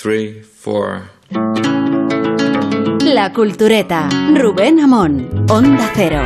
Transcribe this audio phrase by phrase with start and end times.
[0.00, 1.10] three, four.
[3.02, 4.08] La Cultureta.
[4.34, 5.46] Rubén Amón.
[5.50, 6.22] Onda Cero.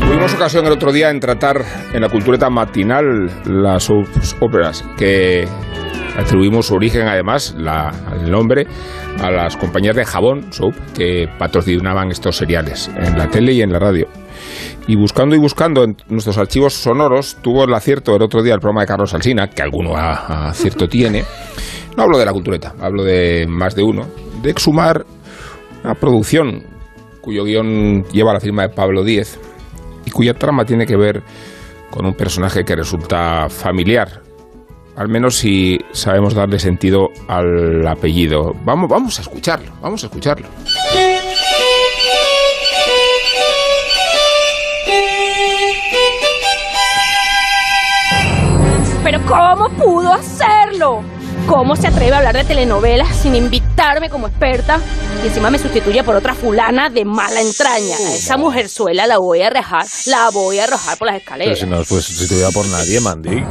[0.00, 3.88] Tuvimos ocasión el otro día en tratar en la cultureta matinal las
[4.40, 5.46] óperas que
[6.16, 8.66] atribuimos su origen, además, la- el nombre,
[9.20, 13.72] a las compañías de jabón soap que patrocinaban estos seriales en la tele y en
[13.72, 14.06] la radio.
[14.86, 18.60] Y buscando y buscando en nuestros archivos sonoros, tuvo el acierto el otro día el
[18.60, 21.24] programa de Carlos Alsina, que alguno acierto tiene.
[21.96, 24.06] No hablo de la cultureta, hablo de más de uno,
[24.42, 25.04] de exhumar
[25.84, 26.62] una producción
[27.20, 29.38] cuyo guion lleva la firma de Pablo Díez
[30.06, 31.22] y cuya trama tiene que ver
[31.90, 34.22] con un personaje que resulta familiar,
[34.96, 38.54] al menos si sabemos darle sentido al apellido.
[38.64, 40.46] Vamos, vamos a escucharlo, vamos a escucharlo.
[49.02, 51.02] Pero ¿cómo pudo hacerlo?
[51.48, 54.78] ¿Cómo se atreve a hablar de telenovelas sin invitarme como experta?
[55.24, 57.96] Y encima me sustituye por otra fulana de mala entraña.
[57.96, 61.58] A esa mujerzuela la voy a arrojar, la voy a arrojar por las Pero escaleras.
[61.58, 63.42] si no fue sustituida por nadie, Mandy.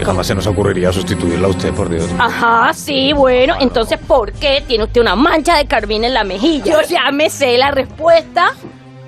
[0.00, 2.08] Y jamás se nos ocurriría sustituirla a usted, por Dios.
[2.18, 6.64] Ajá, sí, bueno, entonces ¿por qué tiene usted una mancha de carmín en la mejilla?
[6.64, 8.52] Yo ya me sé la respuesta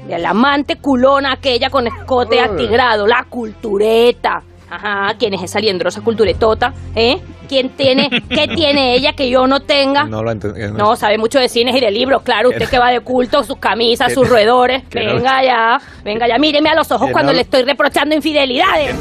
[0.09, 4.43] de la amante culona aquella con escote atigrado, la cultureta.
[4.69, 6.73] Ajá, ¿quién es esa liendrosa culturetota?
[6.95, 7.21] ¿Eh?
[7.49, 10.05] ¿Quién tiene, qué tiene ella que yo no tenga?
[10.05, 10.61] No lo entendí.
[10.73, 12.51] No, sabe mucho de cines y de libros, claro.
[12.51, 14.83] Usted que va de culto, sus camisas, sus roedores.
[14.85, 18.95] no- Venga ya, venga ya, míreme a los ojos cuando no- le estoy reprochando infidelidades.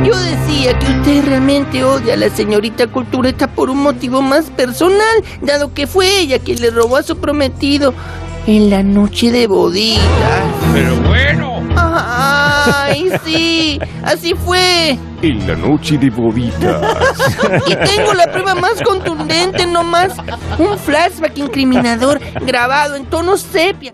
[0.00, 5.22] Yo decía que usted realmente odia a la señorita Cultureta por un motivo más personal,
[5.42, 7.94] dado que fue ella quien le robó a su prometido
[8.46, 10.02] en la noche de boditas.
[10.72, 11.62] Pero bueno.
[11.76, 14.98] Ay, sí, así fue.
[15.22, 16.82] En la noche de boditas.
[17.68, 20.16] Y tengo la prueba más contundente, no más
[20.58, 23.92] un flashback incriminador grabado en tono sepia.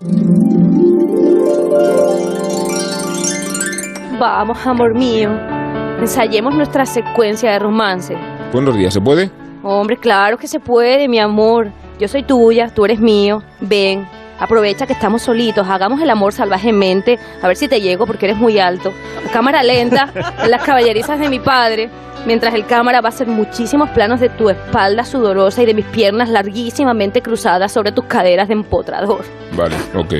[4.19, 5.58] Vamos, amor mío.
[5.99, 8.17] Ensayemos nuestra secuencia de romance.
[8.53, 9.29] Buenos días, ¿se puede?
[9.63, 11.71] Hombre, claro que se puede, mi amor.
[11.99, 13.43] Yo soy tuya, tú eres mío.
[13.59, 14.07] Ven,
[14.39, 18.37] aprovecha que estamos solitos, hagamos el amor salvajemente, a ver si te llego porque eres
[18.37, 18.93] muy alto.
[19.33, 20.09] Cámara lenta,
[20.43, 21.89] en las caballerizas de mi padre,
[22.25, 25.85] mientras el cámara va a hacer muchísimos planos de tu espalda sudorosa y de mis
[25.85, 29.25] piernas larguísimamente cruzadas sobre tus caderas de empotrador.
[29.57, 30.13] Vale, ok.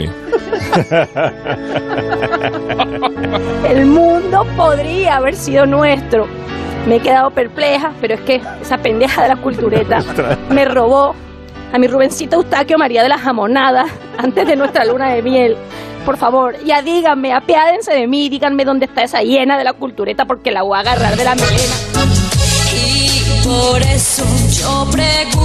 [3.69, 6.27] El mundo podría haber sido nuestro.
[6.87, 9.99] Me he quedado perpleja, pero es que esa pendeja de la cultureta
[10.49, 11.15] me robó
[11.71, 15.55] a mi Rubencito Eustaquio María de las Jamonadas antes de nuestra luna de miel.
[16.05, 20.25] Por favor, ya díganme, apiádense de mí, díganme dónde está esa hiena de la cultureta
[20.25, 21.75] porque la voy a agarrar de la melena.
[22.73, 25.39] Y por eso yo pregunto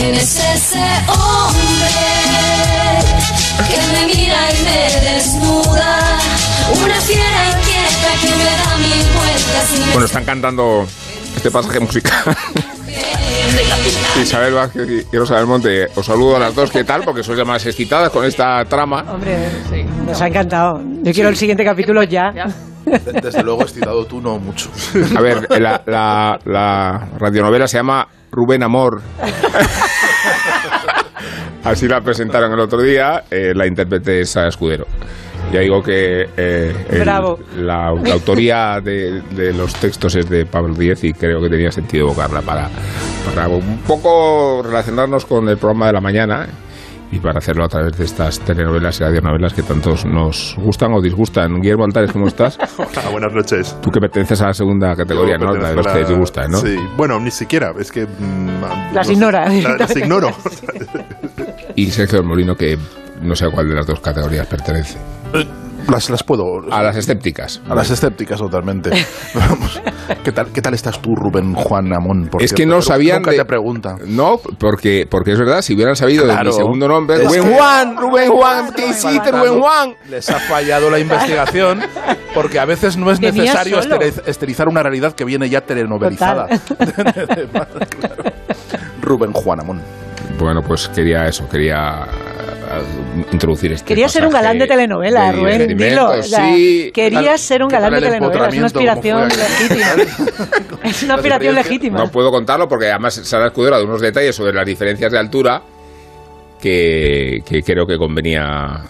[0.00, 0.78] ¿Quién es ese
[1.08, 1.90] hombre
[3.68, 5.98] que me mira y me desnuda?
[6.82, 10.86] Una fiera inquieta que me da mil vueltas Bueno, están cantando
[11.36, 12.14] este pasaje musical.
[14.22, 17.02] Isabel Vázquez y Rosa del Monte, os saludo a las dos, ¿qué tal?
[17.02, 19.04] Porque sois las más excitadas con esta trama.
[19.12, 19.36] Hombre,
[20.06, 20.80] nos ha encantado.
[21.02, 22.32] Yo quiero el siguiente capítulo ya.
[22.86, 24.70] De- Desde luego, excitado tú no mucho.
[25.16, 29.02] A ver, la, la, la radionovela se llama Rubén Amor.
[31.64, 34.86] Así la presentaron el otro día, eh, la intérprete es Sara Escudero.
[35.52, 37.38] Ya digo que eh, el- Bravo.
[37.56, 41.70] La, la autoría de, de los textos es de Pablo Díez y creo que tenía
[41.72, 42.68] sentido evocarla para,
[43.34, 46.46] para un poco relacionarnos con el programa de la mañana
[47.12, 51.00] y para hacerlo a través de estas telenovelas y radionovelas que tantos nos gustan o
[51.00, 51.60] disgustan.
[51.60, 52.56] Guillermo Altares, ¿cómo estás?
[52.78, 53.76] Hola, buenas noches.
[53.82, 55.54] Tú que perteneces a la segunda categoría, Yo ¿no?
[55.56, 56.58] La de los que la- disgustan, ¿no?
[56.58, 58.06] Sí, bueno, ni siquiera, es que...
[58.06, 59.48] mm, Las no ignora.
[59.48, 60.30] la- Las ignoro.
[61.76, 62.76] Y Sergio del Molino, que
[63.22, 64.98] no sé a cuál de las dos categorías pertenece.
[65.88, 66.60] Las, las puedo...
[66.70, 67.60] A las escépticas.
[67.68, 68.90] A las escépticas totalmente.
[69.34, 69.80] Vamos.
[70.24, 72.28] ¿Qué tal, ¿Qué tal estás tú, Rubén Juan Amón?
[72.30, 73.96] Por es que no Pero sabían Nunca de- te preguntan.
[74.06, 77.54] No, porque, porque es verdad, si hubieran sabido de mi segundo nombre, Es Rubén que-
[77.56, 79.94] Juan, Rubén Juan, ¿qué hiciste, Rubén Juan?
[80.08, 81.80] Les ha fallado la investigación
[82.34, 83.96] porque a veces no es necesario solo.
[83.98, 86.46] esteriz- esterilizar una realidad que viene ya telenovelizada.
[89.00, 89.80] Rubén Juan Amón.
[90.40, 92.02] Bueno, pues quería eso, quería
[92.70, 92.82] a
[93.32, 96.10] introducir este Querías ser un galán de telenovela, de Rubén, dilo.
[96.10, 96.90] o sea, sí.
[96.94, 99.86] querías ser un ¿Qué galán de el telenovela, es una aspiración legítima.
[100.84, 101.98] es una aspiración legítima.
[101.98, 105.62] No puedo contarlo porque además Sara Escudero da unos detalles sobre las diferencias de altura
[106.60, 108.84] que, que creo que convenía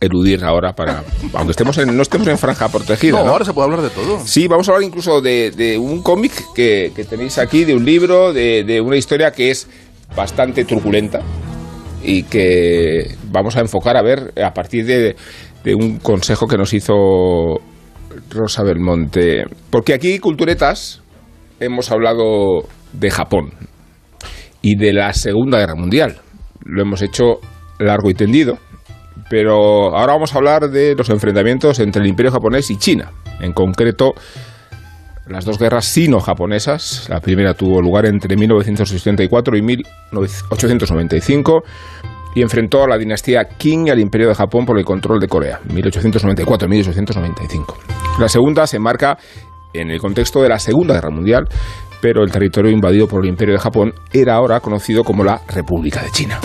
[0.00, 1.04] eludir ahora para
[1.34, 3.30] aunque estemos en, no estemos en franja protegida No, ¿no?
[3.30, 4.20] ahora se puede hablar de todo.
[4.24, 7.84] Sí, vamos a hablar incluso de, de un cómic que, que tenéis aquí, de un
[7.84, 9.68] libro, de, de una historia que es
[10.16, 11.20] bastante truculenta
[12.02, 15.16] y que vamos a enfocar a ver a partir de,
[15.64, 17.60] de un consejo que nos hizo
[18.30, 19.44] Rosa Belmonte.
[19.70, 21.02] Porque aquí, Culturetas,
[21.60, 23.52] hemos hablado de Japón
[24.60, 26.18] y de la Segunda Guerra Mundial.
[26.64, 27.40] Lo hemos hecho
[27.78, 28.58] largo y tendido.
[29.30, 33.12] Pero ahora vamos a hablar de los enfrentamientos entre el Imperio japonés y China.
[33.40, 34.12] En concreto,
[35.26, 37.08] las dos guerras sino-japonesas.
[37.08, 41.62] La primera tuvo lugar entre 1964 y 1895
[42.34, 45.28] y enfrentó a la dinastía Qing y al Imperio de Japón por el control de
[45.28, 47.74] Corea, 1894-1895.
[48.18, 49.18] La segunda se enmarca
[49.72, 51.48] en el contexto de la Segunda Guerra Mundial,
[52.00, 56.02] pero el territorio invadido por el Imperio de Japón era ahora conocido como la República
[56.02, 56.40] de China.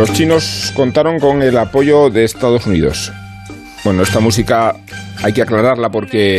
[0.00, 3.12] Los chinos contaron con el apoyo de Estados Unidos.
[3.84, 4.74] Bueno, esta música
[5.22, 6.38] hay que aclararla porque,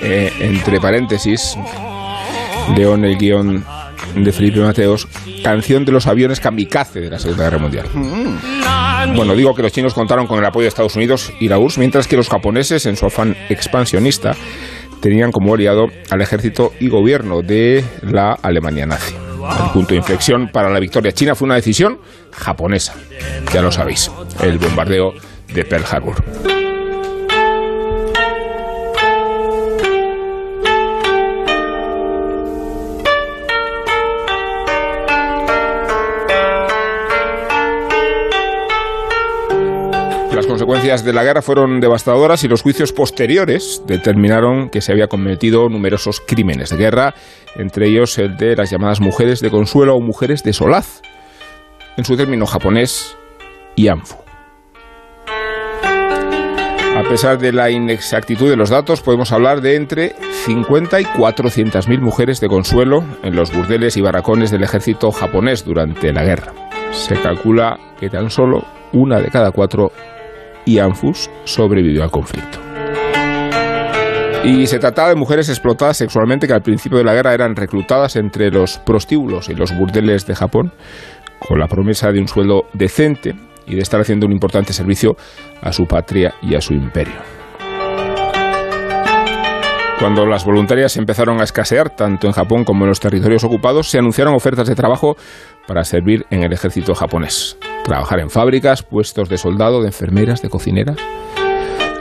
[0.00, 1.58] eh, entre paréntesis,
[2.76, 3.64] leo en el guion
[4.14, 5.08] de Felipe Mateos,
[5.42, 7.86] canción de los aviones kamikaze de la Segunda Guerra Mundial.
[9.16, 11.78] Bueno, digo que los chinos contaron con el apoyo de Estados Unidos y la URSS,
[11.78, 14.36] mientras que los japoneses, en su afán expansionista,
[15.00, 19.21] tenían como aliado al ejército y gobierno de la Alemania nazi.
[19.42, 21.98] El punto de inflexión para la victoria china fue una decisión
[22.32, 22.94] japonesa,
[23.52, 24.10] ya lo sabéis,
[24.40, 25.14] el bombardeo
[25.52, 26.61] de Pearl Harbor.
[40.62, 45.68] Consecuencias de la guerra fueron devastadoras y los juicios posteriores determinaron que se había cometido
[45.68, 47.14] numerosos crímenes de guerra,
[47.56, 51.02] entre ellos el de las llamadas mujeres de consuelo o mujeres de solaz,
[51.96, 53.16] en su término japonés,
[53.76, 54.18] Yanfu.
[55.82, 61.98] A pesar de la inexactitud de los datos, podemos hablar de entre 50 y 400.000
[61.98, 66.52] mujeres de consuelo en los burdeles y barracones del ejército japonés durante la guerra.
[66.92, 69.90] Se calcula que tan solo una de cada cuatro
[70.66, 72.58] Yanfus sobrevivió al conflicto.
[74.44, 78.16] Y se trataba de mujeres explotadas sexualmente que al principio de la guerra eran reclutadas
[78.16, 80.72] entre los prostíbulos y los burdeles de Japón
[81.38, 83.34] con la promesa de un sueldo decente
[83.66, 85.16] y de estar haciendo un importante servicio
[85.60, 87.20] a su patria y a su imperio.
[90.02, 94.00] Cuando las voluntarias empezaron a escasear, tanto en Japón como en los territorios ocupados, se
[94.00, 95.16] anunciaron ofertas de trabajo
[95.66, 97.58] para servir en el ejército japonés.
[97.84, 100.96] Trabajar en fábricas, puestos de soldado, de enfermeras, de cocineras.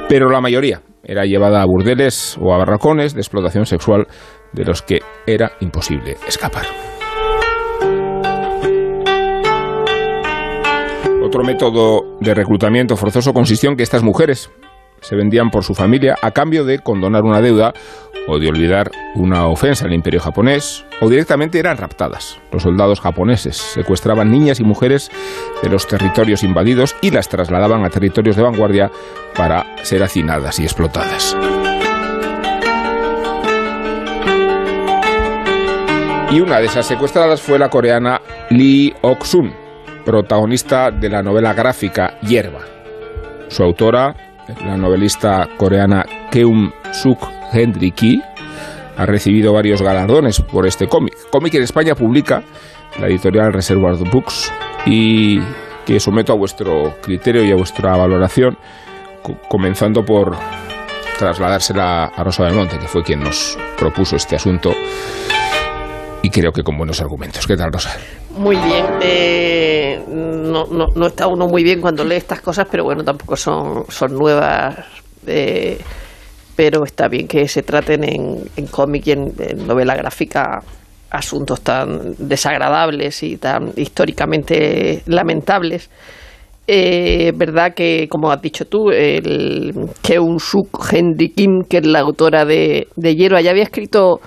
[0.10, 4.08] Pero la mayoría era llevada a burdeles o a barracones de explotación sexual
[4.54, 6.66] de los que era imposible escapar.
[11.24, 14.52] Otro método de reclutamiento forzoso consistió en que estas mujeres
[15.02, 17.74] se vendían por su familia a cambio de condonar una deuda
[18.28, 22.40] o de olvidar una ofensa al imperio japonés, o directamente eran raptadas.
[22.52, 25.12] Los soldados japoneses secuestraban niñas y mujeres
[25.64, 28.92] de los territorios invadidos y las trasladaban a territorios de vanguardia
[29.36, 31.36] para ser hacinadas y explotadas.
[36.32, 38.22] Y una de esas secuestradas fue la coreana
[38.52, 39.54] Lee Ok-sun,
[40.06, 42.62] protagonista de la novela gráfica Hierba.
[43.50, 44.16] Su autora,
[44.66, 47.20] la novelista coreana Keum Suk
[47.54, 48.22] Hendry Ki,
[48.98, 51.16] ha recibido varios galardones por este cómic.
[51.32, 52.44] Cómic que en España publica
[53.00, 54.52] la editorial Reservoir Books
[54.86, 55.40] y
[55.86, 58.58] que someto a vuestro criterio y a vuestra valoración,
[59.24, 60.36] co- comenzando por
[61.18, 64.74] trasladársela a Rosa del Monte, que fue quien nos propuso este asunto
[66.22, 67.48] y creo que con buenos argumentos.
[67.48, 67.92] ¿Qué tal, Rosa?
[68.34, 68.86] Muy bien.
[69.02, 73.36] eh, no, no, no está uno muy bien cuando lee estas cosas, pero bueno, tampoco
[73.36, 74.78] son, son nuevas.
[75.28, 75.78] eh,
[76.56, 79.34] pero está bien que se traten en, en cómic y en,
[79.66, 80.60] novela gráfica
[81.10, 85.90] asuntos tan desagradables y tan históricamente lamentables.
[86.68, 92.00] Eh, verdad que, como has dicho tú, el Keun Suk Henry Kim, que es la
[92.02, 94.22] autora de, de ya había escrito,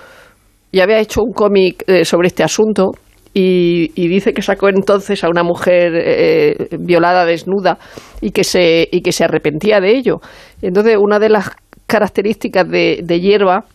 [0.71, 2.91] ya había hecho un cómic eh, sobre este asunto
[3.37, 7.77] y- dice que sacó entonces a una mujer eh, violada desnuda
[8.21, 10.19] y que se y que se arrepentía de ello.
[10.61, 11.49] Entonces una de las
[11.85, 13.65] características de, de Hierba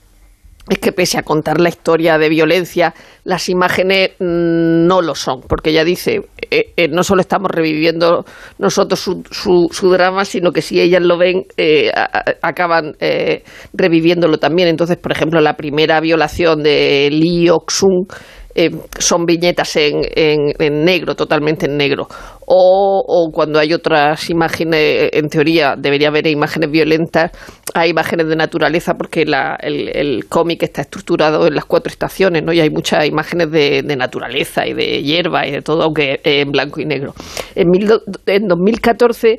[0.68, 5.40] es que pese a contar la historia de violencia, las imágenes mm, no lo son,
[5.40, 8.24] porque ella dice, eh, eh, no solo estamos reviviendo
[8.58, 14.38] nosotros su, su, drama, sino que si ellas lo ven, eh, a- acaban eh, reviviéndolo
[14.38, 14.68] también.
[14.68, 18.06] Entonces, por ejemplo, la primera violación de Lee Ok-sung
[18.54, 22.08] eh, son viñetas en, en- en negro, totalmente en negro.
[22.46, 27.30] O, o cuando hay otras imágenes, en teoría debería haber imágenes violentas,
[27.74, 32.42] hay imágenes de naturaleza porque la- el, el cómic está estructurado en las cuatro estaciones,
[32.42, 32.52] ¿no?
[32.52, 36.50] Y hay muchas imágenes de, de naturaleza y de hierba y de todo, aunque en
[36.50, 37.14] blanco y negro.
[37.54, 37.88] En, mil
[38.26, 39.38] en 2014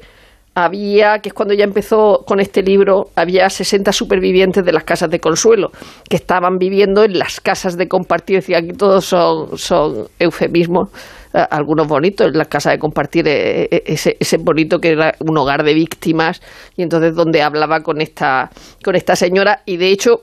[0.53, 5.09] había, que es cuando ya empezó con este libro, había 60 supervivientes de las casas
[5.09, 5.69] de consuelo,
[6.09, 8.37] que estaban viviendo en las casas de compartir.
[8.37, 10.89] Decía, aquí todos son, son eufemismos,
[11.33, 15.13] eh, algunos bonitos, en las casas de compartir, eh, eh, ese, ese bonito que era
[15.19, 16.41] un hogar de víctimas,
[16.75, 18.49] y entonces donde hablaba con esta,
[18.83, 20.21] con esta señora, y de hecho...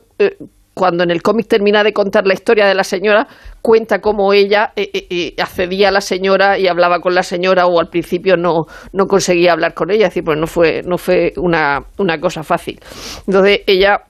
[0.79, 3.27] cuando en el cómic termina de contar la historia de la señora,
[3.61, 7.65] cuenta cómo ella eh, eh, eh, accedía a la señora y hablaba con la señora
[7.65, 8.61] o al principio no,
[8.93, 12.43] no conseguía hablar con ella, es decir, pues no fue, no fue una, una cosa
[12.43, 12.79] fácil.
[13.27, 14.03] Entonces ella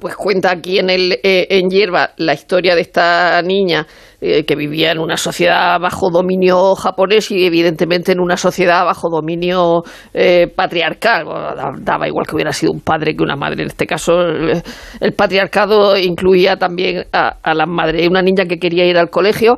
[0.00, 3.86] pues cuenta aquí en el eh, en hierba la historia de esta niña
[4.20, 9.08] eh, que vivía en una sociedad bajo dominio japonés y evidentemente en una sociedad bajo
[9.08, 9.82] dominio
[10.12, 11.26] eh, patriarcal.
[11.80, 13.62] Daba igual que hubiera sido un padre que una madre.
[13.62, 14.62] En este caso el,
[15.00, 19.56] el patriarcado incluía también a, a las madres una niña que quería ir al colegio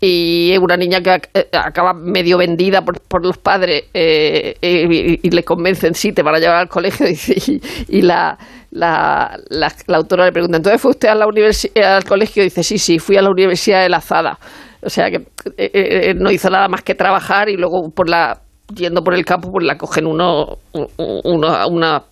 [0.00, 5.26] y una niña que eh, acaba medio vendida por, por los padres eh, eh, y,
[5.26, 8.36] y le convencen, sí, te van a llevar al colegio y, y la,
[8.76, 12.42] la, la, la autora le pregunta, ¿entonces fue usted eh, al colegio?
[12.42, 14.38] Y dice, sí, sí, fui a la Universidad de la Zada.
[14.82, 15.16] O sea que
[15.56, 15.70] eh,
[16.10, 18.40] eh, no hizo nada más que trabajar y luego por la
[18.74, 22.02] yendo por el campo pues la cogen unos uno, unos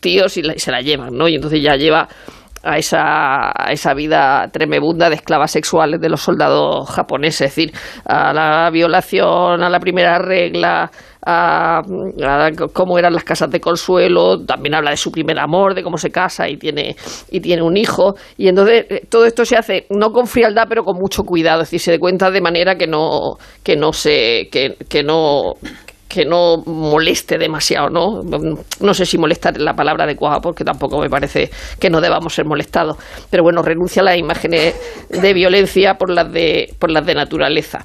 [0.00, 1.28] tíos y, y se la llevan, ¿no?
[1.28, 2.08] Y entonces ya lleva
[2.66, 7.72] a esa, a esa vida tremebunda de esclavas sexuales de los soldados japoneses, es decir,
[8.04, 10.90] a la violación, a la primera regla,
[11.24, 15.82] a, a cómo eran las casas de consuelo, también habla de su primer amor, de
[15.82, 16.96] cómo se casa y tiene,
[17.30, 20.82] y tiene un hijo, y entonces eh, todo esto se hace no con frialdad, pero
[20.82, 24.76] con mucho cuidado, es decir, se cuenta de manera que no, que no se, que,
[24.88, 25.54] que no
[26.08, 28.22] que no moleste demasiado, ¿no?
[28.80, 32.34] No sé si molestar es la palabra adecuada porque tampoco me parece que no debamos
[32.34, 32.96] ser molestados,
[33.30, 34.74] pero bueno, renuncia a las imágenes
[35.10, 37.84] de violencia por las de por las de naturaleza.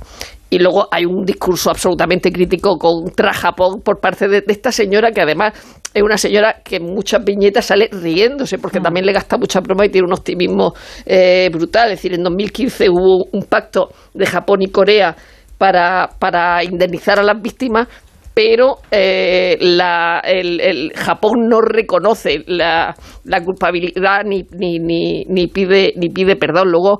[0.50, 5.12] Y luego hay un discurso absolutamente crítico contra Japón por parte de, de esta señora
[5.12, 5.54] que además
[5.94, 9.86] es una señora que en muchas viñetas sale riéndose porque también le gasta mucha broma
[9.86, 10.74] y tiene un optimismo
[11.06, 11.92] eh, brutal.
[11.92, 15.16] Es decir, en 2015 hubo un pacto de Japón y Corea
[15.58, 17.88] para, para indemnizar a las víctimas,
[18.34, 20.60] pero eh, la- el,
[20.96, 22.96] Japón no reconoce la,
[23.44, 26.72] culpabilidad ni, ni, ni, ni pide ni pide perdón.
[26.72, 27.00] Luego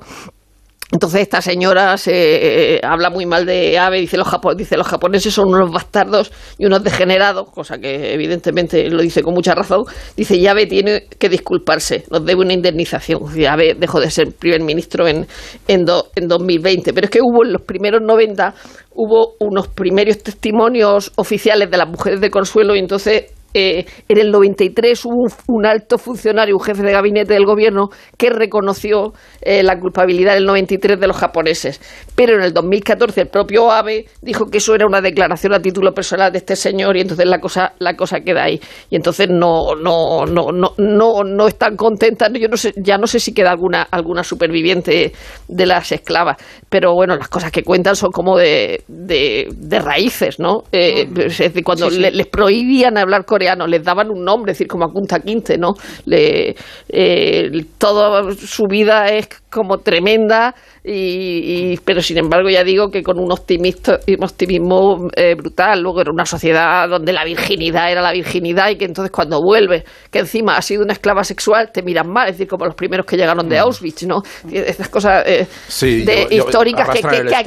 [0.94, 5.32] entonces esta señora se eh, habla muy mal de Abe, dice los, dice los japoneses
[5.32, 9.84] son unos bastardos y unos degenerados, cosa que evidentemente lo dice con mucha razón.
[10.14, 13.22] Dice y Abe tiene que disculparse, nos debe una indemnización.
[13.48, 15.26] Abe dejó de ser primer ministro en,
[15.66, 16.92] en, do- en 2020.
[16.92, 18.54] Pero es que hubo en los primeros 90,
[18.94, 24.30] hubo unos primeros testimonios oficiales de las mujeres de Consuelo y entonces eh, en el
[24.30, 29.62] 93 hubo un, un alto funcionario, un jefe de gabinete del gobierno, que reconoció eh,
[29.62, 31.80] la culpabilidad del 93 de los japoneses.
[32.14, 35.92] Pero en el 2014 el propio Abe dijo que eso era una declaración a título
[35.92, 38.60] personal de este señor y entonces la cosa, la cosa queda ahí.
[38.90, 42.30] Y entonces no, no, no, no, no, no están contentas.
[42.34, 45.12] Yo no sé, ya no sé si queda alguna, alguna superviviente
[45.48, 46.36] de las esclavas,
[46.68, 50.62] pero bueno, las cosas que cuentan son como de, de, de raíces, ¿no?
[50.72, 52.00] Eh, es decir, cuando Sí, sí.
[52.02, 55.58] le- les prohibían hablar coreano, les daban un nombre, es decir, como a Kunta Kinte,
[55.58, 55.72] ¿no?
[56.06, 56.54] Le,
[56.88, 63.02] eh, toda su vida es como tremenda, y, y- pero sin embargo ya digo que
[63.02, 65.80] con un optimista, un optimismo eh, brutal.
[65.80, 69.84] Luego era una sociedad donde la virginidad era la virginidad y que entonces cuando vuelves,
[70.10, 73.06] que encima has sido una esclava sexual, te miran mal, es decir, como los primeros
[73.06, 74.22] que llegaron de Auschwitz, ¿no?
[74.50, 77.44] Y Estas cosas eh, Sí, de yo- yo- históricas que, que- hay,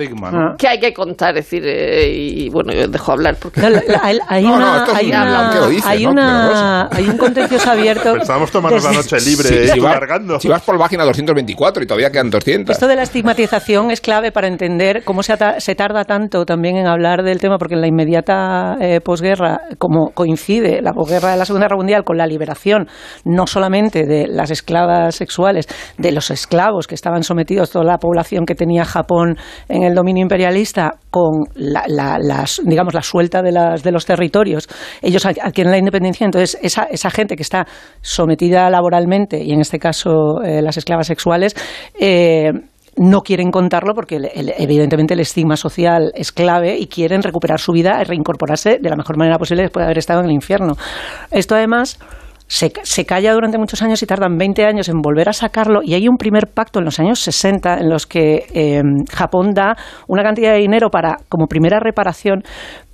[0.58, 3.60] que hay que contar, es decir, eh, y bueno, yo dejo hablar porque...
[3.62, 8.14] No, la- la- hay- una- esto es hay un una- hay un contencioso abierto.
[8.14, 10.00] Pensábamos tomarnos la noche libre Sí, si, y vas,
[10.42, 12.74] si vas por la página 224 y todavía quedan 200.
[12.76, 15.36] Esto de la estigmatización es clave para entender cómo se,
[15.76, 20.82] tarda tanto también en hablar del tema, porque en la inmediata eh, posguerra, como coincide
[20.82, 22.88] la posguerra de la Segunda Guerra Mundial con la liberación
[23.24, 25.68] no solamente de las esclavas sexuales,
[25.98, 29.38] de los esclavos que estaban sometidos, toda la población que tenía Japón
[29.70, 33.52] en el dominio imperialista, con la, la- las, digamos, la suelta de,
[33.92, 34.68] los territorios,
[35.02, 37.66] ellos ad- adquieren la independencia, entonces esa, esa gente que está
[38.02, 41.56] sometida laboralmente, y en este caso eh, las esclavas sexuales,
[42.00, 42.52] eh,
[42.98, 47.72] no quieren contarlo porque el- evidentemente el estigma social es clave y quieren recuperar su
[47.72, 50.74] vida y reincorporarse de la mejor manera posible después de haber estado en el infierno.
[51.32, 52.00] Esto además
[52.48, 55.96] se, se calla durante muchos años y tardan 20 años en volver a sacarlo y
[55.96, 59.76] hay un primer pacto en los años 60 en los que eh, Japón da
[60.08, 62.44] una cantidad de dinero para como primera reparación,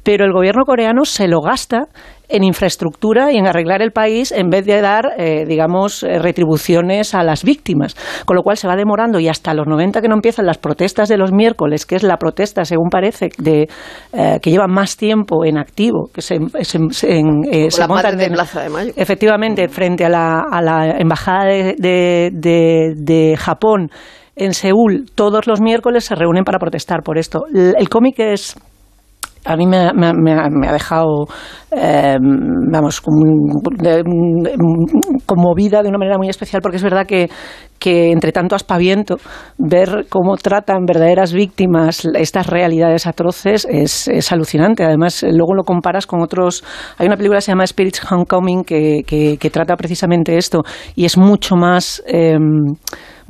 [0.04, 1.88] pero el gobierno coreano se lo gasta
[2.32, 7.14] en infraestructura y en arreglar el país en vez de dar, eh, digamos, eh, retribuciones
[7.14, 7.96] a las víctimas.
[8.26, 11.10] Con lo cual se va demorando y hasta los 90 que no empiezan las protestas
[11.10, 13.68] de los miércoles, que es la protesta, según parece, de,
[14.14, 17.88] eh, que lleva más tiempo en activo, que se, se- se- en, eh, se la
[17.88, 18.92] montan de en- Plaza de Mayo.
[18.96, 23.90] Efectivamente, frente a la, a la embajada de, de- de- de Japón
[24.36, 27.42] en Seúl, todos los miércoles se reúnen para protestar por esto.
[27.54, 28.56] El, el cómic es
[29.46, 31.26] a mí me, ha- me me ha, me ha dejado,
[31.72, 32.18] eh,
[32.72, 33.26] vamos, como
[35.26, 37.30] conmovida de una manera muy especial, porque es verdad que,
[37.82, 39.18] que entre tanto aspaviento,
[39.58, 44.84] ver cómo tratan verdaderas víctimas estas realidades atroces es, es alucinante.
[44.84, 46.64] Además, luego lo comparas con otros.
[47.00, 50.62] Hay una película que se llama Spirits Homecoming que, que, que trata precisamente esto
[50.96, 52.04] y es mucho más.
[52.06, 52.38] eh,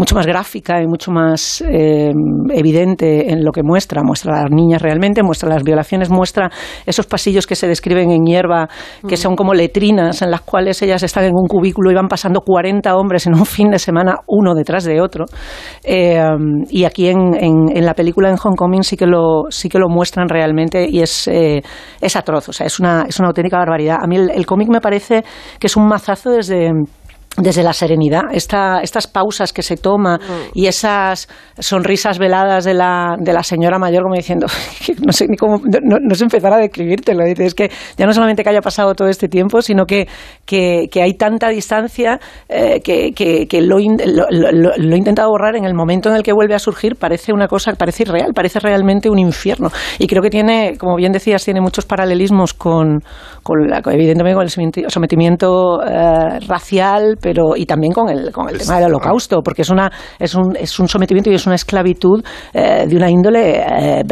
[0.01, 2.11] mucho más gráfica y mucho más eh,
[2.49, 4.01] evidente en lo que muestra.
[4.01, 6.49] Muestra a las niñas realmente, muestra las violaciones, muestra
[6.87, 8.67] esos pasillos que se describen en hierba,
[9.07, 12.41] que son como letrinas en las cuales ellas están en un cubículo y van pasando
[12.41, 15.25] 40 hombres en un fin de semana, uno detrás de otro.
[15.83, 16.19] Eh,
[16.69, 19.87] y aquí en, en- la película en Hong Kong sí que lo, sí que lo
[19.89, 21.61] muestran realmente y es, eh,
[21.99, 23.97] es atroz, o sea, es una, es una auténtica barbaridad.
[24.01, 25.23] A mí el cómic me parece
[25.59, 26.71] que es un mazazo desde
[27.37, 30.19] desde la serenidad, esta, estas pausas que se toma
[30.53, 34.47] y esas sonrisas veladas de la, de la señora mayor como diciendo,
[35.05, 38.11] no sé ni cómo, no, no sé empezar a describírtelo, dice, es que ya no
[38.13, 40.07] solamente que haya pasado todo este tiempo, sino que,
[40.45, 42.19] que, que hay tanta distancia
[42.49, 46.09] eh, que, que, que lo, in- lo, lo- lo he intentado borrar en el momento
[46.09, 49.69] en el que vuelve a surgir, parece una cosa, parece irreal, parece realmente un infierno.
[49.99, 53.01] Y creo que tiene, como bien decías, tiene muchos paralelismos con,
[53.41, 58.49] con la, evidentemente con el sometimiento- sometimiento eh, racial, pero y también con el, con
[58.49, 61.55] el tema del holocausto, porque es una es un, es un sometimiento y es una
[61.55, 64.03] esclavitud eh, de una índole eh,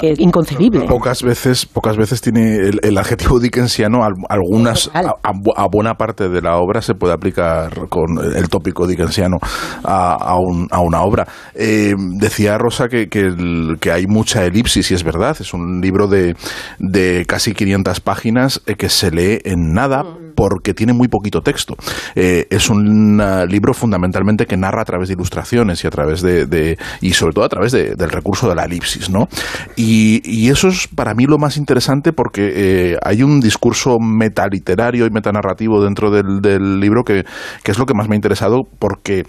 [0.00, 0.86] que- inconcebible.
[0.86, 5.66] Pocas veces, pocas veces tiene el, el adjetivo dickensiano, al- algunas, a, a bu- a
[5.70, 9.38] buena parte de la obra se puede aplicar con el tópico dickensiano
[9.84, 11.26] a, a un- a una obra.
[11.54, 15.80] Eh, decía Rosa que, que, el- que hay mucha elipsis y es verdad, es un
[15.80, 16.34] libro de,
[16.78, 21.74] de casi 500 páginas eh, que se lee en nada porque tiene muy poquito texto.
[22.14, 26.76] Eh, es un libro fundamentalmente que narra a través de ilustraciones y a través de,
[27.00, 29.28] y sobre todo a través de- del recurso de la elipsis, ¿no?
[29.76, 35.06] Y, y eso es para mí lo más interesante porque eh, hay un discurso metaliterario
[35.06, 36.40] y metanarrativo dentro del,
[36.80, 37.24] libro que,
[37.62, 39.24] que es lo que más me ha interesado porque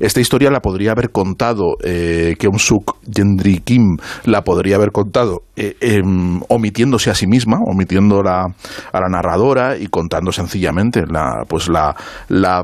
[0.00, 5.42] esta historia la podría haber contado eh, Keum Suk Gendry Kim la podría haber contado
[5.56, 8.44] eh, em, omitiéndose a sí misma, omitiendo la,
[8.92, 11.94] a la narradora y contando sencillamente la, pues la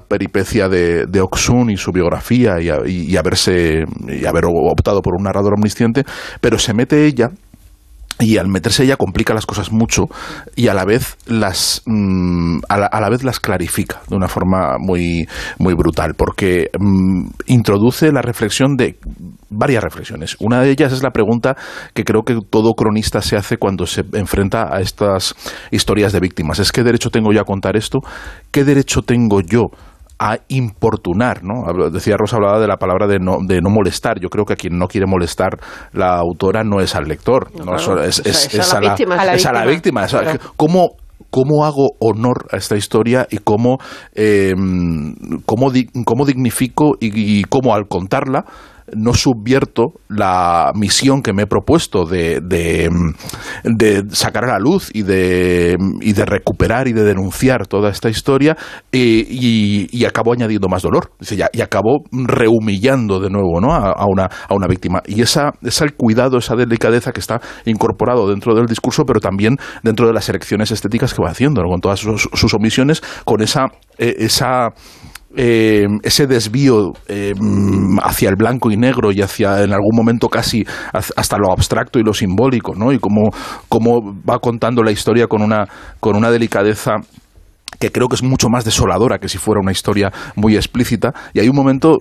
[0.08, 5.54] peripecia de, Oksun y su biografía y, a- haberse y haber optado por un narrador
[5.54, 6.04] omnisciente,
[6.40, 7.30] pero se mete ella
[8.20, 10.04] y al meterse ella complica las cosas mucho
[10.54, 14.28] y a la vez las mm, a, la, a la vez las clarifica de una
[14.28, 15.26] forma muy
[15.58, 18.98] muy brutal porque mm, introduce la reflexión de
[19.50, 20.36] varias reflexiones.
[20.38, 21.56] Una de ellas es la pregunta
[21.92, 25.34] que creo que todo cronista se hace cuando se enfrenta a estas
[25.72, 26.60] historias de víctimas.
[26.60, 27.98] Es qué derecho tengo yo a contar esto
[28.52, 29.62] qué derecho tengo yo
[30.18, 31.64] a importunar, ¿no?
[31.90, 34.20] Decía Rosa, hablaba de la palabra de no, de no molestar.
[34.20, 35.58] Yo creo que a quien no quiere molestar
[35.92, 38.02] la autora no es al lector, no, claro.
[38.02, 38.20] es,
[38.72, 39.16] a la víctima.
[39.16, 40.06] es A la es a la víctima.
[40.06, 40.38] Claro.
[40.56, 40.90] ¿cómo,
[41.30, 43.78] ¿Cómo hago honor a esta historia y cómo,
[44.14, 44.54] eh,
[45.46, 48.44] cómo, di- cómo dignifico y, y cómo al contarla
[48.92, 52.90] no subvierto la misión que me he propuesto de, de,
[54.10, 58.56] sacar a la luz y de, y de recuperar y de denunciar toda esta historia
[58.92, 61.12] eh, y, y acabo añadiendo más dolor
[61.52, 63.72] y acabo rehumillando de nuevo ¿no?
[63.72, 68.54] a, una, a una víctima y esa, ese cuidado, esa delicadeza que está incorporado dentro
[68.54, 71.68] del discurso pero también dentro de las elecciones estéticas que va haciendo ¿no?
[71.70, 73.66] con todas sus, sus omisiones con esa,
[73.98, 74.68] eh, esa
[75.36, 77.34] eh, ese desvío eh,
[78.02, 82.02] hacia el blanco y negro y hacia en algún momento casi hasta lo abstracto y
[82.02, 82.92] lo simbólico, ¿no?
[82.92, 83.30] Y cómo,
[83.68, 85.66] cómo va contando la historia con una,
[86.00, 86.96] con una delicadeza
[87.84, 91.12] que creo que es mucho más desoladora que si fuera una historia muy explícita.
[91.34, 91.98] Y hay un momento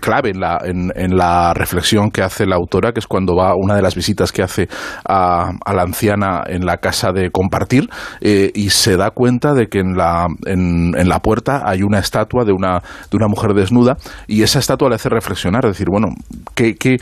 [0.00, 3.74] clave en la, en, la reflexión que hace la autora, que es cuando va una
[3.74, 4.68] de las visitas que hace
[5.04, 7.88] a, la anciana en la casa de compartir
[8.20, 12.44] eh, y se da cuenta de que en la, en, la puerta hay una estatua
[12.44, 13.96] de una, de una mujer desnuda
[14.28, 16.08] y esa estatua le hace reflexionar, decir, bueno,
[16.54, 16.98] ¿qué, qué,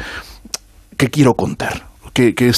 [0.97, 1.89] quiero contar?
[2.15, 2.53] ¿Qué, qué,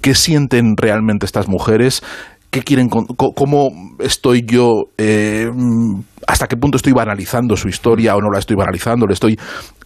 [0.00, 2.02] ¿Qué sienten realmente estas mujeres?
[2.50, 5.48] Qué quieren, cómo estoy yo, eh,
[6.26, 9.38] hasta qué punto estoy banalizando su historia o no la estoy banalizando, le estoy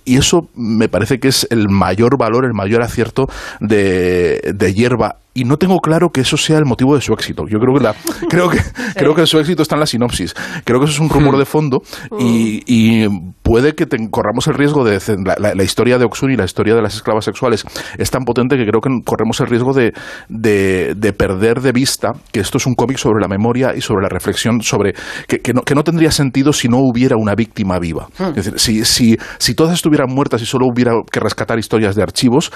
[0.05, 3.27] y eso me parece que es el mayor valor, el mayor acierto
[3.61, 7.45] de, de Hierba y no tengo claro que eso sea el motivo de su éxito.
[7.49, 7.95] Yo creo que la,
[8.29, 8.59] creo que
[8.95, 10.35] creo que su éxito está en la sinopsis.
[10.65, 11.83] Creo que eso es un rumor de fondo
[12.19, 13.09] y, y
[13.43, 16.95] puede que corramos el riesgo de la, historia de Oxun y la historia de las
[16.95, 17.65] esclavas sexuales
[17.99, 19.93] es tan potente que creo que corremos el riesgo de,
[20.29, 24.09] de, perder de vista que esto es un cómic sobre la memoria y sobre la
[24.09, 24.95] reflexión sobre
[25.29, 28.09] que, que, no, que no tendría sentido si no hubiera una víctima viva.
[28.35, 32.03] Es decir, si, si, si todas estuvieran muertas y solo hubiera que rescatar historias de
[32.03, 32.53] archivos,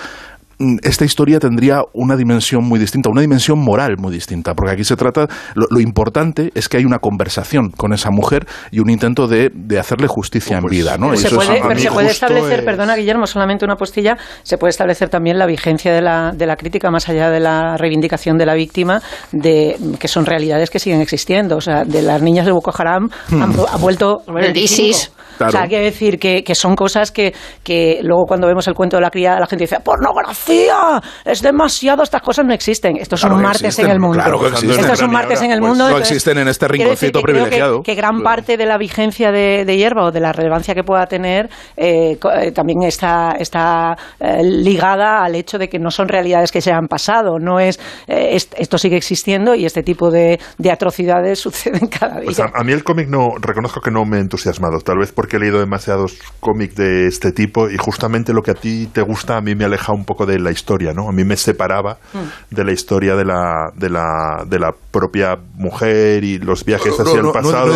[0.82, 4.96] esta historia tendría una dimensión muy distinta, una dimensión moral muy distinta, porque aquí se
[4.96, 9.50] trata, lo, importante es que hay una conversación con esa mujer y un intento de,
[9.78, 10.96] hacerle justicia en pues, vida.
[10.96, 11.14] ¿no?
[11.16, 15.38] Se puede, pero se puede establecer, perdona Guillermo, solamente una postilla, se puede establecer también
[15.38, 19.02] la vigencia de la, de la crítica más allá de la reivindicación de la víctima,
[19.32, 21.56] de que son realidades que siguen existiendo.
[21.56, 23.80] O sea, de las niñas de Boko Haram han, hmm.
[23.80, 24.22] vuelto...
[24.26, 25.12] El ISIS.
[25.38, 29.02] O sea, decir que, que, son cosas que, que luego cuando vemos el cuento de
[29.02, 30.45] la criada la gente dice ¡pornografía!
[31.24, 32.96] Es demasiado, estas cosas no existen.
[32.96, 34.18] Estos son martes en el mundo.
[34.18, 34.80] Claro que existen.
[34.80, 35.90] Estos son martes en el pues mundo.
[35.90, 37.82] No existen en este rinconcito privilegiado.
[37.82, 41.06] Que, gran parte de la vigencia de, de, hierba o de la relevancia que pueda
[41.06, 46.52] tener eh, eh, también está, está eh, ligada al hecho de que no son realidades
[46.52, 47.38] que se han pasado.
[47.38, 52.46] No es, esto sigue existiendo y este tipo de, de atrocidades suceden cada pues día.
[52.54, 55.36] a, a, mí el cómic no, reconozco que no me ha entusiasmado, tal vez porque
[55.36, 59.36] he leído demasiados cómics de este tipo y justamente lo que a ti te gusta
[59.36, 61.08] a mí me aleja un poco de la historia, ¿no?
[61.08, 62.54] A mí me separaba mm.
[62.54, 67.20] de la historia de la, de la, de la propia mujer y los viajes hacia
[67.20, 67.72] el pasado.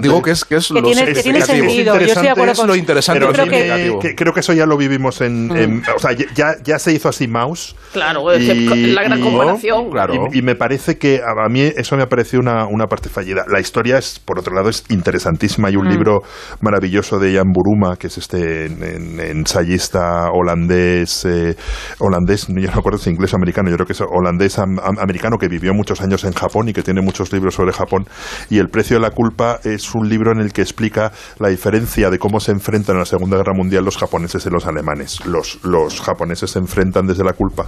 [0.00, 1.98] digo que es, que es, que tiene, que tiene sentido.
[1.98, 3.20] Yo estoy de acuerdo con lo interesante.
[3.20, 5.82] Pero creo que, creo que eso ya lo vivimos en, mm.
[5.94, 7.74] o sea, ya, ya se hizo así Mouse.
[7.92, 9.90] Claro, es la gran comparación.
[9.90, 10.14] Claro.
[10.32, 13.44] Y, me parece que a mí eso me ha parecido una, una parte fallida.
[13.48, 15.68] La historia es, por otro lado, es interesantísima.
[15.68, 15.90] Hay un mm.
[15.90, 16.22] libro
[16.60, 21.56] maravilloso de Jan Buruma, que es este ensayista holandés, eh,
[21.98, 25.38] holandés, yo no me acuerdo si inglés o americano, yo creo que es holandés americano
[25.38, 28.06] que vivió muchos años en Japón y que tiene muchos libros sobre Japón.
[28.50, 32.10] Y El precio de la culpa es un libro en el que explica la diferencia
[32.10, 35.24] de cómo se enfrentan en la Segunda Guerra Mundial los japoneses y los alemanes.
[35.26, 37.66] Los, los japoneses se enfrentan desde la culpa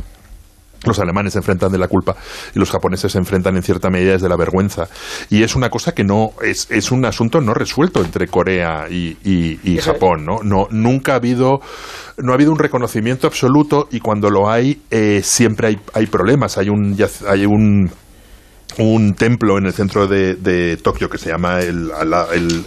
[0.85, 2.17] los alemanes se enfrentan de la culpa
[2.55, 4.89] y los japoneses se enfrentan en cierta medida desde la vergüenza.
[5.31, 9.17] Y es una cosa que no es, es un asunto no resuelto entre Corea y,
[9.25, 10.39] y, Japón, ¿no?
[10.43, 10.67] ¿no?
[10.71, 11.61] Nunca ha habido
[12.19, 16.59] no ha habido un reconocimiento absoluto y cuando lo hay eh, siempre hay, hay problemas.
[16.59, 16.97] Hay un
[17.29, 17.91] hay un
[18.79, 21.91] un templo en el centro de, de Tokio que se llama el,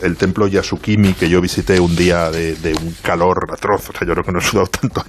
[0.02, 4.14] el, templo Yasukimi, que yo visité un día de, un calor atroz, o sea, yo
[4.14, 5.04] creo que no he sudado tanto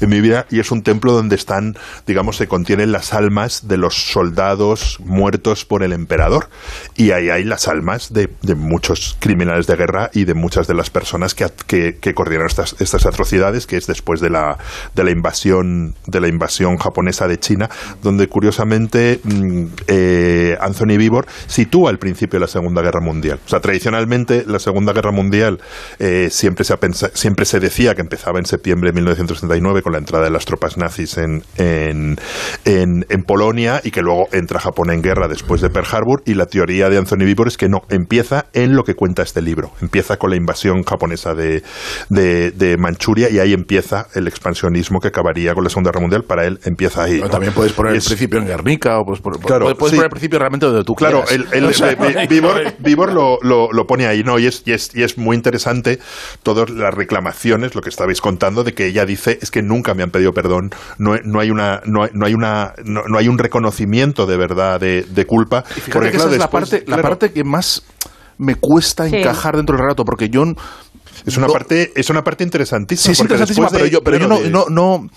[0.00, 3.76] en, mi vida, y es un templo donde están, digamos, se contienen las almas de
[3.76, 6.48] los soldados muertos por el emperador,
[6.96, 10.90] y ahí hay las almas de, muchos criminales de guerra y de muchas de las
[10.90, 14.58] personas que, que, que coordinaron estas, estas atrocidades, que es después de la,
[14.94, 17.70] de la invasión de la invasión japonesa de China,
[18.02, 19.66] donde curiosamente mm,
[20.40, 23.40] eh, Anthony Vivor sitúa el principio de la Segunda Guerra Mundial.
[23.44, 25.60] O sea, tradicionalmente la Segunda Guerra Mundial
[25.98, 26.74] eh, siempre, se
[27.12, 30.78] siempre se decía que empezaba en septiembre de 1939 con la entrada de las tropas
[30.78, 32.16] nazis en, en,
[32.64, 36.46] en, Polonia y que luego entra Japón en guerra después de Pearl Harbor y la
[36.46, 39.72] teoría de Anthony Vivor es que no, empieza en lo que cuenta este libro.
[39.82, 41.62] Empieza con la invasión japonesa de,
[42.08, 46.22] de, Manchuria y ahí empieza el expansionismo que acabaría con la Segunda Guerra Mundial.
[46.24, 47.20] Para él empieza ahí.
[47.30, 50.66] También puedes poner el principio en Guernica o puedes, claro, puedes poner el principio realmente
[50.66, 51.46] donde tú Claro, el,
[52.80, 54.38] Vivor, lo, lo, pone ahí, ¿no?
[54.38, 55.98] Y es, y es, y es muy interesante
[56.42, 60.02] todas las reclamaciones, lo que estabais contando, de que ella dice, es que nunca me
[60.02, 64.26] han pedido perdón, no, no hay una, no, no hay una, no, hay un reconocimiento
[64.26, 65.64] de verdad de, culpa.
[65.92, 67.82] porque, esa es la parte, la parte que más
[68.38, 70.44] me cuesta encajar dentro del relato, porque yo
[71.26, 73.04] es una parte es una parte interesantísima.
[73.04, 75.08] Sí, es interesantísima, pero yo, pero yo no, no, no,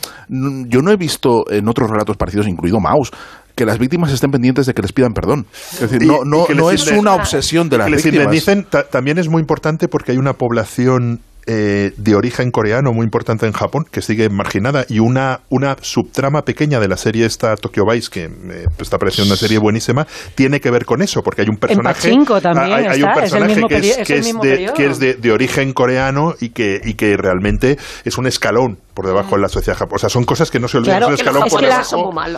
[0.67, 3.11] yo no he visto en otros relatos parecidos, incluido Maus,
[3.55, 5.45] que las víctimas estén pendientes de que les pidan perdón.
[5.73, 8.89] Es decir, Y- no, no, es una obsesión de las que les víctimas.
[8.89, 13.51] también es muy importante porque hay una población eh, de origen coreano muy importante en
[13.51, 18.09] Japón que sigue marginada y una, una subtrama pequeña de la serie esta Tokyo Vice
[18.09, 21.57] que me está pareciendo una serie buenísima tiene que ver con eso porque hay un
[21.57, 22.09] personaje
[22.41, 26.33] también hay, hay un está, personaje es, es de, que es de, de origen coreano
[26.39, 29.95] y que, y que realmente es un escalón por debajo de la sociedad japonesa.
[29.95, 31.81] O sea, son cosas que no se olvidan, Claro, es escalón es por la-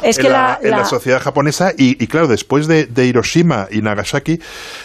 [0.03, 2.85] es que en, la, la- en la la- sociedad japonesa y, y claro, después de,
[2.85, 4.39] de Hiroshima y Nagasaki,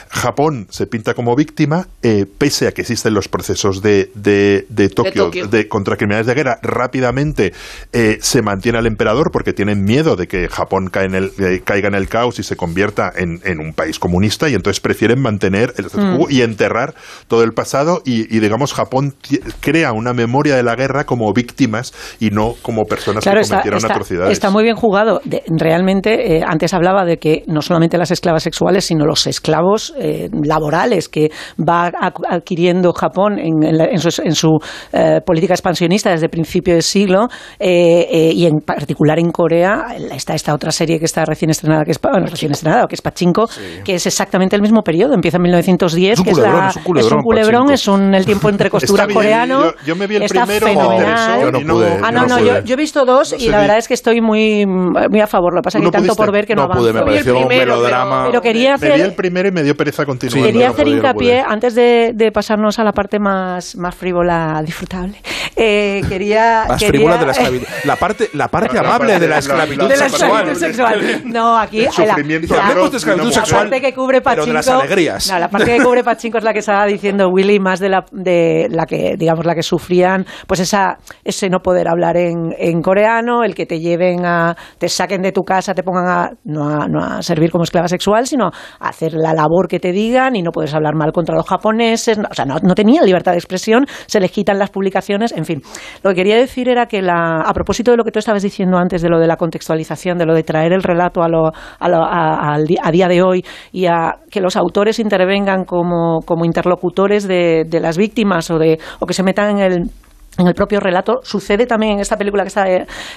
[0.08, 4.88] Japón se pinta como víctima, eh, pese a que existen los procesos de, de, de
[4.88, 5.46] Tokio, Tokio.
[5.46, 7.52] de contra criminales de guerra, rápidamente
[7.92, 11.62] eh, se mantiene al emperador porque tienen miedo de que Japón cae en el- eh,
[11.64, 15.20] caiga en el caos y se convierta en, en un país comunista y entonces prefieren
[15.20, 16.26] mantener el status Mm.
[16.30, 16.94] y enterrar
[17.28, 19.14] todo el pasado y, y, digamos Japón
[19.60, 23.56] crea una memoria de la guerra como víctimas y no como personas Claro, que está,
[23.56, 24.32] cometieron está- atrocidades.
[24.32, 25.20] está muy bien jugado.
[25.24, 29.92] De- realmente, eh, antes hablaba de que no solamente las esclavas sexuales, sino los esclavos
[29.98, 31.90] eh, laborales que va
[32.28, 34.58] adquiriendo Japón en, en la- en su, en su,
[34.92, 40.70] eh, política expansionista desde principio del siglo y en particular en Corea está esta otra
[40.72, 43.48] serie que está recién estrenada, que es, bueno, recién estrenada, que es Pachinko,
[43.84, 45.14] que es exactamente el mismo periodo.
[45.14, 48.24] Empieza en 1910, Es un que es, culebrón, la- es un culebrón, es un el
[48.24, 49.64] tiempo entre costura Está bien, coreano.
[49.64, 51.08] yo- yo me vi el está primero, me fenomenal.
[51.08, 52.46] interesó Yo no no- pude, Ah, no, no, pude.
[52.46, 55.20] yo, yo he visto dos No y la vi- verdad es que estoy muy, muy
[55.20, 55.52] a favor.
[55.54, 56.98] Lo que pasa es ¿Tú que no tanto por ver que no, No pude, me
[57.00, 57.04] avanzo.
[57.06, 58.26] pareció un primero, melodrama.
[58.26, 60.38] Pero quería Me vi el hacer, primero y me dio pereza continuar.
[60.38, 64.62] Sí, quería no hacer hincapié, antes de, de pasarnos a la parte más, más frívola,
[64.64, 65.16] disfrutable,
[65.56, 66.64] eh, quería...
[66.68, 67.66] Más quería- frívola de la esclavitud.
[67.84, 70.30] La parte, la parte La amable parte de la de la- esclavitud de la sexual.
[70.30, 71.22] esclavitud sexual.
[71.26, 71.78] No, aquí...
[71.80, 73.62] El la- sufrimiento la- atroz de esclavitud de una la sexual.
[73.70, 75.30] parte que cubre pero Pachinko, de las alegrías.
[75.32, 78.04] No, la parte que cubre Pachinko es la que estaba diciendo Willy, más de la,
[78.12, 82.80] de la que, digamos, la que sufrían, pues esa, ese no poder hablar en, en
[82.82, 86.68] coreano, el que te lleven a, te saquen de tu casa, te pongan a, no
[86.68, 90.36] a, no a servir como esclava sexual, sino a hacer la labor que te digan
[90.36, 93.32] y no puedes hablar mal contra los japoneses, no, o sea, no, no tenían libertad
[93.32, 95.62] de expresión, se les quitan las publicaciones, en fin.
[96.04, 98.78] Lo que quería decir era que la, a propósito de lo que tú estabas diciendo
[98.78, 101.48] antes, de lo de la contextualización, de lo de traer el relato a, lo,
[101.78, 106.44] a, lo- a- a día de hoy y a que los autores intervengan como, como
[106.44, 109.90] interlocutores de, de las víctimas o, de, o que se metan en el
[110.38, 112.68] en el propio relato sucede también en esta película que estaba,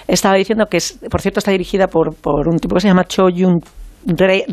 [0.08, 3.04] estaba diciendo que es, por cierto está dirigida por, por un tipo que se llama
[3.06, 3.60] Cho Yun
[4.06, 4.44] Rei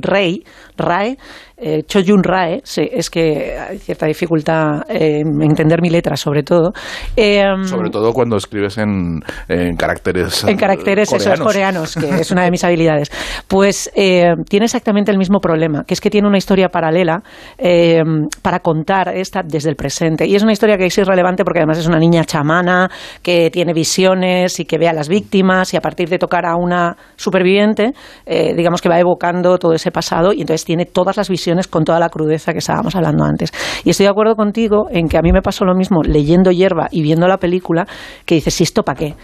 [0.76, 1.16] Rae,
[1.60, 6.42] eh, Cho Yun Rae, sí, es que hay cierta dificultad en entender mi letra sobre
[6.42, 6.72] todo.
[7.16, 12.30] Eh, Sobre todo cuando escribes en, en caracteres en caracteres eh, esos coreanos, que es
[12.30, 13.10] una de mis habilidades.
[13.48, 17.22] Pues eh, tiene exactamente el mismo problema, que es que tiene una historia paralela
[17.58, 18.02] eh,
[18.42, 20.26] para contar esta desde el presente.
[20.26, 22.90] Y es una historia que es irrelevante porque además es una niña chamana
[23.22, 26.56] que tiene visiones y que ve a las víctimas y a partir de tocar a
[26.56, 27.92] una superviviente,
[28.26, 31.84] eh, digamos que va evocando todo ese pasado y entonces tiene todas las visiones con
[31.84, 33.52] toda la crudeza que estábamos hablando antes.
[33.84, 36.88] Y estoy de acuerdo contigo en que a mí me pasó lo mismo leyendo Hierba
[36.90, 37.86] y viendo la película,
[38.24, 39.14] que dices, ¿y esto para qué?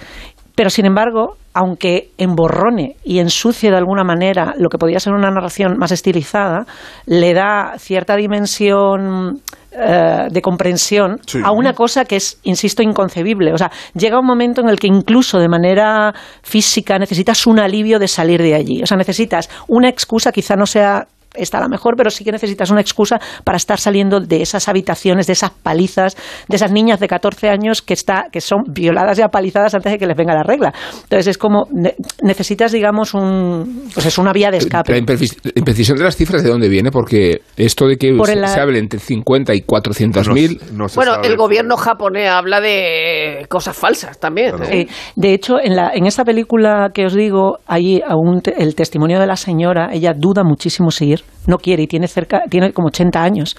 [0.54, 5.30] Pero sin embargo, aunque emborrone y ensucie de alguna manera lo que podría ser una
[5.30, 6.64] narración más estilizada,
[7.04, 11.40] le da cierta dimensión eh, de comprensión Sí.
[11.44, 13.52] a una cosa que es, insisto, inconcebible.
[13.52, 17.98] O sea, llega un momento en el que incluso de manera física necesitas un alivio
[17.98, 18.82] de salir de allí.
[18.82, 22.70] O sea, necesitas una excusa, quizá no sea esta la mejor, pero sí que necesitas
[22.70, 26.16] una excusa para estar saliendo de esas habitaciones, de esas palizas,
[26.48, 29.98] de esas niñas de 14 años que, está, que son violadas y apalizadas antes de
[29.98, 30.72] que les venga la regla.
[31.04, 34.92] Entonces es como, ne- necesitas, digamos, un, pues es una vía de La escape.
[34.92, 36.90] la imprecisión de las cifras, ¿de dónde viene?
[36.90, 40.60] Porque esto de que Por se, se hable entre 50 y 400 mil...
[40.72, 41.26] No, Bueno, sabe.
[41.28, 44.54] el gobierno japonés habla de cosas falsas también.
[44.62, 44.86] ¿eh?
[44.88, 44.94] Sí.
[45.16, 49.18] De hecho, en, la, en esta película que os digo, hay aún te- el testimonio
[49.20, 52.88] de la señora, ella duda muchísimo si ir, no quiere y tiene cerca, tiene como
[52.88, 53.56] 80 años.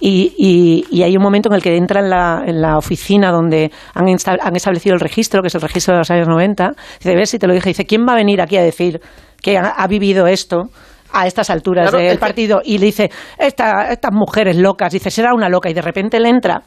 [0.00, 3.30] Y, y- y hay un momento en el que entra en la, en la oficina
[3.30, 6.70] donde han, han establecido el registro, que es el registro de los años 90.
[6.98, 9.00] Dice, ves si te lo dije, dice, ¿quién va a venir aquí a decir
[9.40, 10.64] que ha, ha vivido esto?
[11.14, 15.10] a estas alturas Claro, del que- partido y le dice Esta, estas mujeres locas dice
[15.10, 16.62] será una loca y de repente le entra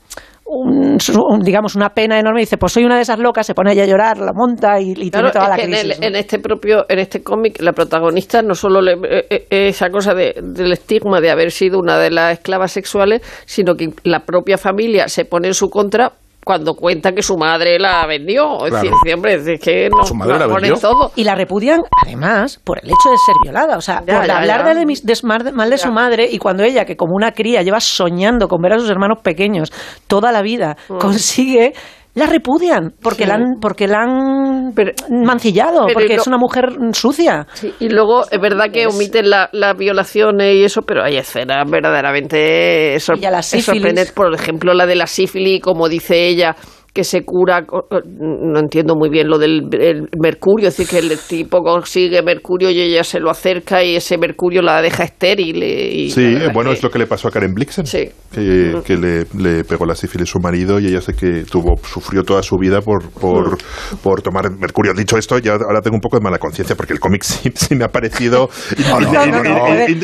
[0.48, 0.98] un-
[1.42, 3.84] digamos una pena enorme y dice pues soy una de esas locas se pone ella
[3.84, 6.08] a llorar la monta y, y Claro, tiene toda la que en, crisis el- ¿no?
[6.08, 10.14] en este propio, en este cómic, la protagonista no solo le- eh, eh, esa cosa
[10.14, 14.58] de- del estigma de haber sido una de las esclavas sexuales, sino que la propia
[14.58, 16.12] familia se pone en su contra
[16.46, 18.64] cuando cuenta que su madre la vendió.
[18.66, 18.84] Es Claro.
[18.84, 20.78] decir, sí, hombre, es que no, Su madre no la vendió.
[20.80, 21.12] todo.
[21.18, 24.38] y la repudian además por el hecho de ser violada o sea Ya, por ya,
[24.38, 24.74] hablar ya.
[24.76, 27.62] de, mis- de mal mal de su madre y cuando ella que como una cría
[27.64, 29.74] lleva soñando con ver a sus hermanos pequeños
[30.08, 30.98] toda la vida Mm.
[31.00, 31.74] consigue
[32.16, 33.30] la repudian porque Sí.
[33.30, 37.46] la han, porque la han Pero- mancillado, pero porque lo- es una mujer sucia.
[37.54, 41.70] Sí, y luego es verdad que omiten la- las violaciones y eso, pero hay escenas
[41.70, 44.12] verdaderamente sor- la sorprendentes.
[44.12, 46.56] Por ejemplo, la de la sífilis, como dice ella,
[46.96, 47.88] que se cura, co-
[48.20, 52.70] no entiendo muy bien lo del el mercurio, es decir, que el tipo consigue mercurio
[52.72, 55.62] y ella se lo acerca y ese mercurio la deja estéril.
[55.62, 58.08] Y, Sí, verdad bueno, que- es lo que le pasó a Karen Blixen, Sí.
[58.34, 61.76] que, que le, le pegó la sífilis a su marido y ella sé que tuvo
[61.86, 63.58] sufrió toda su vida por, por,
[64.02, 64.94] por tomar mercurio.
[64.94, 67.76] Dicho esto, ya ahora tengo un poco de mala conciencia porque el cómic sí, sí
[67.76, 68.50] me ha parecido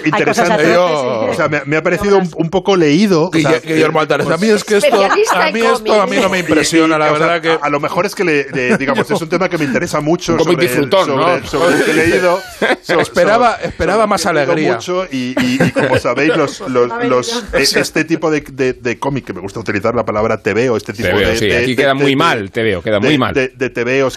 [0.06, 0.76] interesante.
[0.78, 3.30] O sea, me, me ha parecido un, un poco leído.
[3.30, 5.22] o sea, Guille- Guillermo Altares, a mí es que esto, a mí
[5.62, 6.42] esto a mí no me cómics.
[6.86, 8.78] Impresiona, la Y, o sea, verdad que a, a lo mejor es que le, le-
[8.82, 11.48] digamos es un tema que me interesa mucho Un cómic sobre, disfrutón, sobre, ¿no?
[11.48, 12.40] sobre el que he leído
[12.82, 14.74] So- Esperaba- so- esperaba más alegría.
[14.76, 19.00] mucho y, y- y como sabéis los, los, los- eh, este tipo de, de- de
[19.00, 21.70] cómic que me gusta utilizar la palabra tebeo este tipo Tebeo, de, sí, de- aquí
[21.72, 23.34] de- queda de- muy de- mal, tebeo, queda de- muy mal.
[23.34, 23.50] de,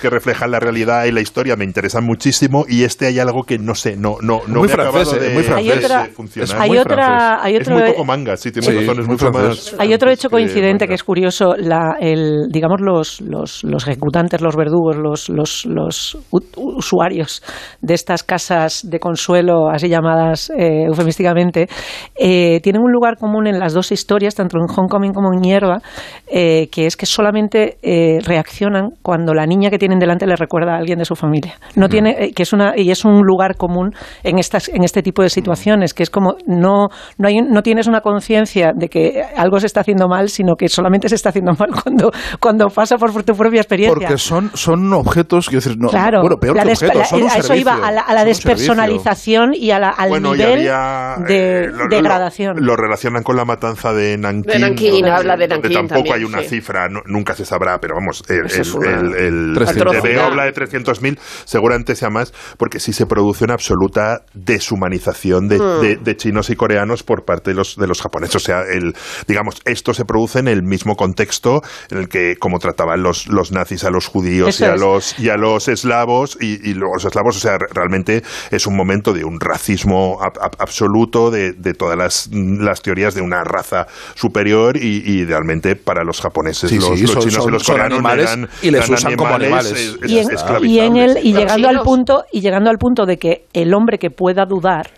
[0.00, 3.58] que reflejan la realidad y la historia me interesan muchísimo y este hay algo que
[3.58, 5.66] no sé no no no Muy me ha acabado francés, eh, de, muy francés.
[5.66, 6.60] de Hay otra- funcionar.
[6.62, 7.38] hay muy otra, francés.
[7.42, 9.72] hay es otro, muy poco manga sí tienes Sí, razón es muy mucho francés.
[9.72, 13.86] más Hay otro hecho que coincidente que es curioso, la, el, digamos los, los, los
[13.86, 16.16] ejecutantes, los verdugos, los, los, los
[16.56, 17.42] usuarios
[17.80, 21.68] de estas casas de consuelo, así llamadas eh, eufemísticamente,
[22.14, 25.82] eh, tienen un lugar común en las dos historias, tanto en Homecoming como en Hierba,
[26.26, 30.74] eh, que es que solamente eh, reaccionan cuando la niña que tienen delante le recuerda
[30.74, 31.54] a alguien de su familia.
[31.74, 33.90] No tiene, eh, que es una, y es un lugar común
[34.22, 36.88] en estas, en este tipo de situaciones, que es como no,
[37.18, 40.68] no hay, no tienes una conciencia de que algo se está haciendo mal, sino que
[40.68, 43.94] solamente se está haciendo mal cuando, cuando pasa por tu propia experiencia.
[43.94, 47.28] porque son, son objetos, quiero decir, no, Claro, bueno, peor que objetos, la- son un
[47.30, 50.52] a eso servicio, iba, a la, a despersonalización y a la- al Bueno, y nivel
[50.68, 52.56] había, de eh, lo- degradación.
[52.64, 54.44] Lo, relacionan con la matanza de Nankín.
[54.52, 56.48] De donde- habla de tampoco también, hay una sí.
[56.48, 59.94] cifra, no- nunca se sabrá, pero vamos, el, el, el, el- 300.000.
[59.94, 65.48] el TVO habla de 300.000, seguramente sea más, porque sí se produce una absoluta deshumanización
[65.48, 65.80] de, Mm.
[65.80, 68.36] de- de chinos y coreanos por parte de los, de los japoneses.
[68.36, 68.94] O sea, el,
[69.26, 73.52] digamos, esto se produce en el mismo contexto en el que, como trataban los, los
[73.52, 74.80] nazis a los judíos Eso y a es.
[74.80, 78.76] los, y a los eslavos, y, y los eslavos, o sea, re- realmente es un
[78.76, 83.44] momento de un racismo ab- ab- absoluto, de, de todas las, las teorías de una
[83.44, 87.48] raza superior, y, y idealmente para los japoneses, Sí, los, sí, los son- chinos son-
[87.48, 89.72] y los son coreanos animales eran- y les eran usan como animales.
[89.72, 90.70] es- es- y en, esclavizables.
[90.70, 93.98] y en el y llegando al punto y llegando al punto de que el hombre
[93.98, 94.90] que pueda dudar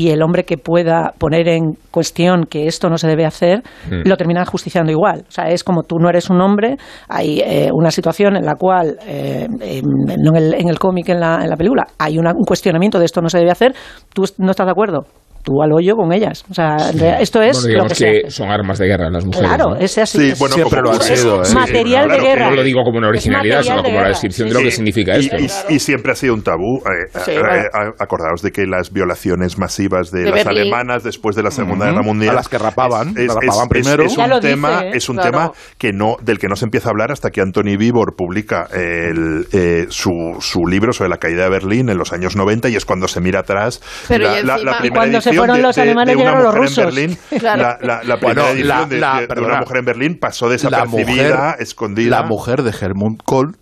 [0.00, 4.08] y el hombre que pueda poner en cuestión que esto no se debe hacer, Mm.
[4.08, 5.24] lo terminan justiciando igual.
[5.28, 6.76] O sea, es como tú no eres un hombre,
[7.08, 11.20] hay eh, una situación en la cual, eh, no en el, en el cómic, en
[11.20, 13.74] la, en la película, hay una- un cuestionamiento de esto no se debe hacer,
[14.14, 15.00] tú no estás de acuerdo,
[15.42, 16.44] tú al hoyo con ellas.
[16.50, 16.76] O sea,
[17.20, 19.48] esto es Bueno, lo digamos que, se son armas de guerra las mujeres.
[19.48, 19.76] Claro, ¿no?
[19.76, 20.18] es así.
[20.18, 21.54] Sí, es- bueno, Siempre como- lo ha sí, sido, sí, ¿eh?
[21.54, 22.50] material claro, de guerra.
[22.50, 24.70] No lo digo como una originalidad, Es sino como la descripción de Sí, lo que
[24.70, 24.76] sí.
[24.76, 25.66] significa y, esto.
[25.70, 26.78] y- y siempre ha sido un tabú.
[26.80, 27.56] eh, Sí, eh, claro.
[27.62, 30.62] eh, acordaos de que las violaciones masivas de, De las Berlín.
[30.62, 32.30] alemanas después de la Segunda Guerra Mundial.
[32.30, 33.32] A las que rapaban, es-
[33.68, 34.04] primero.
[34.04, 35.30] Es, un, dice, tema, es un Claro.
[35.30, 38.66] tema que no, del que no se empieza a hablar hasta que Anthony Vivor publica
[38.72, 42.76] el, eh, su, su libro sobre la caída de Berlín en los años 90 y
[42.76, 43.80] es cuando se mira atrás.
[44.08, 46.78] Pero la, primera se fueron los de- alemanes de una llegaron los rusos.
[46.78, 47.62] En Berlín, Claro.
[47.62, 49.48] la, la- la Bueno, primera edición la- de, la- de- de perdona.
[49.48, 52.10] una mujer en Berlín pasó la desapercibida, mujer, escondida.
[52.20, 53.56] la mujer de Helmut Kohl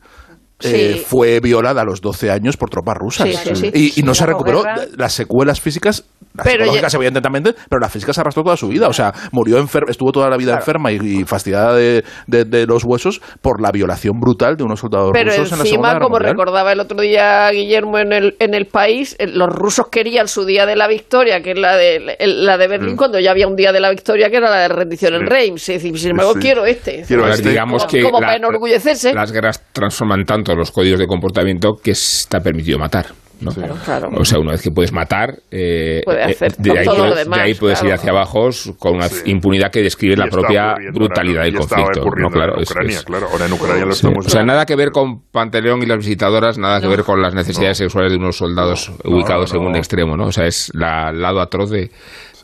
[0.60, 1.04] eh, Sí.
[1.06, 3.28] fue violada a los 12 años por tropas rusas.
[3.28, 3.70] Sí, sí, sí.
[3.72, 4.64] Y, y no Sí, se la recuperó
[4.96, 6.04] las secuelas físicas,
[6.38, 8.88] las Pero ya- evidentemente, pero las físicas arrastró toda su vida.
[8.88, 12.66] O sea, murió enferma, estuvo toda la vida enferma y, y fastidiada de, de- de
[12.66, 15.88] los huesos por la violación brutal de unos soldados Pero rusos en la Segunda encima,
[15.88, 16.32] Guerra como Mundial.
[16.32, 20.44] recordaba el otro día Guillermo en el, en el país, eh, los rusos querían su
[20.44, 23.56] día de la victoria, que es la de, la de Berlín, cuando ya había un
[23.56, 25.26] día de la victoria que era la de rendición en Sí.
[25.26, 25.68] Reims.
[25.68, 26.40] Es decir, sin embargo, Sí.
[26.40, 27.04] quiero este.
[27.06, 27.48] Quiero A ver, este.
[27.50, 29.12] digamos Como- que como la- para enorgullecerse.
[29.14, 33.06] las guerras transforman tanto los códigos de comportamiento que está permitido matar.
[33.40, 33.52] ¿No?
[33.52, 34.10] Claro.
[34.16, 37.02] O sea, una vez que puedes matar, eh, Puede eh, hacer de, ahí todo lo
[37.10, 37.94] puedes, demás, de ahí puedes ir claro.
[38.00, 38.48] hacia abajo
[38.78, 39.30] con una Sí.
[39.30, 42.02] impunidad que describe Y la propia brutalidad del conflicto.
[42.30, 43.28] Claro, en Ucrania, es- claro.
[43.30, 44.06] Ahora en Ucrania lo Sí.
[44.06, 47.22] estamos O sea, nada que ver con Pantaleón y las visitadoras, nada que ver con
[47.22, 49.78] las necesidades sexuales de unos soldados No, ubicados no, en un no.
[49.78, 50.26] extremo, ¿no?
[50.26, 51.90] O sea, es la- el lado atroz de,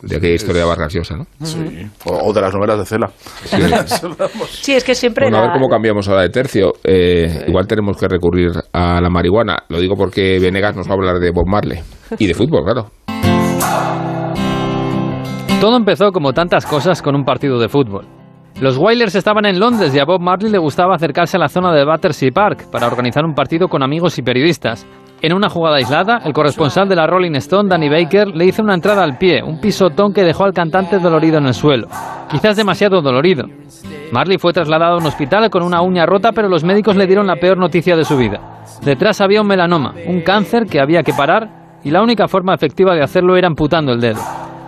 [0.01, 1.25] de aquella historia graciosa, ¿no?
[1.43, 1.87] Sí.
[2.05, 3.09] O, o de las novelas de Cela.
[4.49, 6.73] Sí, es que siempre Bueno, a ver la- cómo cambiamos ahora de tercio.
[6.83, 9.57] Eh, Igual tenemos que recurrir a la marihuana.
[9.69, 11.79] Lo digo porque Venegas nos va a hablar de Bob Marley.
[12.19, 12.89] Y de fútbol, claro.
[15.61, 18.05] Todo empezó como tantas cosas con un partido de fútbol.
[18.61, 21.73] Los Wailers estaban en Londres y a Bob Marley le gustaba acercarse a la zona
[21.73, 24.85] de Battersea Park para organizar un partido con amigos y periodistas.
[25.25, 28.75] En una jugada aislada, el corresponsal de la Rolling Stone, Danny Baker, le hizo una
[28.75, 31.87] entrada al pie, un pisotón que dejó al cantante dolorido en el suelo.
[32.29, 33.47] Quizás demasiado dolorido.
[34.11, 37.25] Marley fue trasladado a un hospital con una uña rota, pero los médicos le dieron
[37.25, 38.61] la peor noticia de su vida.
[38.83, 42.93] Detrás había un melanoma, un cáncer que había que parar y la única forma efectiva
[42.93, 44.21] de hacerlo era amputando el dedo.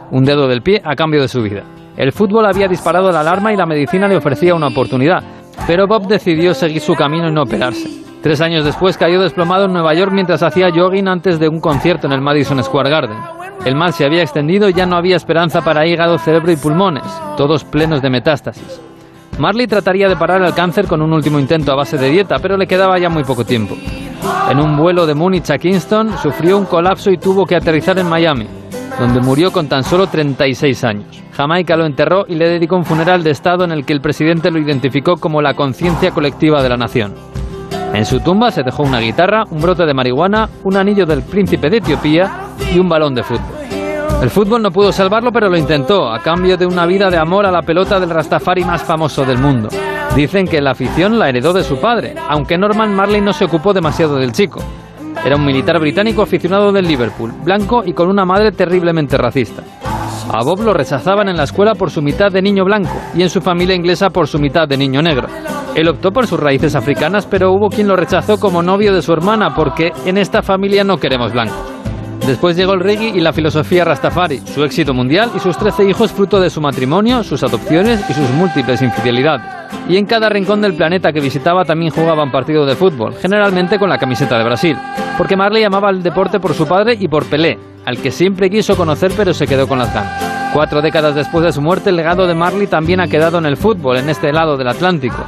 [0.09, 1.65] Un dedo del pie a cambio de su vida.
[1.95, 5.21] El fútbol había disparado la alarma y la medicina le ofrecía una oportunidad,
[5.67, 8.06] pero Bob decidió seguir su camino y no operarse.
[8.28, 12.07] Tres años después cayó desplomado en Nueva York mientras hacía jogging antes de un concierto
[12.07, 13.17] en el Madison Square Garden.
[13.63, 17.05] El mal se había extendido y ya no había esperanza para hígado, cerebro y pulmones,
[17.38, 18.82] todos plenos de metástasis.
[19.39, 22.57] Marley trataría de parar el cáncer con un último intento a base de dieta, pero
[22.57, 23.78] le quedaba ya muy poco tiempo.
[24.51, 28.09] En un vuelo de Múnich a Kingston sufrió un colapso y tuvo que aterrizar en
[28.09, 28.47] Miami,
[28.99, 31.23] donde murió con tan solo 36 años.
[31.32, 34.51] Jamaica lo enterró y le dedicó un funeral de Estado en el que el presidente
[34.51, 37.36] lo identificó como la conciencia colectiva de la nación.
[37.93, 41.69] En su tumba se dejó una guitarra, un brote de marihuana, un anillo del príncipe
[41.69, 42.31] de Etiopía
[42.73, 43.57] y un balón de fútbol.
[44.21, 47.45] El fútbol no pudo salvarlo, pero lo intentó, a cambio de una vida de amor
[47.45, 49.69] a la pelota del Rastafari más famoso del mundo.
[50.15, 53.73] Dicen que la afición la heredó de su padre, aunque Norman Marley no se ocupó
[53.73, 54.59] demasiado del chico.
[55.23, 59.61] Era un militar británico aficionado del Liverpool, blanco y con una madre terriblemente racista.
[60.33, 63.29] A Bob lo rechazaban en la escuela por su mitad de niño blanco y en
[63.29, 65.27] su familia inglesa por su mitad de niño negro.
[65.78, 69.13] Él optó por sus raíces africanas, pero hubo quien lo rechazó como novio de su
[69.13, 71.55] hermana porque en esta familia no queremos blancos.
[72.25, 76.11] Después llegó el reggae y la filosofía Rastafari, su éxito mundial y sus 13 hijos
[76.11, 79.45] fruto de su matrimonio, sus adopciones y sus múltiples infidelidades.
[79.88, 83.88] Y en cada rincón del planeta que visitaba también jugaban partido de fútbol, generalmente con
[83.88, 84.75] la camiseta de Brasil,
[85.15, 88.75] porque Marley amaba el deporte por su padre y por Pelé, al que siempre quiso
[88.75, 90.51] conocer pero se quedó con las ganas.
[90.53, 93.57] Cuatro décadas después de su muerte, el legado de Marley también ha quedado en el
[93.57, 95.23] fútbol, en este lado del Atlántico.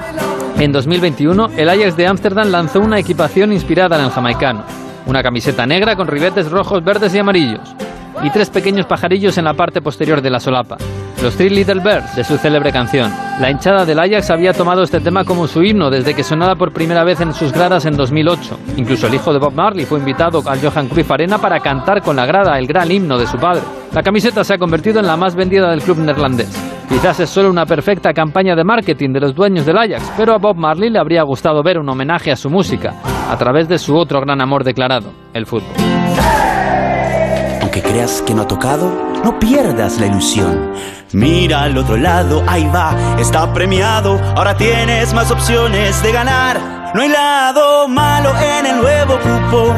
[0.59, 4.65] En 2021, el Ajax de Ámsterdam lanzó una equipación inspirada en el jamaicano.
[5.05, 7.73] Una camiseta negra con ribetes rojos, verdes y amarillos,
[8.21, 10.77] y tres pequeños pajarillos en la parte posterior de la solapa,
[11.21, 13.11] los Three Little Birds de su célebre canción.
[13.39, 16.71] La hinchada del Ajax había tomado este tema como su himno desde que sonaba por
[16.71, 18.57] primera vez en sus gradas en 2008.
[18.77, 22.15] Incluso el hijo de Bob Marley fue invitado al Johan Cruyff Arena para cantar con
[22.15, 23.61] la grada el gran himno de su padre.
[23.93, 26.49] La camiseta se ha convertido en la más vendida del club neerlandés.
[26.87, 30.37] Quizás es solo una perfecta campaña de marketing de los dueños del Ajax, pero a
[30.37, 32.95] Bob Marley le habría gustado ver un homenaje a su música
[33.29, 35.69] a través de su otro gran amor declarado, el fútbol.
[37.61, 40.73] Aunque creas que no ha tocado, no pierdas la ilusión.
[41.11, 44.19] Mira al otro lado, ahí va, está premiado.
[44.35, 46.91] Ahora tienes más opciones de ganar.
[46.93, 49.77] No hay lado malo en el nuevo cupón.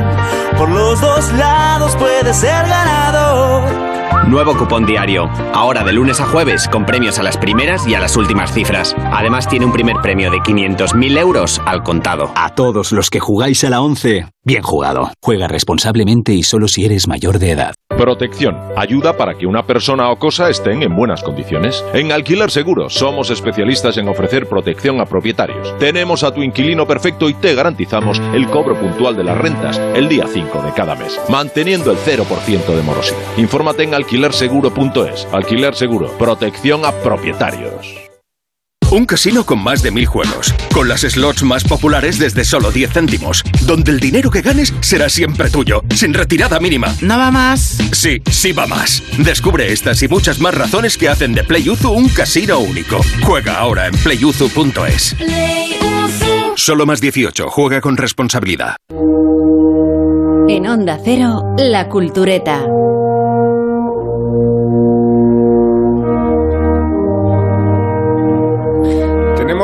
[0.57, 3.91] Por los dos lados puedes ser ganador.
[4.27, 5.29] Nuevo cupón diario.
[5.53, 8.95] Ahora de lunes a jueves con premios a las primeras y a las últimas cifras.
[9.11, 12.31] Además tiene un primer premio de 500.000 euros al contado.
[12.35, 15.11] A todos los que jugáis a la 11, bien jugado.
[15.21, 17.73] Juega responsablemente y solo si eres mayor de edad.
[18.01, 18.57] Protección.
[18.75, 21.85] Ayuda para que una persona o cosa estén en buenas condiciones.
[21.93, 25.77] En Alquiler Seguro somos especialistas en ofrecer protección a propietarios.
[25.77, 30.09] Tenemos a tu inquilino perfecto y te garantizamos el cobro puntual de las rentas el
[30.09, 33.19] día 5 de cada mes, manteniendo el 0% de morosidad.
[33.37, 35.27] Infórmate en alquilerseguro.es.
[35.31, 36.07] Alquiler Seguro.
[36.17, 38.10] Protección a propietarios.
[38.91, 42.91] Un casino con más de mil juegos, con las slots más populares desde solo 10
[42.91, 46.93] céntimos, donde el dinero que ganes será siempre tuyo, sin retirada mínima.
[46.99, 47.77] ¿No va más?
[47.93, 49.01] Sí, sí va más.
[49.17, 52.99] Descubre estas y muchas más razones que hacen de PlayUzu un casino único.
[53.23, 55.15] Juega ahora en playuzu.es.
[56.57, 58.75] Solo más 18, juega con responsabilidad.
[60.49, 62.65] En Onda Cero, La Cultureta.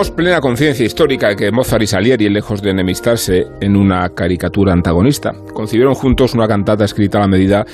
[0.06, 5.34] Plena conciencia histórica de que Mozart y Salieri, lejos de enemistarse en una caricatura antagonista,
[5.56, 7.66] concibieron juntos una cantata escrita a la medida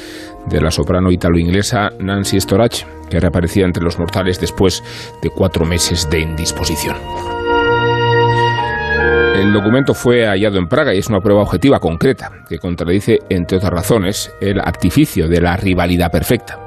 [0.47, 4.81] de la soprano italo-inglesa Nancy Storach, que reaparecía entre los mortales después
[5.21, 6.95] de cuatro meses de indisposición.
[9.35, 13.57] El documento fue hallado en Praga y es una prueba objetiva concreta que contradice, entre
[13.57, 16.57] otras razones, el artificio de la rivalidad perfecta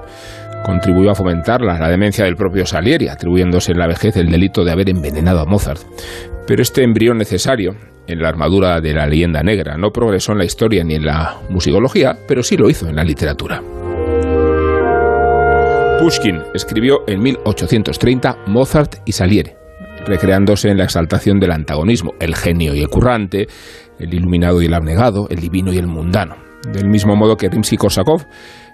[0.65, 4.73] contribuyó a fomentar la, demencia del propio Salieri, atribuyéndose en la vejez el delito de
[4.73, 5.81] haber envenenado a Mozart.
[6.47, 7.77] Pero este embrión necesario
[8.07, 11.37] en la armadura de la leyenda negra no progresó en la historia ni en la
[11.51, 13.63] musicología, pero sí lo hizo en la literatura.
[16.01, 19.53] Pushkin escribió en 1830 Mozart y Salieri,
[20.07, 23.47] recreándose en la exaltación del antagonismo, el genio y el currante,
[23.99, 26.37] el iluminado y el abnegado, el divino y el mundano.
[26.71, 28.27] Del mismo modo que Rimsky-Korsakov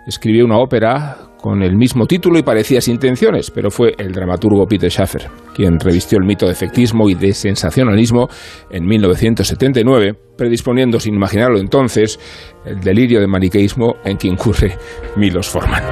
[0.06, 4.90] escribió una ópera con el mismo título y parecías intenciones, pero fue el dramaturgo Peter
[4.90, 8.28] Schaffer quien revistió el mito de efectismo y de sensacionalismo
[8.70, 12.18] en 1979, predisponiendo, sin imaginarlo entonces,
[12.64, 14.76] el delirio de maniqueísmo en que incurre
[15.16, 15.82] Milos Forman.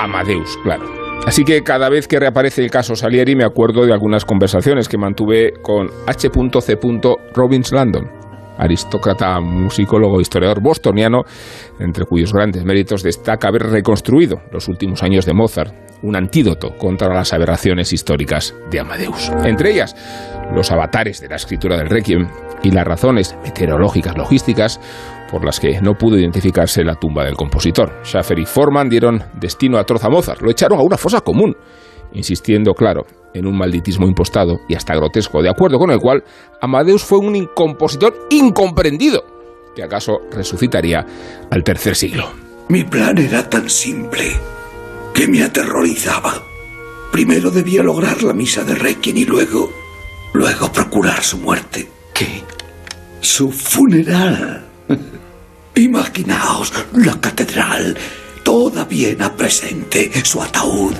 [0.00, 0.84] Amadeus, claro.
[1.26, 4.98] Así que cada vez que reaparece el caso Salieri me acuerdo de algunas conversaciones que
[4.98, 6.78] mantuve con H.C.
[7.34, 8.21] Robbins Landon,
[8.58, 11.22] aristócrata, musicólogo, historiador bostoniano,
[11.78, 17.14] entre cuyos grandes méritos destaca haber reconstruido los últimos años de Mozart, un antídoto contra
[17.14, 19.30] las aberraciones históricas de Amadeus.
[19.44, 19.94] Entre ellas,
[20.54, 22.28] los avatares de la escritura del Requiem
[22.62, 24.80] y las razones meteorológicas logísticas
[25.30, 28.00] por las que no pudo identificarse la tumba del compositor.
[28.04, 31.56] Schaffer y Forman dieron destino atroz a Mozart, lo echaron a una fosa común,
[32.12, 36.24] insistiendo, claro, en un malditismo impostado y hasta grotesco, de acuerdo con el cual
[36.60, 39.24] Amadeus fue un compositor incomprendido,
[39.74, 41.06] que acaso resucitaría
[41.50, 42.30] al tercer siglo.
[42.68, 44.32] Mi plan era tan simple
[45.14, 46.42] que me aterrorizaba.
[47.10, 49.70] Primero debía lograr la misa de Requiem y luego,
[50.32, 51.88] luego procurar su muerte.
[52.14, 52.42] ¿Qué?
[53.20, 54.64] Su funeral.
[55.74, 57.96] Imaginaos la catedral,
[58.42, 60.94] toda Viena presente, su ataúd,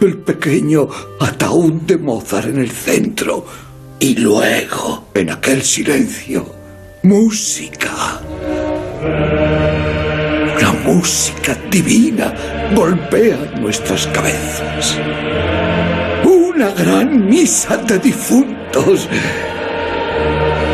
[0.00, 0.88] el pequeño
[1.20, 3.44] ataúd de Mozart en el centro.
[3.98, 6.46] Y luego, en aquel silencio,
[7.02, 8.20] música.
[10.56, 12.32] Una música divina
[12.74, 14.98] golpea nuestras cabezas.
[16.24, 19.08] Una gran misa de difuntos.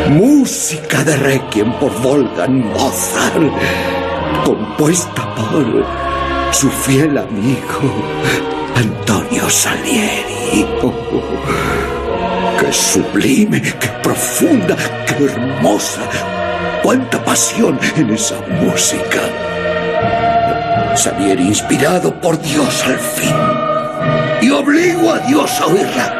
[0.09, 3.51] Música de Requiem por Wolfgang Mozart,
[4.45, 5.83] compuesta por
[6.51, 8.35] su fiel amigo
[9.25, 10.67] Antonio Salieri.
[12.59, 14.75] ¡Qué sublime, qué profunda,
[15.07, 16.01] qué hermosa!
[16.83, 19.21] ¡Cuánta pasión en esa música!
[20.95, 23.35] Salieri inspirado por Dios al fin.
[24.41, 26.13] Y obligo a Dios a oírla.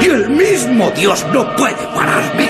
[0.00, 2.48] Y el mismo Dios no puede pararme.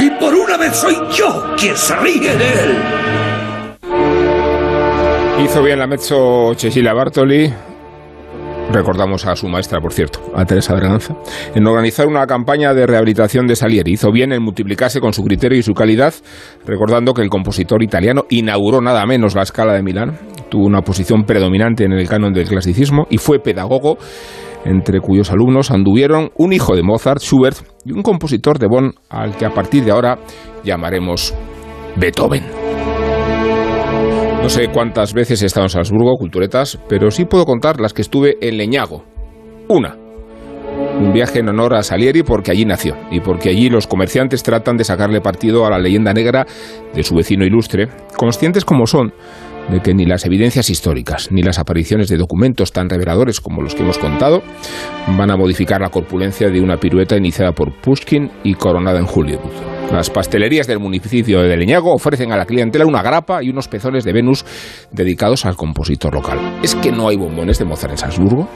[0.00, 3.29] Y por una vez soy yo quien se ríe de él.
[5.42, 7.50] Hizo bien la mezzo Cecilia Bartoli,
[8.72, 11.16] recordamos a su maestra, por cierto, a Teresa Berganza,
[11.54, 13.92] en organizar una campaña de rehabilitación de Salieri.
[13.92, 16.12] Hizo bien en multiplicarse con su criterio y su calidad,
[16.66, 20.18] recordando que el compositor italiano inauguró nada menos la escala de Milán,
[20.50, 23.96] tuvo una posición predominante en el canon del clasicismo y fue pedagogo
[24.66, 29.34] entre cuyos alumnos anduvieron un hijo de Mozart, Schubert, y un compositor de Bonn al
[29.36, 30.18] que a partir de ahora
[30.62, 31.34] llamaremos
[31.96, 32.69] Beethoven.
[34.42, 38.00] No sé cuántas veces he estado en Salzburgo, culturetas, pero sí puedo contar las que
[38.00, 39.04] estuve en Leñago.
[39.68, 39.96] Una.
[40.98, 44.78] Un viaje en honor a Salieri porque allí nació y porque allí los comerciantes tratan
[44.78, 46.46] de sacarle partido a la leyenda negra
[46.94, 49.12] de su vecino ilustre, conscientes como son
[49.70, 53.74] de que ni las evidencias históricas ni las apariciones de documentos tan reveladores como los
[53.74, 54.42] que hemos contado
[55.16, 59.50] van a modificar la corpulencia de una pirueta iniciada por Pushkin y coronada en Hollywood.
[59.92, 64.04] Las pastelerías del municipio de Leñago ofrecen a la clientela una grapa y unos pezones
[64.04, 64.44] de Venus
[64.92, 66.38] dedicados al compositor local.
[66.62, 68.48] ¿Es que no hay bombones de Mozart en Salzburgo?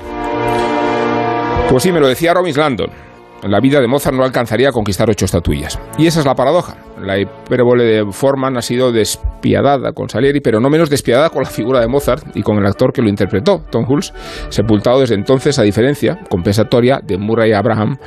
[1.68, 3.13] Pues sí, me lo decía Robin Landon
[3.48, 5.78] la vida de Mozart no alcanzaría a conquistar ocho estatuillas.
[5.98, 6.76] Y esa es la paradoja.
[7.00, 11.50] La hipérbole de Forman ha sido despiadada con Salieri, pero no menos despiadada con la
[11.50, 14.12] figura de Mozart y con el actor que lo interpretó, Tom Hulce,
[14.48, 17.98] sepultado desde entonces a diferencia compensatoria de Murray Abraham.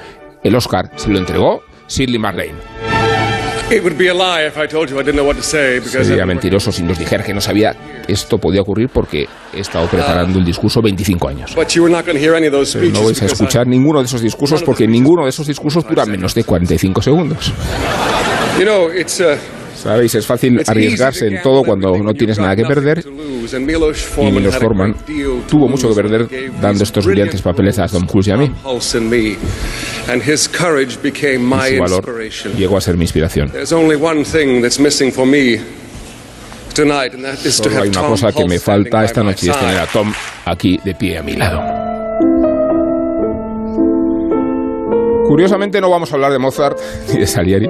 [0.43, 2.96] El Oscar se lo entregó Shirley MacLaine.
[6.05, 7.75] Sería mentiroso si nos dijera que no sabía
[8.07, 11.51] esto podía ocurrir porque he estado preparando el discurso 25 años.
[12.79, 16.05] Pero no vais a escuchar ninguno de esos discursos porque ninguno de esos discursos dura
[16.05, 17.51] menos de 45 segundos.
[19.77, 23.03] Sabéis, es fácil arriesgarse en todo cuando no tienes nada que perder.
[23.05, 24.95] Y Milos Forman
[25.47, 26.27] tuvo mucho que perder
[26.59, 28.51] dando estos brillantes papeles a Tom Cruise y a mí.
[31.69, 32.03] Y su valor
[32.57, 33.51] llegó a ser mi inspiración.
[37.51, 40.11] Solo hay una cosa que me falta esta noche y es tener a Tom
[40.45, 41.86] aquí de pie a mi lado.
[45.27, 46.79] Curiosamente no vamos a hablar de Mozart
[47.13, 47.69] ni de Salieri,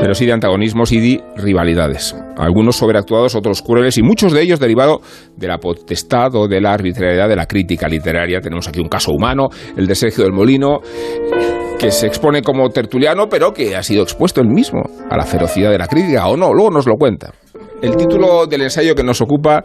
[0.00, 2.16] pero sí de antagonismos y de rivalidades.
[2.36, 5.00] Algunos sobreactuados, otros crueles y muchos de ellos derivados
[5.36, 8.40] de la potestad o de la arbitrariedad de la crítica literaria.
[8.40, 10.80] Tenemos aquí un caso humano, el de Sergio del Molino,
[11.78, 15.70] que se expone como tertuliano, pero que ha sido expuesto él mismo a la ferocidad
[15.70, 17.32] de la crítica, o no, luego nos lo cuenta.
[17.80, 19.62] El título del ensayo que nos ocupa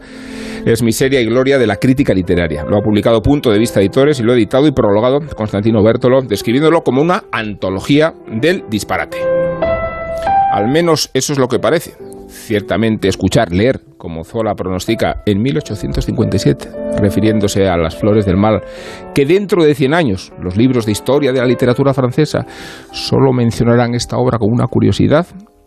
[0.64, 2.64] es Miseria y Gloria de la Crítica Literaria.
[2.64, 6.22] Lo ha publicado Punto de Vista Editores y lo ha editado y prologado Constantino Bertolo,
[6.22, 9.18] describiéndolo como una antología del disparate.
[10.52, 11.96] Al menos eso es lo que parece.
[12.34, 16.68] Ciertamente escuchar, leer, como Zola pronostica en 1857,
[17.00, 18.60] refiriéndose a las flores del mal,
[19.14, 22.44] que dentro de 100 años los libros de historia de la literatura francesa
[22.92, 25.26] solo mencionarán esta obra como una curiosidad,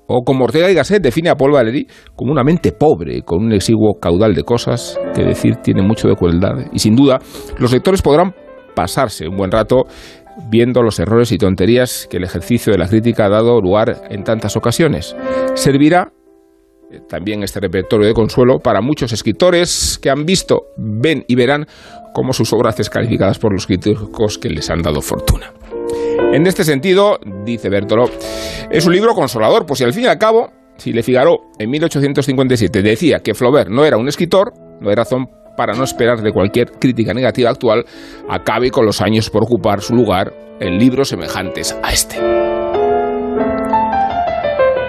[0.09, 3.51] O como Ortega y Gasset define a Paul Valéry como una mente pobre, con un
[3.51, 6.67] exiguo caudal de cosas que decir tiene mucho de crueldad.
[6.71, 7.19] Y sin duda,
[7.59, 8.33] los lectores podrán
[8.73, 9.85] pasarse un buen rato
[10.49, 14.23] viendo los errores y tonterías que el ejercicio de la crítica ha dado lugar en
[14.23, 15.13] tantas ocasiones.
[15.55, 16.13] Servirá
[17.07, 21.65] también este repertorio de consuelo para muchos escritores que han visto, ven y verán
[22.13, 25.53] cómo sus obras descalificadas por los críticos que les han dado fortuna.
[26.33, 28.09] En este sentido, dice Bertolo,
[28.69, 31.69] es un libro consolador, pues si al fin y al cabo, si Le Figaro en
[31.69, 36.31] 1857 decía que Flaubert no era un escritor, no hay razón para no esperar de
[36.31, 37.85] cualquier crítica negativa actual
[38.29, 42.17] acabe con los años por ocupar su lugar en libros semejantes a este.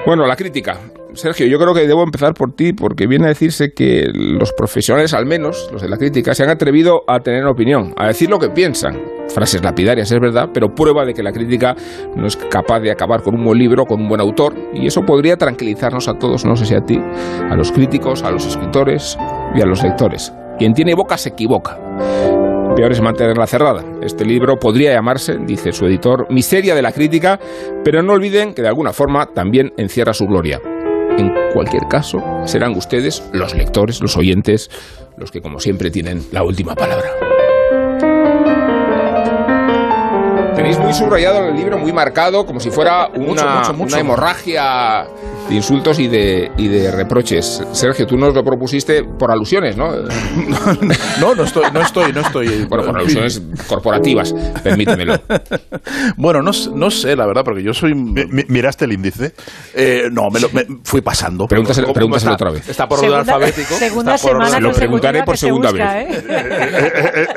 [0.07, 0.79] Bueno, la crítica.
[1.15, 5.15] Sergio, yo creo que debo empezar por ti porque viene a decirse que los profesionales,
[5.15, 8.39] al menos los de la crítica, se han atrevido a tener opinión, a decir lo
[8.39, 9.01] que piensan.
[9.29, 11.75] Frases lapidarias, es verdad, pero prueba de que la crítica
[12.15, 15.03] no es capaz de acabar con un buen libro, con un buen autor, y eso
[15.03, 19.19] podría tranquilizarnos a todos, no sé si a ti, a los críticos, a los escritores
[19.55, 20.33] y a los lectores.
[20.59, 21.79] Quien tiene boca se equivoca.
[22.77, 23.83] Peor es mantenerla cerrada.
[24.03, 27.41] Este libro podría llamarse, dice su editor, Miseria de la crítica,
[27.83, 30.61] pero no olviden que de alguna forma también encierra su gloria.
[31.19, 34.71] En cualquier caso, serán ustedes, los lectores, los oyentes,
[35.17, 37.11] los que como siempre tienen la última palabra.
[40.55, 43.95] Tenéis muy subrayado el libro, muy marcado, como si fuera una, Mucho, mucho, mucho.
[43.95, 45.07] una hemorragia
[45.49, 47.63] de insultos y de, y de reproches.
[47.73, 49.89] Sergio, tú nos lo propusiste por alusiones, ¿no?
[51.21, 52.65] No, no estoy, no estoy, no estoy.
[52.67, 55.19] Bueno, por alusiones corporativas, permítemelo.
[56.17, 57.95] Bueno, no, no sé, la verdad, porque yo soy.
[57.95, 59.35] ¿Miraste el índice?
[59.75, 61.47] Eh, no, me, lo, me fui pasando.
[61.47, 62.45] Pregúntaselo- ¿Cómo pregúntaselo está?
[62.45, 62.69] otra vez.
[62.69, 63.75] Está por orden alfabético.
[63.75, 66.25] segunda está por semana lo preguntaré por segunda busca, vez.
[66.29, 67.29] ¿eh?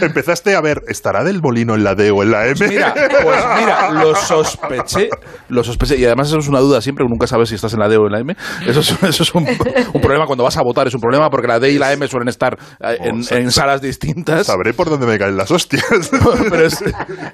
[0.00, 2.54] Empezaste a ver, ¿estará del molino en la D o en la M?
[2.56, 5.08] Pues Mira, pues mira, lo sospeché,
[5.48, 5.96] lo sospeché.
[5.98, 8.06] Y además eso es una duda siempre, nunca sabes si estás en la D o
[8.06, 8.36] en la M.
[8.66, 9.46] Eso es, eso es un,
[9.94, 12.06] un problema cuando vas a votar, es un problema porque la D y la M
[12.08, 14.46] suelen estar eh, en, Oh, sa- en salas distintas.
[14.46, 15.82] Sabré por dónde me caen las hostias.
[16.50, 16.82] Pero es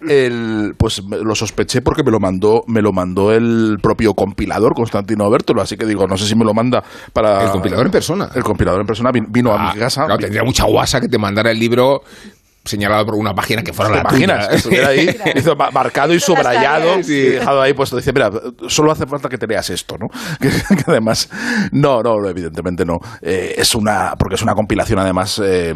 [0.08, 4.74] el, pues me- lo sospeché porque me lo mandó, me lo mandó el propio compilador
[4.74, 6.82] Constantino Bertolo, así que digo, no sé si me lo manda
[7.12, 8.28] para El compilador en persona.
[8.34, 10.04] El compilador en persona vin- vino a Ah, mi casa.
[10.06, 12.02] claro, tendría mucha guasa que te mandara el libro
[12.68, 14.48] señalado por una página que fuera ¿Te la.
[14.48, 17.96] Que estuviera ahí, hizo ma- marcado y subrayado y dejado ahí puesto.
[17.96, 18.30] Dice, mira,
[18.68, 20.08] solo hace falta que te leas esto, ¿no?
[20.40, 21.28] Que, que además,
[21.72, 23.00] no, no, evidentemente no.
[23.20, 25.40] Eh, es una, porque es una compilación además...
[25.44, 25.74] eh,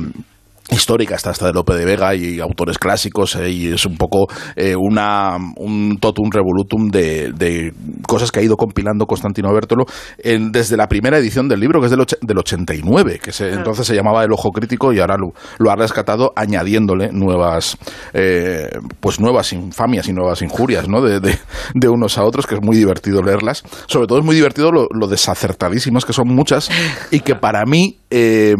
[0.72, 4.26] histórica está hasta de Lope de Vega y autores clásicos eh, y es un poco
[4.56, 7.72] eh, una, un totum revolutum de, de
[8.06, 9.84] cosas que ha ido compilando Constantino Bertolo
[10.18, 13.52] en- desde la primera edición del libro que es del, och- del 89 que se-
[13.52, 17.76] entonces se llamaba El Ojo Crítico y ahora lo, lo ha rescatado añadiéndole nuevas
[18.14, 18.70] eh,
[19.00, 21.00] pues nuevas infamias y nuevas injurias ¿no?
[21.02, 21.38] de, de-
[21.74, 24.86] de unos a otros que es muy divertido leerlas sobre todo es muy divertido lo,
[24.92, 26.68] lo desacertadísimas que son muchas
[27.10, 28.54] y que para mí eh,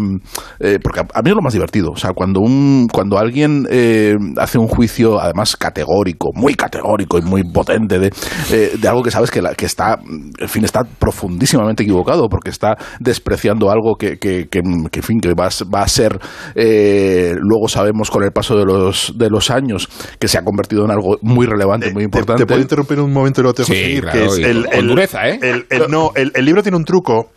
[0.61, 3.67] eh, porque a, a mí es lo más divertido o sea cuando un cuando alguien
[3.71, 8.11] eh, hace un juicio además categórico muy categórico y muy potente de,
[8.51, 9.99] eh, de algo que sabes que, la- que está
[10.39, 15.21] en fin está profundísimamente equivocado porque está despreciando algo que, que, que, que, en fin
[15.21, 16.19] que va, va a ser
[16.55, 19.89] eh, luego sabemos con el paso de los de los años
[20.19, 23.41] que se ha convertido en algo muy relevante muy importante Te puedo interrumpir un momento
[23.41, 24.03] y luego te dejo Sí, seguir.
[24.03, 25.39] claro, que es el, con dureza, ¿eh?
[25.43, 27.31] el- el- no, el, el libro tiene un truco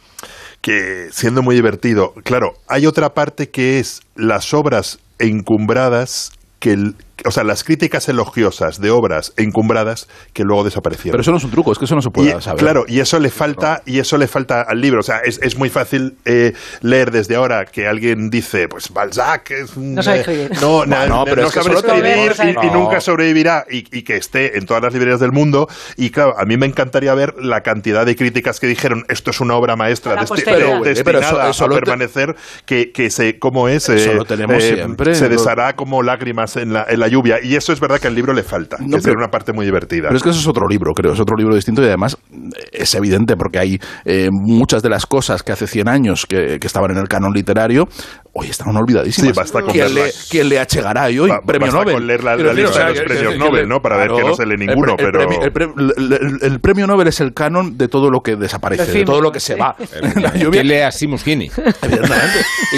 [0.65, 6.95] que, siendo muy divertido, claro, hay otra parte que es las obras encumbradas que el-
[7.23, 11.13] o sea, las críticas elogiosas de obras encumbradas que luego desaparecieron.
[11.13, 12.85] pero eso no es un truco es que eso no se puede Y, saber Claro,
[12.87, 14.99] y eso le falta, y eso le falta al libro.
[14.99, 19.51] O sea, es, es muy fácil eh, leer desde ahora que alguien dice, pues Balzac
[19.51, 20.51] es un, No sabe eh, escribir.
[20.61, 22.79] No, na- No, pero no es que sabe escribir tenemos- y, y no.
[22.79, 25.67] nunca sobrevivirá y, y que esté en todas las librerías del mundo.
[25.97, 29.39] Y claro, a mí me encantaría ver la cantidad de críticas que dijeron esto es
[29.39, 30.81] una obra maestra Para desti- posteridad.
[30.81, 32.35] de- Pero eso- destinada eso a te- permanecer,
[32.65, 33.89] que, que se, ¿cómo es?
[33.89, 35.15] Eso Eh, lo tenemos siempre.
[35.15, 37.37] Se deshará como lágrimas en la, en la lluvia.
[37.43, 39.53] Y eso es verdad que al libro le falta, No, que pero- es una parte
[39.53, 40.03] muy divertida.
[40.07, 42.37] Pero es que eso es otro libro, creo, es otro libro distinto y además eh,
[42.71, 46.67] es evidente porque hay eh, muchas de las cosas que hace 100 años que, que
[46.67, 47.87] estaban en el canon literario,
[48.37, 49.33] hoy están olvidadísimas.
[49.33, 51.29] Sí, basta con ¿Quién le, quién le achegará hoy?
[51.29, 51.93] Ba- premio basta Nobel.
[51.95, 53.81] con leer la- lista de los que- premios que- Nobel, que- ¿no?
[53.81, 56.85] Para ver que no se lee ninguno, el pero- El, pre- el- el- el premio
[56.87, 59.75] Nobel es el canon de todo lo que desaparece, de todo lo que se va.
[60.15, 61.23] La lluvia, ¿Quién lee a Simus.
[61.25, 61.49] Y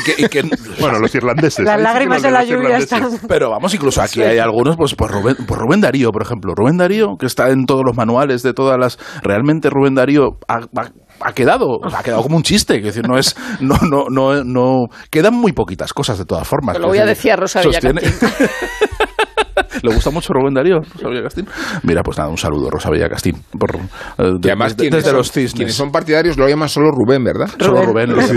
[0.03, 0.43] que- y que-
[0.79, 1.65] Bueno, los irlandeses.
[1.65, 3.07] Las lágrimas en la lluvia están.
[3.27, 6.53] Pero vamos, incluso aquí hay algunos, pues, pues, Rubén, pues Rubén Darío, por ejemplo.
[6.55, 8.97] Rubén Darío, que está en todos los manuales de todas las.
[9.23, 12.78] Realmente Rubén Darío ha, ha- ha quedado, ha quedado como un chiste.
[12.78, 13.36] Es decir, no es.
[13.59, 14.86] No, no, no, no.
[15.09, 16.78] Quedan muy poquitas cosas de todas formas.
[16.80, 18.01] Lo voy a decir a Rosa sostiene-
[19.82, 21.47] ¿Le gusta mucho Rubén Darío, Rosa Villacastín?
[21.84, 23.36] Mira, pues nada, un saludo, Rosa Villacastín.
[23.57, 23.80] Por, eh,
[24.17, 25.53] de- Y además, desde, desde son- los cisnes.
[25.53, 27.47] Quienes son partidarios lo llaman solo Rubén, ¿verdad?
[27.59, 28.09] Solo Rubén.
[28.21, 28.34] Sí.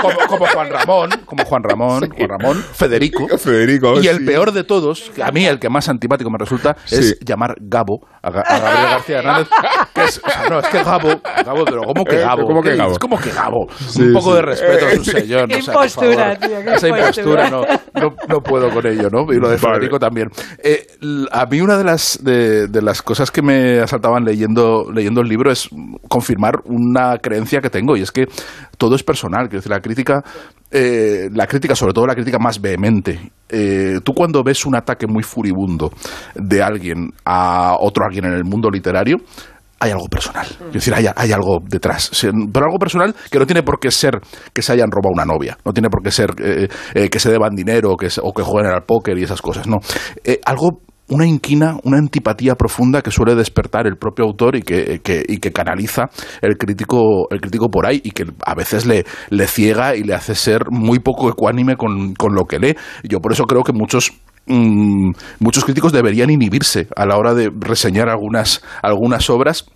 [0.00, 3.26] como, como Juan Ramón, como Juan Ramón, Juan Ramón, Federico.
[3.38, 4.24] Federico, y el sí.
[4.24, 7.14] peor de todos, que a mí el que más antipático me resulta, es Sí.
[7.24, 9.48] llamar Gabo a, Ga- a Gabriel García Hernández.
[9.94, 11.08] Que es, o sea, no, es que Gabo,
[11.44, 12.44] Gabo, pero ¿cómo que Eh, Gabo?
[12.46, 12.96] ¿cómo que ¿Qué Gabo?
[12.98, 13.66] que Gabo?
[13.88, 14.36] Sí, un poco sí.
[14.36, 15.48] de respeto a su Eh, señor.
[15.48, 16.38] Qué o sea, por impostura, favor.
[16.38, 17.60] tío, qué Esa impostura no,
[17.94, 19.32] no, no puedo con ello, ¿no?
[19.32, 19.74] Y lo de Vale.
[19.74, 19.98] Federico
[20.62, 20.86] Eh,
[21.30, 25.50] a mí una de las, de, las cosas que me asaltaban leyendo, leyendo el libro
[25.50, 25.68] es
[26.08, 28.26] confirmar una creencia que tengo y es que
[28.76, 29.48] todo es personal.
[29.48, 30.22] Decir, la crítica,
[30.70, 33.32] eh, la crítica, sobre todo la crítica más vehemente.
[33.50, 35.90] eh, tú cuando ves un ataque muy furibundo
[36.34, 39.16] de alguien a otro alguien en el mundo literario,
[39.80, 40.46] hay algo personal.
[40.68, 42.10] Es decir, hay, hay algo detrás.
[42.20, 44.18] Pero algo personal que no tiene por qué ser
[44.52, 45.56] que se hayan robado una novia.
[45.64, 48.42] No tiene por qué ser eh, eh, que se deban dinero que, se- o que
[48.42, 49.66] jueguen al póker y esas cosas.
[49.66, 49.76] No.
[50.24, 55.00] Eh, algo una inquina, una antipatía profunda que suele despertar el propio autor y que,
[55.02, 56.02] que- y que canaliza
[56.42, 60.12] el crítico, el crítico por ahí y que a veces le, le ciega y le
[60.12, 62.74] hace ser muy poco ecuánime con, con lo que lee.
[63.04, 64.12] Yo por eso creo que muchos
[65.38, 69.66] muchos críticos deberían inhibirse a la hora de reseñar algunas, algunas obras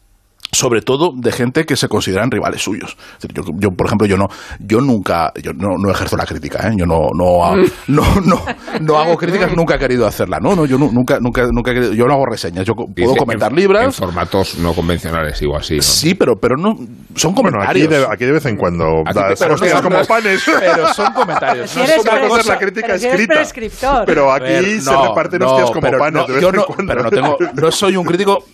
[0.55, 2.95] sobre todo de gente que se consideran rivales suyos.
[3.33, 4.27] Yo, yo, por ejemplo, yo no,
[4.61, 6.75] yo nunca, yo no, no ejerzo la crítica, ¿eh?
[6.77, 7.57] yo no, no, ha-
[7.89, 8.43] no, no,
[8.83, 11.75] no hago críticas, nunca he querido hacerla, no, no, yo nu- nunca, nunca, nunca he
[11.75, 15.41] querido- yo no hago reseñas, yo puedo Dice, comentar en- libros, En formatos no convencionales,
[15.41, 15.77] igual sí.
[15.77, 15.83] ¿no?
[15.83, 16.75] sí, pero, pero no,
[17.17, 17.89] son Bueno, aquí comentarios.
[18.09, 18.85] de, aquí de vez en cuando
[19.15, 20.43] das te- pero como panes.
[20.45, 21.71] pero son comentarios.
[21.71, 24.03] Si eres una cosa es la crítica pero si eres escrita.
[24.05, 26.49] Pero aquí ver, se no, reparten no, hostias como pero panes no, de vez yo
[26.51, 26.85] en cuando.
[26.93, 28.45] pero no tengo, no soy un crítico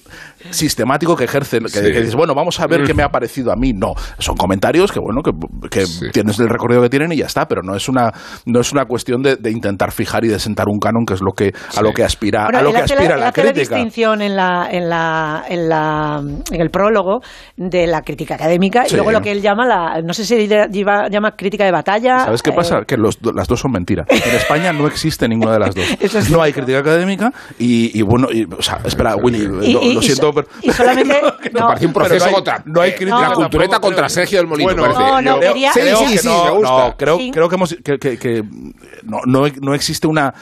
[0.51, 1.81] sistemático que ejerce, que, Sí.
[1.81, 3.73] que dices, bueno, vamos a ver qué me ha parecido a mí.
[3.73, 5.33] No, son comentarios que bueno, que,
[5.71, 6.07] que Sí.
[6.13, 8.13] tienes el recorrido que tienen y ya está, pero no es una,
[8.47, 11.21] no es una cuestión de, de intentar fijar y de sentar un canon que es
[11.21, 13.77] lo que a lo que aspira, Bueno, a lo que aspira la la crítica.
[13.77, 16.21] distinción en la, en la, en la,
[16.51, 17.21] en el prólogo
[17.57, 18.95] de la crítica académica Sí.
[18.95, 22.21] y luego lo que él llama la, no sé si lleva- llama crítica de batalla.
[22.25, 22.83] ¿Sabes qué eh, pasa?
[22.87, 24.07] Que los las dos son mentiras.
[24.09, 25.85] En España no existe ninguna de las dos.
[26.01, 29.73] Eso es no hay crítica académica y, y bueno, y, o sea, espera, Willy, Y-
[29.73, 30.49] lo, y- lo y siento, pero...
[30.63, 31.21] y solamente
[31.53, 32.63] Me no, parece un proceso no hay- contra.
[32.67, 35.01] no hay crítica, La tampoco cultureta creo- contra Sergio del Molino, Bueno, parece.
[35.01, 36.71] No, no, creo, quería- creo sí, que sí, no, me gusta.
[36.89, 37.31] no, creo, Sí.
[37.33, 38.43] creo que, hemos, que, que- que
[39.05, 40.33] no, no, no existe una,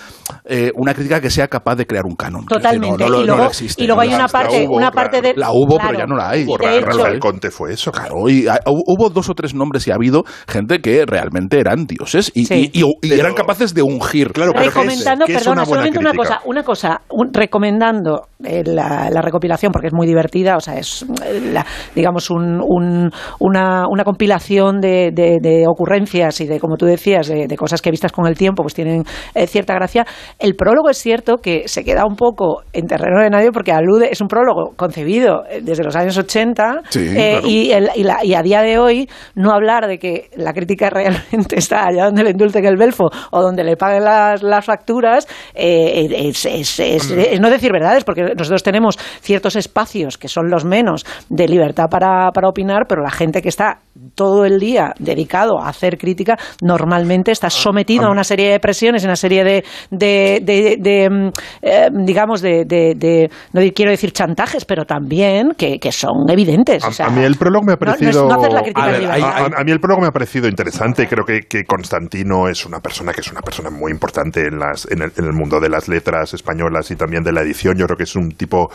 [0.45, 2.43] eh, una crítica que sea capaz de crear un canon.
[2.43, 3.05] Decir, Totalmente.
[3.05, 3.83] No, no, y no luego, existe.
[3.83, 4.95] y luego hay No, una la- parte, hubo, una claro.
[5.11, 6.47] parte de La hubo, pero ya no la hay.
[6.47, 8.29] Rafael Conte fue eso, claro.
[8.29, 12.31] Y hu- hubo dos o tres nombres y ha habido gente que realmente eran dioses
[12.35, 12.71] y, Sí.
[12.73, 14.33] y- y- y Pero- eran capaces de ungir.
[14.33, 17.01] Claro, pero ¿qué es- recomendando, perdona, solamente una cosa, una cosa,
[17.33, 22.63] recomendando eh, la recopilación porque es muy divertida, o sea, es eh, la- digamos un-
[22.67, 23.11] un-
[23.41, 27.83] una, una compilación de, de- de ocurrencias y de, como tú decías, de, de cosas
[27.83, 29.03] que vistas con el tiempo, pues tienen
[29.35, 30.07] eh, cierta gracia.
[30.39, 34.09] El prólogo es cierto que se queda un poco en terreno de nadie porque alude,
[34.11, 37.47] es un prólogo concebido eh, desde los años 80 Sí, eh, claro.
[37.47, 40.89] y, el- y la- y a día de hoy no hablar de que la crítica
[40.91, 44.65] realmente está allá donde le indulte que el belfo o donde le paguen las, las
[44.65, 50.29] facturas eh, es, es- es- es no decir verdades porque nosotros tenemos ciertos espacios que
[50.29, 53.79] son los menos de libertad para, para opinar pero la gente que está
[54.15, 59.03] todo el día dedicado a hacer crítica normalmente está sometido a una serie de presiones
[59.03, 61.29] y una serie de, de, de- de, mm,
[61.63, 66.93] eh, digamos de, no quiero decir chantajes pero también que, que son evidentes o A,
[66.93, 68.29] sea, a mí el prólogo me ha no parecido.
[68.29, 71.07] no la a, ver, a mí el prólogo me ha parecido interesante.
[71.07, 74.87] Creo que, que Constantino es una persona que es una persona muy importante en, las,
[74.91, 77.77] en, el, en el mundo de las letras españolas y también de la edición.
[77.77, 78.69] Yo creo que es un tipo.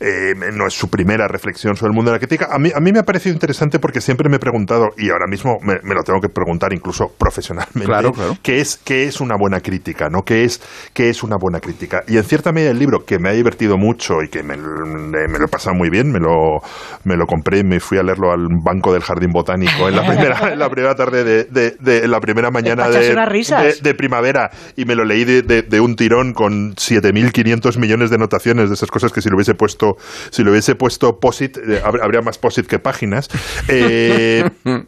[0.00, 2.48] eh, no es su primera reflexión sobre el mundo de la crítica.
[2.50, 5.26] A mí, a mí me ha parecido interesante porque siempre me he preguntado, y ahora
[5.28, 8.36] mismo me, me lo tengo que preguntar incluso profesionalmente, Claro, claro.
[8.42, 10.08] ¿qué, es, qué es una buena crítica?
[10.10, 10.22] ¿no?
[10.22, 10.60] ¿Qué, es,
[10.92, 12.02] ¿Qué es una buena crítica?
[12.08, 15.38] Y en cierta medida el libro, que me ha divertido mucho y que me, me
[15.38, 16.60] lo he pasado muy bien, me lo,
[17.04, 20.02] me lo compré y me fui a leerlo al banco del Jardín Botánico en la
[20.06, 24.84] primera, en la primera tarde de, de- de- en la primera mañana de, primavera y
[24.84, 29.20] me lo leí de, un tirón con 7.500 millones de anotaciones de esas cosas que
[29.20, 29.96] si lo hubiese puesto
[30.30, 33.28] si lo hubiese puesto posit eh, hab- habría más posit que páginas
[33.68, 34.44] Eh,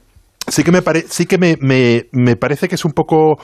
[0.49, 3.39] sí que me pare- sí que me, me- me parece que es un poco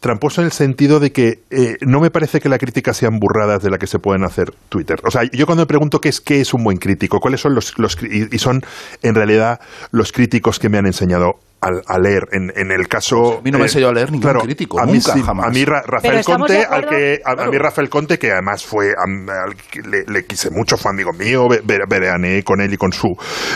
[0.00, 3.62] tramposo en el sentido de que eh, no me parece que la crítica sean burradas
[3.62, 4.98] de la que se pueden hacer Twitter.
[5.04, 7.54] O sea, yo cuando me pregunto qué es qué es un buen crítico, cuáles son
[7.54, 8.62] los, los y, y son
[9.04, 9.60] en realidad
[9.92, 12.24] los críticos que me han enseñado al- a, leer.
[12.32, 14.78] En, en el caso A mí no me ha enseñado a leer ningún claro, crítico,
[14.80, 15.46] a mí nunca, sí, jamás.
[15.46, 18.88] A mí Ra- Rafael Conte, al que a, a mí Rafael Conte que además fue
[18.88, 19.54] al
[19.90, 23.08] le, le quise mucho, fue amigo mío, ve- ve- veraneé con él y con su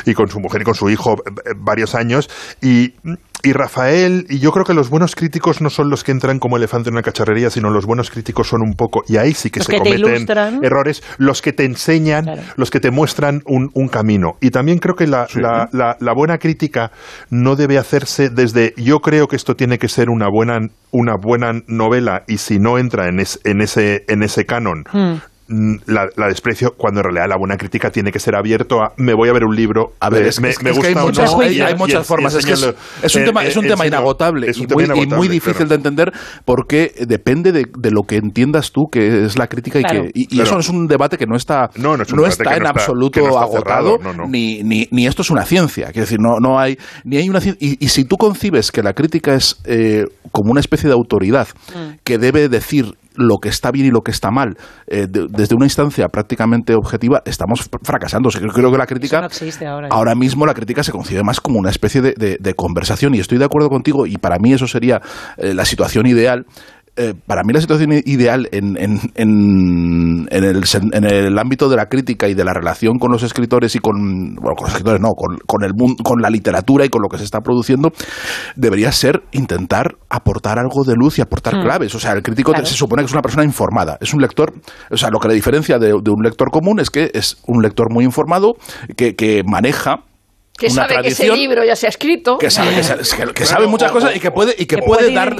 [0.06, 2.30] y con su mujer y con su hijo eh, varios años
[2.62, 2.94] y
[3.42, 6.56] y Rafael, y yo creo que los buenos críticos no son los que entran como
[6.56, 9.60] elefante en una cacharrería, sino los buenos críticos son un poco, y ahí sí que
[9.60, 12.24] Los se que te cometen errores, los que te enseñan,
[12.56, 14.32] los que te muestran un, un camino.
[14.40, 16.90] Y también creo que la, la- la- la buena crítica
[17.30, 20.58] no debe hacerse desde yo creo que esto tiene que ser una buena,
[20.90, 25.14] una buena novela y si no entra en, es- en, ese, en ese canon, mm,
[25.48, 29.14] la, la desprecio cuando en realidad la buena crítica tiene que ser abierto a me
[29.14, 30.94] voy a ver un libro A ver, eh, es, me, es- me es que hay
[30.94, 32.34] muchas, no, hay, hay muchas y formas.
[32.34, 32.62] Es que es,
[33.14, 33.86] un Eh, tema, eh, es un tema enseñarlo.
[33.86, 35.68] inagotable un y, tema muy, y muy inagotable, difícil claro.
[35.68, 36.12] de entender
[36.44, 40.22] porque depende de, de lo que entiendas tú que es la crítica y que y,
[40.22, 40.44] y Claro.
[40.50, 43.28] eso es un debate que no está No, es está en está- absoluto que no
[43.28, 44.28] está agotado cerrado, no, no.
[44.28, 47.40] Ni, ni, ni esto es una ciencia quiero decir no no hay ni hay una
[47.40, 50.94] ciencia y, y si tú concibes que la crítica es eh, como una especie de
[50.94, 51.48] autoridad
[52.04, 54.56] que debe decir lo que está bien y lo que está mal
[54.86, 58.78] eh, de- desde una instancia prácticamente objetiva estamos fr- fracasando O sea, creo, creo que
[58.78, 59.88] la crítica no existe ahora.
[59.90, 63.18] Ahora mismo la crítica se concibe más como una especie de, de- de conversación y
[63.20, 65.00] estoy de acuerdo contigo y para mí eso sería
[65.36, 66.44] eh, la situación ideal.
[66.98, 71.76] Eh, para mí la situación ideal en, en, en, en el, en el ámbito de
[71.76, 75.00] la crítica y de la relación con los escritores y con, bueno, con los escritores
[75.00, 77.92] no, con, con el mun- con la literatura y con lo que se está produciendo,
[78.56, 81.62] debería ser intentar aportar algo de luz y aportar Mm.
[81.62, 81.94] claves.
[81.94, 82.66] O sea, el crítico Claro.
[82.66, 84.54] se supone que es una persona informada, es un lector,
[84.90, 87.62] o sea, lo que le diferencia de, de un lector común es que es un
[87.62, 88.54] lector muy informado
[88.96, 90.04] que, que maneja
[90.58, 92.38] Que una sabe que ese libro ya se ha escrito.
[92.38, 94.82] que sabe, que sabe, que- que sabe muchas cosas y que puede y que, Que
[94.82, 95.36] puede, puede dar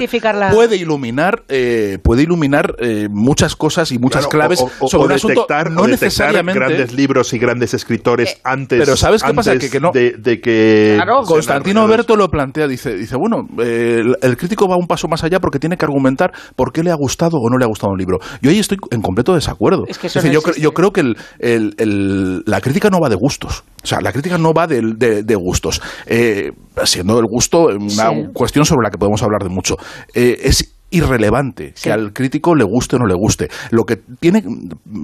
[0.51, 5.03] puede iluminar eh, puede iluminar eh, muchas cosas y muchas Claro, claves o- o- sobre
[5.03, 9.57] o un asunto no necesariamente grandes libros y grandes escritores antes pero ¿sabes qué pasa?
[9.57, 14.15] Que- que no- de, de que Constantino Berto lo plantea, dice, dice bueno, eh, el,
[14.21, 16.95] el crítico va un paso más allá porque tiene que argumentar por qué le ha
[16.95, 18.17] gustado o no le ha gustado un libro.
[18.41, 19.83] Yo ahí estoy en completo desacuerdo.
[19.87, 22.89] Es que Es eso decir, no yo, yo creo que el- el- el- la crítica
[22.89, 23.63] no va de gustos.
[23.87, 24.81] O sea, la crítica no va de,
[25.23, 25.81] de gustos.
[26.05, 26.51] Eh,
[26.83, 28.27] siendo el gusto una Sí.
[28.33, 29.77] cuestión sobre la que podemos hablar de mucho.
[30.13, 33.47] Eh, es irrelevante que al crítico le guste o no le guste.
[33.71, 34.43] Lo que tiene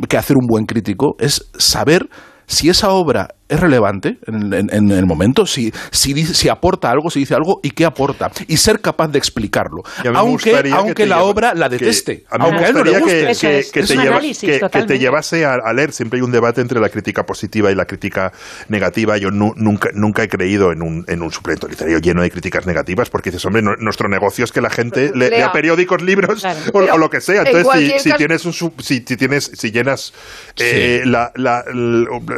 [0.09, 2.09] que hacer un buen crítico es saber
[2.45, 6.89] si esa obra es relevante en, en- en el momento, si, si, dice- si aporta
[6.89, 9.83] algo, si dice algo y qué aporta, y ser capaz de explicarlo.
[10.19, 12.83] Aunque, aunque la lleva- obra la que- deteste, a mí me aunque a él no
[12.83, 13.47] le gustaría guste.
[13.47, 15.91] que, que- que te lleva- que- que te llevase a, a leer.
[15.91, 18.31] Siempre hay un debate entre la crítica positiva y la crítica
[18.69, 19.17] negativa.
[19.17, 22.65] Yo nu- nunca, nunca he creído en un, en un suplemento literario lleno de críticas
[22.65, 25.37] negativas, porque dices, hombre, no- nuestro negocio es que la gente le- Lea.
[25.39, 27.41] lea periódicos, libros o, lo que sea.
[27.41, 30.13] en Entonces, si, tienes un si tienes, si llenas
[30.57, 31.63] eh, la, la,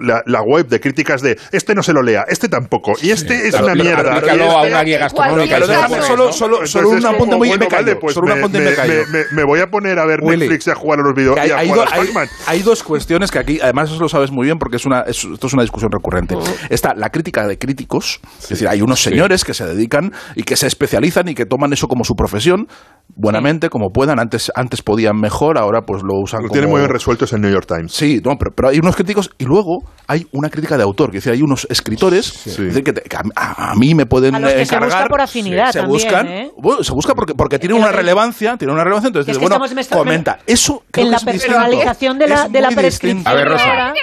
[0.02, 3.48] la- la web de críticas de este no se lo lea, este tampoco, y este
[3.48, 4.16] es Claro, una mierda.
[4.16, 5.56] aplícalo y a este- una guía gastronómica.
[5.56, 8.34] Pero déjame lo solo, solo, solo un Entonces, apunte como, muy bueno, vale, pues solo
[8.34, 8.94] un me, me- me callo.
[9.12, 11.14] me- me- me voy a poner a ver Willy, Netflix y a jugar a los
[11.14, 11.38] videos.
[11.38, 14.10] hay, y a hay jugar do- al hay- dos cuestiones que aquí, además eso lo
[14.10, 16.36] sabes muy bien porque es una, es- esto es una discusión recurrente.
[16.70, 19.10] Está la crítica de críticos, es decir, hay unos Sí.
[19.10, 22.68] señores que se dedican y que se especializan y que toman eso como su profesión,
[23.16, 24.20] buenamente, como puedan.
[24.20, 26.54] Antes, antes podían mejor, ahora pues lo usan Lo como...
[26.54, 27.92] tiene muy bien resuelto es el New York Times.
[27.94, 31.18] Sí, no, pero, pero hay unos críticos y luego hay una crítica de autor, que
[31.18, 34.66] decir, hay unos escritores decir, que, te- que a, mí me pueden A los que
[34.66, 34.90] se encargar.
[34.90, 36.52] busca por afinidad se también, buscan, ¿eh?
[36.58, 39.64] bueno, se busca porque, porque tiene una relevancia, tiene una relevancia, entonces es que bueno,
[39.64, 40.40] estamos comenta.
[40.48, 41.48] Eso creo en que la es distinto.
[41.58, 43.18] personalización de la, de la prescripción.
[43.18, 43.30] distinto.
[43.30, 43.94] A ver, Rosa.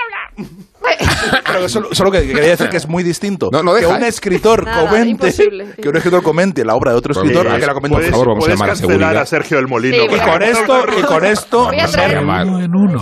[1.52, 3.48] Pero solo, solo que quería decir que es muy distinto.
[3.52, 4.08] No, no que deja, un ¿eh?
[4.08, 5.32] escritor Nada, comente
[5.80, 8.04] que un escritor comente la obra de otro Pues escritor a que la comente por
[8.10, 9.16] favor, vamos a llamar a seguridad.
[9.16, 9.96] a Sergio del Molino.
[9.96, 12.46] Sí, Y con esto, y con esto, Vamos a llamar,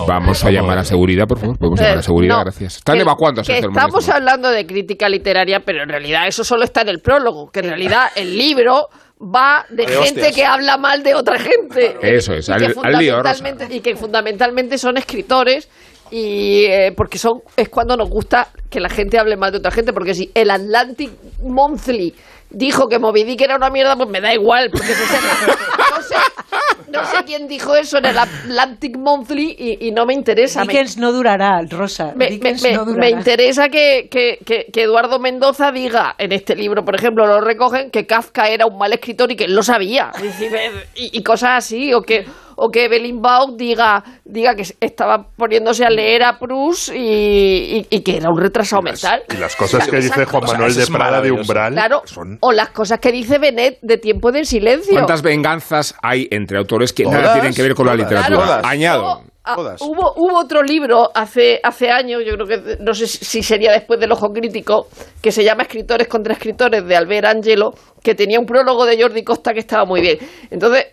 [0.06, 1.58] vamos a llamar a seguridad, por favor.
[1.58, 2.76] Podemos llamar a seguridad, No, gracias.
[2.76, 4.14] Están que- evacuando a que Sergio del Estamos Molino.
[4.14, 7.50] hablando de crítica literaria, pero en realidad eso solo está en el prólogo.
[7.50, 8.88] Que en realidad el libro
[9.22, 10.34] va de, De gente hostias.
[10.34, 11.96] que habla mal de otra gente.
[12.02, 13.44] Eso es, Y al- que al lío, Rosa.
[13.70, 15.68] Y que fundamentalmente son escritores.
[16.10, 19.70] Y eh, porque son es cuando nos gusta que la gente hable mal de otra
[19.70, 19.92] gente.
[19.92, 21.10] Porque si el Atlantic
[21.42, 22.14] Monthly
[22.50, 24.70] dijo que Moby Dick era una mierda, pues me da igual.
[24.72, 26.14] Porque se no, sé,
[26.92, 30.64] no sé quién dijo eso en el Atlantic Monthly y, y no me interesa.
[30.64, 32.12] Me- Dickens no durará, Rosa.
[32.16, 33.00] me, me- me- no durará.
[33.00, 37.40] me interesa que, que- que- que Eduardo Mendoza diga en este libro, por ejemplo, lo
[37.40, 40.10] recogen que Kafka era un mal escritor y que él lo sabía.
[40.96, 42.24] Y cosas así, o que
[42.62, 47.86] o que Evelyn Baugh diga, diga que estaba poniéndose a leer a Proust y, y-
[47.88, 49.22] y que era un retrasado mental.
[49.32, 51.30] Y las cosas que dice Juan Manuel de Prada de.
[51.32, 54.92] Umbral Claro, son o las cosas que dice Benet de Tiempo del Silencio.
[54.92, 58.38] ¿Cuántas venganzas hay entre autores que nada tienen que ver con la literatura?
[58.44, 58.64] todas.
[58.64, 59.22] Añado.
[59.42, 59.80] Ah, Todas.
[59.80, 63.98] hubo, hubo otro libro hace, hace años, yo creo que no sé si sería después
[63.98, 64.88] del Ojo Crítico,
[65.22, 69.24] que se llama Escritores contra Escritores de Albert Angelo, que tenía un prólogo de Jordi
[69.24, 70.18] Costa que estaba muy bien.
[70.50, 70.84] Entonces,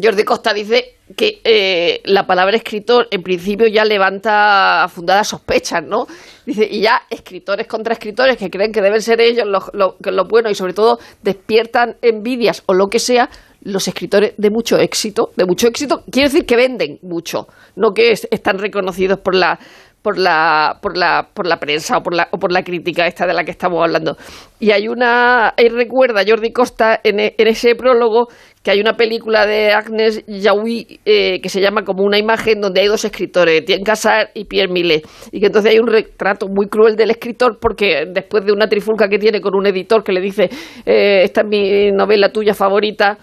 [0.00, 6.06] Jordi Costa dice que eh, la palabra escritor en principio ya levanta fundadas sospechas, ¿no?
[6.46, 10.54] Dice, y ya escritores contra escritores que creen que deben ser ellos los, buenos y
[10.54, 13.28] sobre todo despiertan envidias o lo que sea,
[13.64, 18.10] los escritores de mucho éxito, de mucho éxito, quiere decir que venden mucho, no que
[18.12, 19.58] es- están reconocidos por la
[20.02, 23.26] por la por la por la prensa o por la o por la crítica esta
[23.26, 24.16] de la que estamos hablando.
[24.58, 28.26] Y hay una ahí recuerda Jordi Costa en, e- en ese prólogo
[28.62, 32.80] que hay una película de Agnes Jaoui eh, que se llama como una imagen donde
[32.80, 36.68] hay dos escritores, Etienne Cassar y Pierre Millet, y que entonces hay un retrato muy
[36.68, 40.20] cruel del escritor porque después de una trifulca que tiene con un editor que le
[40.20, 40.44] dice
[40.86, 43.18] eh, esta es mi novela tuya favorita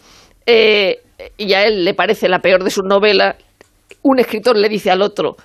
[0.45, 0.99] eh,
[1.37, 3.35] y a él le parece la peor de sus novelas,
[4.03, 5.35] un escritor le dice al otro,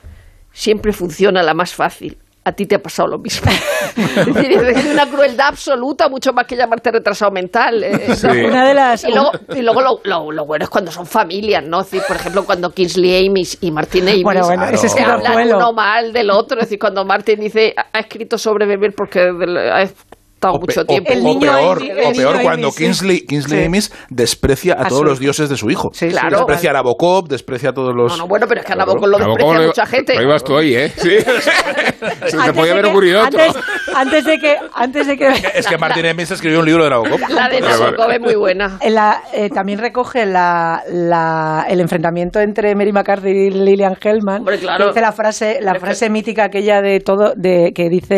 [0.55, 2.17] siempre funciona la más fácil.
[2.47, 3.51] A ti te ha pasado lo mismo.
[3.97, 7.83] es decir, es una crueldad absoluta, mucho más que llamarte retrasado mental.
[7.83, 8.27] eh, Sí.
[8.27, 8.49] ¿no?
[8.49, 11.65] Una de las- Y luego, y luego lo, lo- lo bueno es cuando son familias,
[11.65, 11.81] ¿no?
[11.81, 14.99] Es decir, por ejemplo, cuando Kingsley Amis y Martin Amis Bueno, bueno, ese es se
[14.99, 16.59] que hablan uno mal del otro.
[16.59, 19.57] Es decir, cuando Martin dice, ha escrito sobre beber porque del-
[20.47, 21.13] ha estado mucho tiempo.
[21.13, 22.77] o peor, o el peor niño cuando Amy.
[22.77, 23.67] Kingsley, Kingsley Sí.
[23.67, 25.91] Amis desprecia a, A todos su- los dioses de su hijo.
[25.93, 26.39] sí, claro.
[26.39, 28.13] Desprecia a Nabokov, desprecia a todos los...
[28.13, 28.91] No, no, bueno, pero es que a Claro.
[28.93, 30.15] Nabokov lo Nabokov desprecia lo- mucha gente.
[30.17, 30.93] Lo ibas tú hoy, ¿eh?
[30.97, 31.11] Sí.
[32.27, 33.41] Se te Antes podía de haber que- ocurrido otro.
[33.41, 33.63] Antes,
[33.95, 37.21] antes de que, antes de que Es que Martin Amis escribió un libro de Nabokov.
[37.31, 38.79] La de Nabokov es muy buena.
[38.81, 44.45] En la- eh, también recoge la, la- el enfrentamiento entre Mary McCarthy y Lillian Hellman.
[44.45, 44.85] claro.
[44.85, 48.17] que dice la frase, la frase mítica aquella de todo, de que dice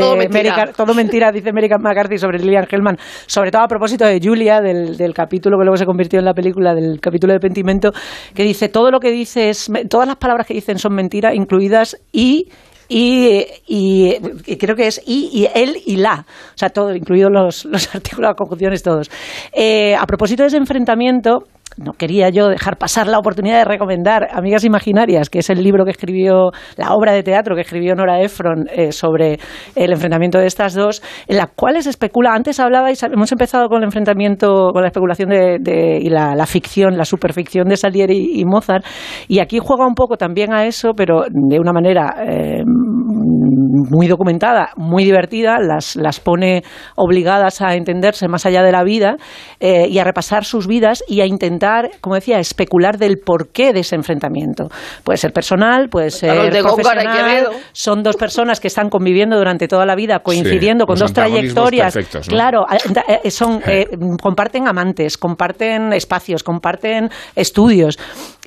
[0.76, 2.96] todo mentira, dice Mary McCarthy sobre Lillian Hellman,
[3.26, 6.34] sobre todo a propósito de Julia, del, del capítulo que luego se convirtió en la
[6.34, 7.90] película, del capítulo de Pentimento,
[8.34, 11.96] que dice todo lo que dice es, todas las palabras que dicen son mentiras, incluidas
[12.12, 12.48] y
[12.88, 14.14] y, y-
[14.46, 17.92] y creo que es y, y él y la, o sea, todo, incluidos los, los
[17.96, 19.10] artículos, las conjunciones, todos.
[19.52, 21.38] Eh, a propósito de ese enfrentamiento,
[21.78, 25.84] no quería yo dejar pasar la oportunidad de recomendar Amigas Imaginarias, que es el libro
[25.84, 29.38] que escribió, la obra de teatro que escribió Nora Ephron eh, sobre
[29.74, 33.84] el enfrentamiento de estas dos, en las cuales especula, antes hablabais, hemos empezado con el
[33.84, 38.44] enfrentamiento, con la especulación de, de- y la, la ficción, la superficción de Salieri y,
[38.44, 38.84] Mozart,
[39.28, 42.62] y aquí juega un poco también a eso, pero de una manera eh,
[43.46, 46.62] muy documentada, muy divertida, las, las pone
[46.96, 49.16] obligadas a entenderse más allá de la vida
[49.60, 53.80] eh, y a repasar sus vidas y a intentar, como decía, especular del porqué de
[53.80, 54.68] ese enfrentamiento.
[55.04, 57.48] Puede ser personal, puede ser de profesional.
[57.72, 61.12] Son dos personas que están conviviendo durante toda la vida, coincidiendo Sí, con los dos
[61.12, 61.94] trayectorias.
[61.94, 62.34] perfectos, ¿no?
[62.34, 62.66] Claro,
[63.22, 63.86] eh, son, eh,
[64.22, 67.98] comparten amantes, comparten espacios, comparten estudios.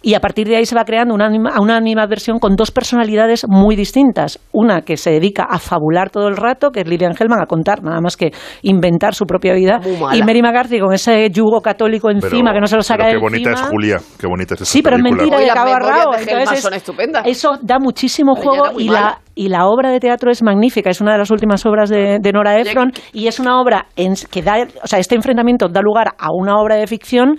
[0.01, 3.45] Y a partir de ahí se va creando una, anima- una animadversión con dos personalidades
[3.47, 4.39] muy distintas.
[4.51, 7.83] Una que se dedica a fabular todo el rato, que es Lilian Hellman, a contar
[7.83, 8.31] nada más que
[8.61, 9.79] inventar su propia vida.
[10.13, 13.13] Y Mary McCarthy con ese yugo católico encima que no se lo saca pero de
[13.15, 13.65] qué bonita encima.
[13.67, 16.15] es Julia, qué bonita es esa Sí, pero es mentira de cabo a rabo.
[16.17, 17.25] Entonces son estupendas.
[17.27, 20.89] Eso da muchísimo Pero juego y la, y la obra de teatro es magnífica.
[20.89, 24.13] Es una de las últimas obras de, de Nora Ephron y es una obra en,
[24.31, 27.37] que da, o sea, este enfrentamiento da lugar a una obra de ficción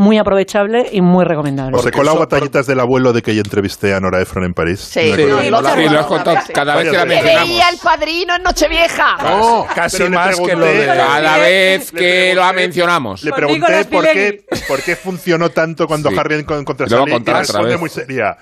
[0.00, 1.76] muy aprovechable y muy recomendable.
[1.76, 4.80] ¿Os recordó batallitas del abuelo de que yo entrevisté a Nora Ephron en París?
[4.80, 5.40] Sí, sí, acuerdo.
[5.42, 7.48] sí, lo Sí, lo has contado cada vez que la mencionamos.
[7.48, 9.16] veía el padrino en Nochevieja.
[9.22, 10.86] No, casi más que lo pregunté- de...
[10.86, 13.22] Cada vez que lo mencionamos.
[13.22, 16.16] Le pregunté por qué, por qué funcionó tanto cuando Sí.
[16.18, 18.36] Harry encon- contra Lo va a Sally y responde muy seria.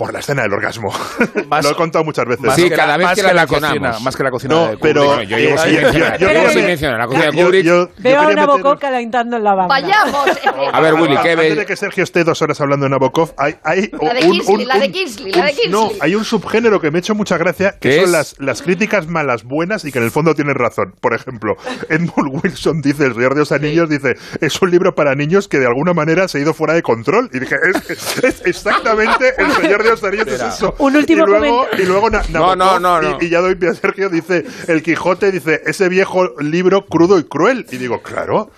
[0.00, 0.90] Por la escena del orgasmo.
[1.48, 2.42] Más- lo he contado muchas veces.
[2.46, 4.30] Más Sí, que cada la, vez más que que la la cocina, más que la
[4.30, 6.18] cocina No, de pero Bueno, yo llevo eh, sin yo- mencionar.
[6.18, 7.64] yo- Yo llevo yo- sin mencionar la cocina de yo- Kubrick.
[7.64, 9.74] yo- yo Veo a quería meter- Nabokov calentando en la banda.
[9.74, 10.26] Vayamos.
[10.72, 13.56] A ver, Willy, ¿qué Antes de que Sergio esté dos horas hablando de Nabokov, hay,
[13.62, 15.70] hay La de un, Kingsley, un- la de Kingsley, la de Kingsley.
[15.70, 18.10] No, hay un subgénero que me ha hecho mucha gracia, que ¿Qué son es?
[18.10, 20.94] las, las críticas malas buenas y que en el fondo tienen razón.
[21.02, 21.56] Por ejemplo,
[21.90, 25.58] Edmund Wilson dice, El Señor de los Anillos, dice, es un libro para niños que
[25.58, 27.28] de alguna manera se ha ido fuera de control.
[27.34, 27.56] Y dije,
[27.90, 30.74] es, es exactamente El Señor de es eso.
[30.78, 31.84] Un último y luego, comentario.
[31.84, 33.18] y luego Na- No, no, no, no.
[33.20, 37.18] Y, y ya doy pie a Sergio, dice, El Quijote, dice, ese viejo libro crudo
[37.18, 37.66] y cruel.
[37.70, 38.50] Y digo, claro.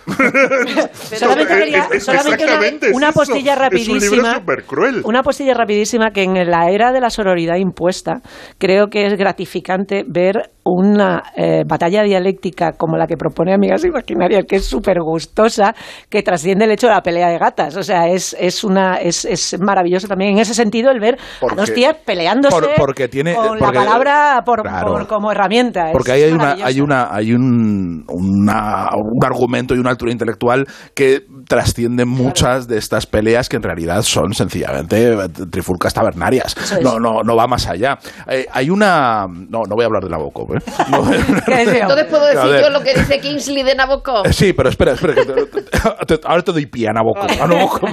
[0.93, 3.99] Solamente quería- Es- es- solamente una- postilla Es un rapidísima.
[3.99, 5.03] libro súper cruel.
[5.05, 8.21] Una postilla rapidísima que en la era de la sororidad impuesta
[8.59, 14.45] creo que es gratificante ver una eh, batalla dialéctica como la que propone Amigas Imaginarias,
[14.49, 15.75] que es súper gustosa,
[16.09, 17.77] que trasciende el hecho de la pelea de gatas.
[17.77, 21.19] O sea, es, es, una, es, es maravilloso también en ese sentido el ver
[21.51, 24.93] a dos tías peleándose por- porque tiene- con porque- la palabra por, Claro.
[24.93, 25.87] por- como herramienta.
[25.89, 30.13] Es Porque ahí hay una, hay una, hay un, una- un argumento y una altura
[30.13, 35.17] intelectual que trascienden muchas de estas peleas que en realidad son sencillamente
[35.51, 36.57] trifulcas tabernarias.
[36.57, 36.81] Es.
[36.83, 37.99] No, no, no va más allá.
[38.29, 40.55] Eh, hay una, no, no voy a hablar de Nabokov.
[40.57, 40.59] ¿eh?
[40.91, 44.27] No, Entonces puedo decir yo lo que dice Kingsley de Nabokov.
[44.33, 45.15] Sí, pero espera, espera.
[45.15, 47.31] que te- te- ahora te doy pie a Nabokov.
[47.43, 47.91] A Nabokov.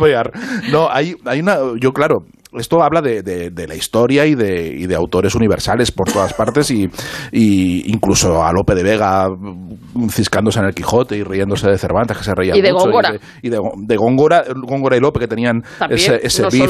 [0.72, 1.58] No, hay, hay una.
[1.80, 2.18] Yo, claro.
[2.58, 6.34] Esto habla de, de- de la historia y de, y de autores universales por todas
[6.34, 6.90] partes y,
[7.32, 12.18] y incluso a Lope de Vega mm, ciscándose en el Quijote y riéndose de Cervantes
[12.18, 13.14] que se reía Y de mucho, Góngora.
[13.44, 16.62] y de, Góngora, Góngora y Lope que tenían También, ese, ese no beef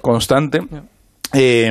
[0.00, 0.60] constante.
[1.34, 1.70] Eh,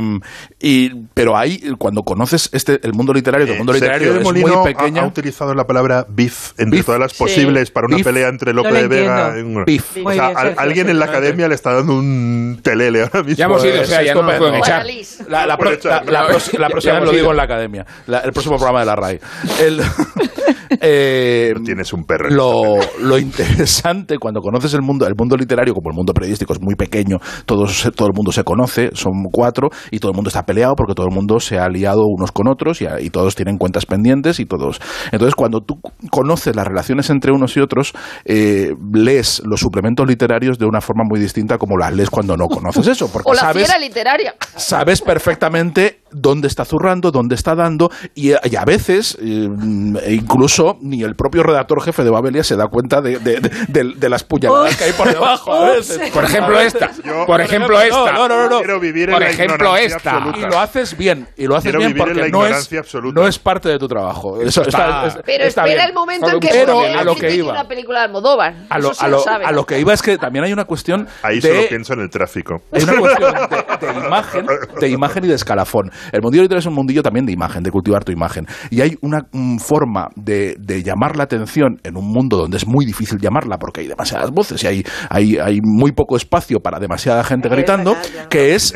[0.60, 4.14] y, pero ahí, cuando conoces este, el mundo literario, que el mundo Eh, Sergio literario
[4.14, 5.02] de es Molino muy ha- pequeño.
[5.02, 6.86] Ha, utilizado la palabra beef entre Beef.
[6.86, 7.18] todas las Sí.
[7.24, 8.06] posibles para una Beef.
[8.06, 9.34] pelea entre Lope No de Vega.
[9.40, 9.98] y- Beef.
[10.06, 13.36] O sea, bien, al- alguien en la academia le está dando un telele ahora mismo.
[13.38, 14.86] Ya hemos ido, o sea, ya no nos pueden echar.
[15.28, 17.32] La, la, pro- la- la próxima lo digo ido.
[17.32, 17.86] en la academia.
[18.08, 19.20] La- el próximo programa de la RAI.
[19.62, 19.82] El-
[20.82, 22.30] eh, Tienes un perro.
[22.30, 26.62] lo, lo interesante cuando conoces el mundo, el mundo literario, como el mundo periodístico es
[26.62, 29.47] muy pequeño, todos, todo el mundo se conoce, son cuatro,
[29.92, 32.48] y todo el mundo está peleado porque todo el mundo se ha liado unos con
[32.48, 34.80] otros y, y todos tienen cuentas pendientes y todos.
[35.12, 35.80] Entonces, cuando tú
[36.12, 37.94] conoces las relaciones entre unos y otros,
[38.26, 42.48] eh, lees los suplementos literarios de una forma muy distinta como las lees cuando no
[42.48, 44.36] conoces eso, porque O la sabes fiera literaria.
[44.56, 49.50] sabes perfectamente dónde está zurrando, dónde está dando, y, y a veces, eh,
[50.10, 53.94] incluso ni el propio redactor jefe de Babelia se da cuenta de, de- de- de-
[53.96, 55.54] de las puñaladas que hay por debajo.
[55.54, 56.10] a veces.
[56.12, 56.92] Por ejemplo, A esta.
[57.26, 58.12] Por ejemplo, esta.
[58.14, 58.58] No, no, no, no.
[58.60, 60.12] Quiero vivir Por ejemplo, esta.
[60.18, 60.40] absoluta.
[60.40, 63.22] Y lo haces bien, y lo haces Quiero bien porque no es, absoluta.
[63.22, 64.42] no es parte de tu trabajo.
[64.42, 65.88] Eso Está- está, es- Pero está espera bien.
[65.90, 67.52] el momento en que Pero a lo que iba.
[67.52, 68.54] una película de Almodóvar.
[68.70, 69.46] A lo, Eso sí a lo lo- sabe.
[69.46, 72.00] a lo que iba es que también hay una cuestión Ahí de solo pienso en
[72.02, 72.56] el tráfico.
[72.72, 74.46] hay una cuestión de, de imagen,
[74.80, 75.92] de imagen y de escalafón.
[76.12, 78.46] El mundillo literario es un mundillo también de imagen, de cultivar tu imagen.
[78.70, 79.22] Y hay una
[79.60, 83.82] forma de, de llamar la atención en un mundo donde es muy difícil llamarla porque
[83.82, 87.96] hay demasiadas voces y hay, hay, hay muy poco espacio para demasiada gente gritando,
[88.30, 88.74] que es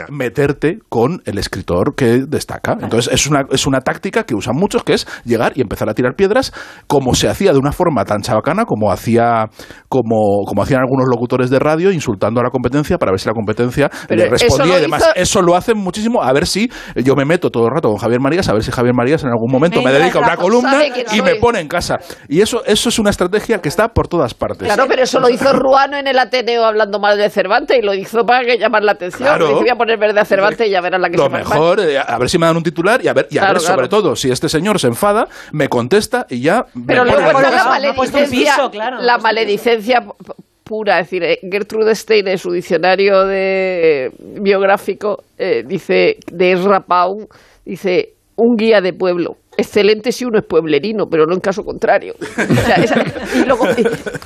[0.52, 2.78] meterte con el escritor que destaca.
[2.82, 5.94] Entonces es una, es una táctica que usan muchos, que es llegar y empezar a
[5.94, 6.52] tirar piedras,
[6.88, 9.46] como se hacía de una forma tan chabacana como hacía
[9.90, 13.34] como, como hacían algunos locutores de radio insultando a la competencia para ver si la
[13.34, 15.02] competencia Pero le respondía y demás.
[15.02, 16.22] hizo- Eso lo hacen muchísimo.
[16.22, 18.72] A ver si yo me meto todo el rato con Javier Marías, a ver si
[18.72, 20.82] Javier Marías en algún momento me dedica una Rafa, columna
[21.14, 21.98] y me pone en casa.
[22.28, 24.68] Y eso, eso es una estrategia que está por todas partes.
[24.68, 27.94] Claro, pero eso lo hizo Ruano en el Ateneo hablando mal de Cervantes y lo
[27.94, 29.28] hizo para que llamar la atención.
[29.28, 29.56] Claro.
[29.56, 31.98] Voy a poner verde a Cervantes y ya verás la que Lo se mejor, eh,
[32.00, 33.88] a ver si me dan un titular y a ver, y a Claro, ver sobre
[33.88, 36.66] todo, si este señor se enfada, me contesta y ya.
[36.86, 38.56] Pero me luego está la maledicencia,
[39.00, 41.00] la maledicencia pu- pura.
[41.00, 44.12] Es decir, eh, Gertrude Stein en su diccionario de
[44.42, 47.28] biográfico eh, dice de Ezra Pound,
[47.66, 49.36] dice un guía de pueblo.
[49.58, 52.16] Excelente si uno es pueblerino, pero no en caso contrario.
[52.20, 53.04] O sea, esa-
[53.36, 53.66] y, luego,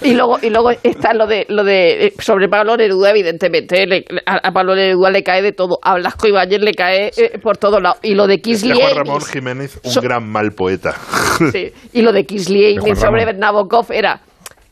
[0.01, 3.87] y, y luego, y luego está lo de, lo de eh, sobre Pablo Neruda, evidentemente.
[3.87, 5.79] le- a, a Pablo Neruda le cae de todo.
[5.81, 7.97] A Blasco Ibáñez le cae eh, por todos lados.
[8.03, 8.39] Y lo de
[8.79, 10.93] Juan Amis- Ramón Jiménez, un So- gran mal poeta.
[11.51, 12.25] Sí, Y lo de
[12.77, 13.33] Juan sobre.
[13.37, 14.21] Nabokov era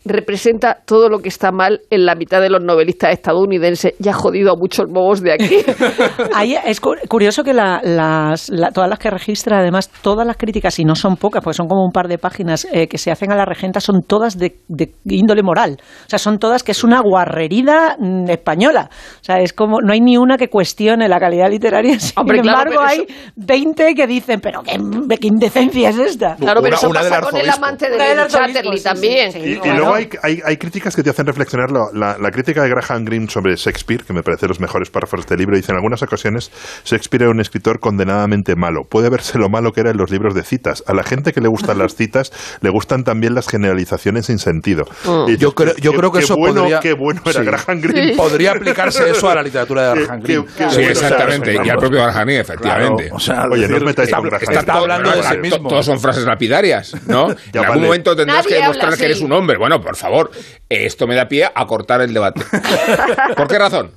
[0.06, 4.14] representa todo lo que está mal en la mitad de los novelistas estadounidenses y ha
[4.14, 5.58] jodido a muchos bobos de aquí.
[6.34, 10.38] Ahí es cu- curioso que la- las, la- todas las que registra, además, todas las
[10.38, 13.12] críticas, y no son pocas, porque son como un par de páginas eh, que se
[13.12, 15.78] hacen a la regenta, son todas de, de índole moral.
[15.80, 18.90] O sea, son todas que es una guarrerida mm, española.
[19.22, 22.00] O sea, es como, no hay ni una que cuestione la calidad literaria.
[22.00, 24.78] Sin Hombre, claro, embargo, hay 20 que dicen, pero qué,
[25.20, 26.36] qué indecencia es esta.
[26.36, 29.32] Claro, pero eso pasa con el amante de Una del Lady arzobispo, Chatterley sí, también.
[29.32, 29.78] sí, Y, sí, y claro.
[29.80, 31.72] luego hay, hay, hay críticas que te hacen reflexionar.
[31.72, 35.20] La, la- la crítica de Graham Greene sobre Shakespeare, que me parece los mejores párrafos
[35.20, 36.52] de este libro, dice en algunas ocasiones
[36.86, 38.82] Shakespeare era un escritor condenadamente malo.
[38.90, 40.84] Puede verse lo malo que era en los libros de citas.
[40.88, 42.32] A la gente que le gustan las citas
[42.62, 44.84] le gustan también las generalizaciones sin sentido.
[45.06, 45.30] Mm.
[45.32, 46.80] Y Yo creo, yo qué- creo que qué eso bueno, podría...
[46.80, 47.46] Qué bueno era Sí.
[47.46, 48.16] Graham Greene.
[48.16, 50.46] Podría aplicarse eso a la literatura de Graham Greene.
[50.46, 51.54] qué- qué Sí, bueno exactamente.
[51.66, 53.04] Y al propio Garjani, efectivamente.
[53.04, 54.80] Claro, o sea, Oye, no os metáis está- con Graham está Greene.
[54.80, 55.58] hablando de sí mismo.
[55.58, 57.30] to- Todos son frases lapidarias, ¿no?
[57.54, 57.82] en algún vale.
[57.82, 59.58] momento tendrás Nadie que demostrar que eres un hombre.
[59.58, 60.32] Bueno, por favor,
[60.70, 62.42] esto me da pie a cortar el debate.
[63.36, 63.92] ¿Por qué razón?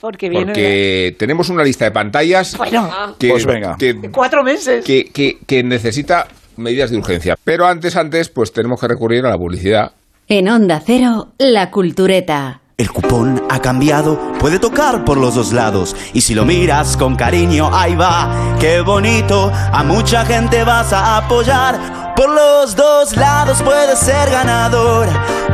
[0.00, 3.16] Porque viene Porque tenemos una lista de pantallas Bueno.
[3.18, 3.76] que, Pues venga.
[3.76, 4.84] que, de cuatro meses.
[4.84, 7.36] que- que- que necesita medidas de urgencia.
[7.42, 9.92] Pero antes, antes, pues tenemos que recurrir a la publicidad.
[10.28, 12.60] En Onda Cero, La Cultureta.
[12.76, 15.96] El cupón ha cambiado, puede tocar por los dos lados.
[16.12, 19.50] Y si lo miras con cariño, ahí va, qué bonito.
[19.52, 22.07] A mucha gente vas a apoyar.
[22.18, 25.06] Por los dos lados puedes ser ganador.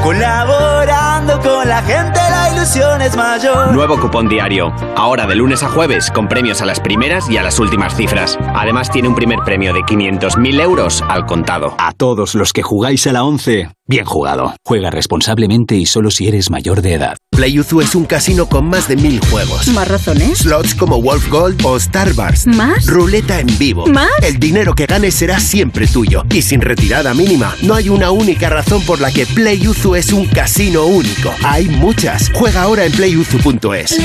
[0.02, 3.70] Colaborando con la gente la ilusión es mayor.
[3.74, 4.72] Nuevo cupón diario.
[4.96, 8.38] Ahora de lunes a jueves con premios a las primeras y a las últimas cifras.
[8.54, 11.74] Además tiene un primer premio de 500.000 euros al contado.
[11.76, 14.54] A todos los que jugáis a la 11, bien jugado.
[14.64, 17.18] Juega responsablemente y solo si eres mayor de edad.
[17.30, 19.68] PlayUzu es un casino con más de mil juegos.
[19.68, 20.38] ¿Más razones?
[20.38, 22.46] Slots como Wolf Gold o Star Wars.
[22.46, 22.86] ¿Más?
[22.86, 23.86] Ruleta en vivo.
[23.86, 24.08] ¿Más?
[24.22, 26.22] El dinero que ganes será siempre tuyo.
[26.30, 30.26] Y sin retirada mínima, no hay una única razón por la que PlayUzu es un
[30.26, 31.34] casino único.
[31.42, 32.30] Hay muchas.
[32.32, 33.98] Juega ahora en playuzu.es.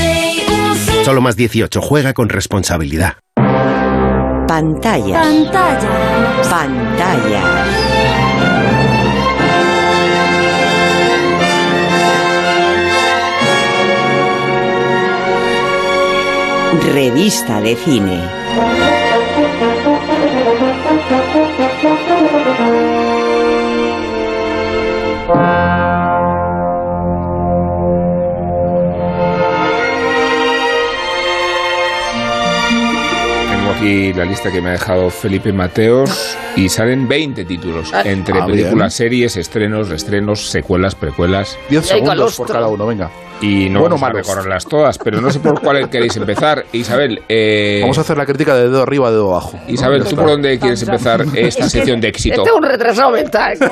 [1.04, 1.80] Solo más 18.
[1.80, 3.18] Juega con responsabilidad.
[4.48, 5.20] Pantalla.
[5.20, 6.42] Pantalla.
[6.50, 7.66] Pantalla.
[16.92, 18.20] Revista de cine.
[33.90, 38.38] Aquí la lista que me ha dejado Felipe Mateos y salen 20 títulos Ah, entre
[38.40, 41.58] ah, películas, series, estrenos, restrenos, secuelas, precuelas.
[41.70, 43.10] 10 segundos por cada uno, venga.
[43.42, 44.26] Y no Bueno, vamos a malos.
[44.28, 46.66] recorrerlas todas, pero no sé por cuál queréis empezar.
[46.72, 49.58] Isabel, eh, Vamos a hacer la crítica de dedo arriba, dedo abajo.
[49.66, 52.42] Isabel, ¿tú por dónde quieres empezar esta sección de éxito?
[52.42, 53.56] Este es un retrasado mental.
[53.58, 53.66] Yo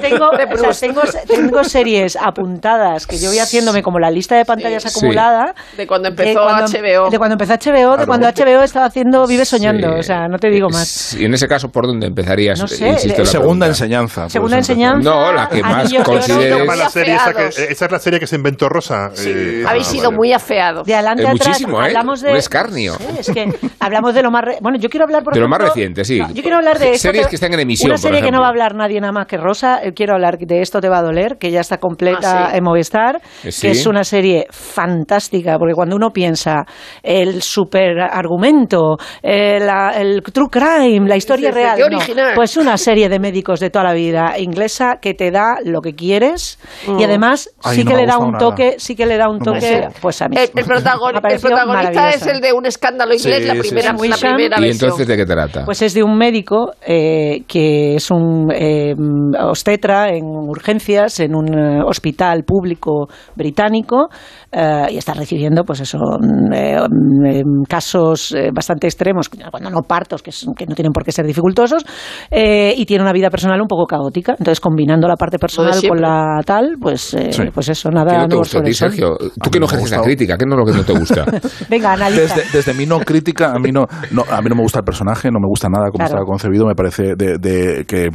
[0.00, 0.36] tengo, o
[0.72, 4.88] sea, tengo, tengo series apuntadas que yo voy haciéndome como la lista de pantallas Sí.
[4.90, 5.54] acumulada.
[5.76, 7.10] De cuando de empezó cuando- HBO.
[7.10, 8.06] De cuando empezó HBO, de Claro.
[8.06, 9.88] cuando HBO estaba haciendo Vive Soñando.
[9.94, 9.98] Sí.
[9.98, 11.14] O sea, no te digo más.
[11.14, 12.60] Y en ese caso, ¿por dónde empezarías?
[12.60, 13.66] No sé, Insisto la Segunda pregunta.
[13.66, 14.28] enseñanza.
[14.28, 15.10] Segunda enseñanza.
[15.10, 18.68] No, la que más de consideres- esa, que, esa es la serie que se inventó
[18.68, 19.10] Rosa.
[19.18, 20.16] Eh, Habéis ah, sido vale.
[20.16, 20.86] muy afeados.
[20.86, 21.86] De adelante a atrás muchísimo, ¿eh?
[21.86, 22.94] hablamos de Un escarnio.
[22.94, 25.48] Sí, es que hablamos de lo más re- bueno yo quiero hablar por De lo
[25.48, 26.18] más ejemplo- reciente, sí.
[26.18, 28.22] No, yo quiero hablar de esto Series que están en emisión, una por serie que
[28.30, 28.40] no ejemplo.
[28.42, 30.98] va a hablar nadie nada más que Rosa eh, quiero hablar de esto te va
[30.98, 32.56] a doler que ya está completa Ah, sí.
[32.58, 33.62] en Movistar Eh, sí.
[33.62, 36.64] que es una serie fantástica porque cuando uno piensa
[37.02, 41.98] el super argumento eh, la- el true crime la historia real no.
[42.34, 45.94] pues una serie de médicos de toda la vida inglesa que te da lo que
[45.94, 47.04] quieres y Mm.
[47.04, 48.38] además Ay, sí no que le da un nada.
[48.38, 52.26] toque sí que le da un No toque pues a mí El, protagoni- protagonista es
[52.26, 54.08] el de un escándalo inglés, Sí, la sí, primera, sí.
[54.08, 54.72] la primera ¿Y versión.
[54.88, 55.64] entonces de qué trata?
[55.64, 58.94] Pues es de un médico eh, que es un eh,
[59.40, 64.08] obstetra en urgencias en un eh, hospital público británico
[64.52, 69.70] eh, y está recibiendo pues eso mm, eh, mm, eh, casos eh, bastante extremos, cuando
[69.70, 71.84] no partos que, son- que no tienen por qué ser dificultosos
[72.30, 74.32] eh, y tiene una vida personal un poco caótica.
[74.32, 77.42] Entonces combinando la parte personal con la tal, pues eh, Sí.
[77.52, 78.72] pues eso ¿Qué nada no te gusta a ti.
[78.74, 79.16] Sergio?
[79.18, 81.24] Tú A que no ejerces la crítica, ¿qué no es lo que no te gusta?
[81.68, 82.34] Venga, analiza.
[82.36, 84.84] Desde, desde mi no crítica, a mí no, no, a mí no me gusta el
[84.84, 86.14] personaje, no me gusta nada cómo Claro.
[86.20, 88.10] está concebido, me parece de, de- que,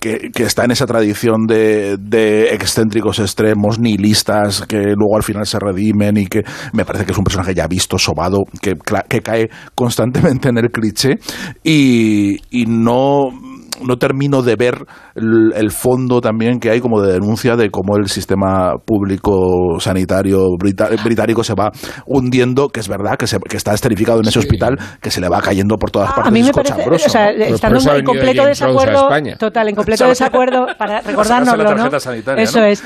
[0.00, 5.46] que, que está en esa tradición de, de excéntricos extremos, nihilistas, que luego al final
[5.46, 6.42] se redimen y que
[6.72, 8.76] me parece que es un personaje ya visto, sobado, que,
[9.08, 11.18] que cae constantemente en el cliché.
[11.62, 13.30] Y, y no
[13.82, 14.84] no termino de ver
[15.14, 20.46] el, el fondo también que hay como de denuncia de cómo el sistema público sanitario
[20.58, 21.70] brita- británico se va
[22.06, 25.28] hundiendo, que es verdad que, se- que está esterificado en ese hospital, que se le
[25.28, 26.26] va cayendo por todas partes.
[26.28, 26.74] A mí me parece,
[27.06, 31.90] o sea, estando en completo desacuerdo, total, en completo desacuerdo, para recordárnoslo, ¿no?
[32.36, 32.66] Eso ¿no?
[32.66, 32.82] es,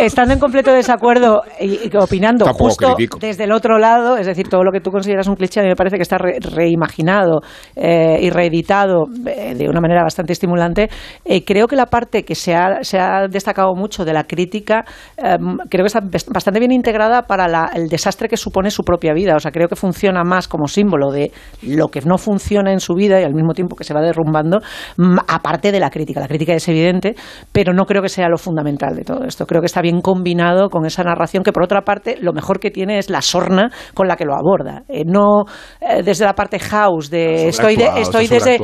[0.00, 3.18] estando en completo desacuerdo y, y opinando Tampoco justo critico.
[3.20, 5.68] desde el otro lado, es decir, todo lo que tú consideras un cliché, a mí
[5.68, 7.40] me parece que está re- reimaginado
[7.76, 10.88] eh, y reeditado eh, de una manera bastante estimulante.
[11.24, 14.84] Eh, creo que la parte que se ha, se ha destacado mucho de la crítica,
[15.16, 15.36] eh,
[15.70, 16.00] creo que está
[16.32, 19.34] bastante bien integrada para la- el desastre que supone su propia vida.
[19.36, 21.30] O sea, creo que funciona más como símbolo de
[21.62, 24.60] lo que no funciona en su vida y al mismo tiempo que se va derrumbando,
[24.96, 26.20] mm, aparte de la crítica.
[26.20, 27.14] La crítica es evidente,
[27.52, 29.46] pero no creo que sea lo fundamental de todo esto.
[29.46, 32.70] Creo que está bien combinado con esa narración que, por otra parte, lo mejor que
[32.70, 34.82] tiene es la sorna con la que lo aborda.
[34.88, 35.44] Eh, no
[35.80, 38.58] eh, desde la parte house de estoy, de, estoy desde...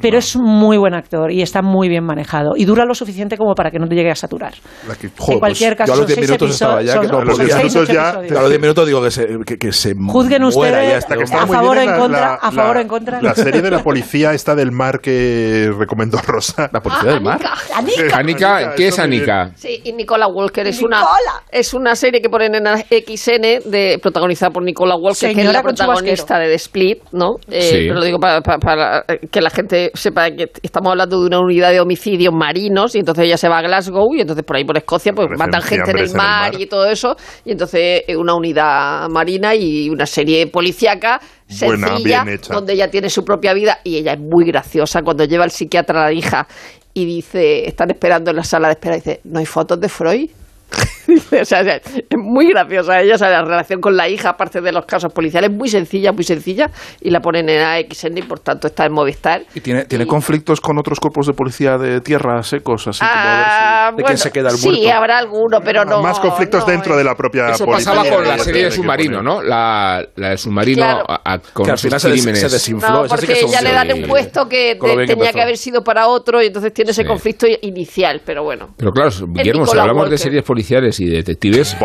[0.00, 3.54] Pero es muy buen actor y está muy bien manejado y dura lo suficiente como
[3.54, 4.52] para que no te llegue a saturar.
[5.00, 6.92] Que- en joder, cualquier pues caso, yo a los son 10 seis minutos estaba ya
[6.94, 8.38] episodios- que no son- A los son 10 seis, minutos ya-.
[8.38, 11.22] A los 10 minutos digo que se, que, que se Juzguen ustedes ya esta que
[11.24, 13.22] Está a favor o en contra, la- a favor o en contra.
[13.22, 16.68] La serie de la policía esta del mar que recomendó Rosa.
[16.72, 17.40] La policía del mar.
[17.74, 18.16] Anica.
[18.16, 18.98] Anica, ¿qué es.
[18.98, 19.52] Anica?
[19.54, 20.98] Sí, y Nicola Walker es Nicola.
[21.00, 25.40] una es una serie que ponen en la XN de protagonizada por Nicola Walker, que
[25.42, 27.36] es la protagonista de The Split, ¿no?
[27.50, 27.86] Eh, Sí.
[27.88, 31.70] Lo digo para, para- para que la gente sepa que estamos hablando de una unidad
[31.70, 34.76] de homicidios marinos y entonces ella se va a Glasgow y entonces por ahí por
[34.76, 36.60] Escocia pues matan gente en el, fiambres en el mar, mar.
[36.60, 41.20] y todo eso y entonces eh, una unidad marina y una serie policíaca
[41.60, 42.54] Buena, sencilla bien hecha.
[42.54, 46.02] donde ella tiene su propia vida y ella es muy graciosa cuando lleva al psiquiatra
[46.02, 46.46] a la hija
[46.94, 49.88] y dice, están esperando en la sala de espera y dice, ¿no hay fotos de
[49.88, 50.30] Freud?
[51.40, 51.80] O sea, es
[52.18, 55.50] muy graciosa ella, o sea, la relación con la hija, aparte de los casos policiales,
[55.50, 56.70] muy sencilla, muy sencilla,
[57.00, 59.42] y la ponen en AXN y por tanto está en Movistar.
[59.54, 63.14] ¿Y tiene, tiene conflictos con otros cuerpos de policía de tierra secos, así como a
[63.14, 64.92] ver Ah, si- de bueno, quién se queda el sí, muerto?
[64.92, 66.02] habrá alguno, pero no.
[66.02, 67.92] Más conflictos dentro de la propia Eso policía.
[67.94, 69.22] pasaba con la serie de submarino.
[69.22, 69.42] ¿no?
[69.42, 71.04] La, la de submarino Claro.
[71.08, 72.40] a- a- con Que al sus final se des- crímenes.
[72.40, 72.88] se desinfló.
[72.90, 74.02] No, sí porque que son- ya le dan sí.
[74.02, 75.32] un puesto que te- tenía empezó.
[75.32, 77.08] que haber sido para otro y entonces tiene ese Sí.
[77.08, 78.68] conflicto inicial, pero bueno.
[78.76, 80.18] Pero claro, Guillermo, si hablamos de Walker.
[80.18, 80.57] series policiales
[81.00, 81.76] y detectives,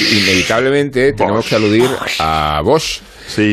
[0.00, 1.88] inevitablemente tenemos que aludir
[2.18, 3.00] a Bosch.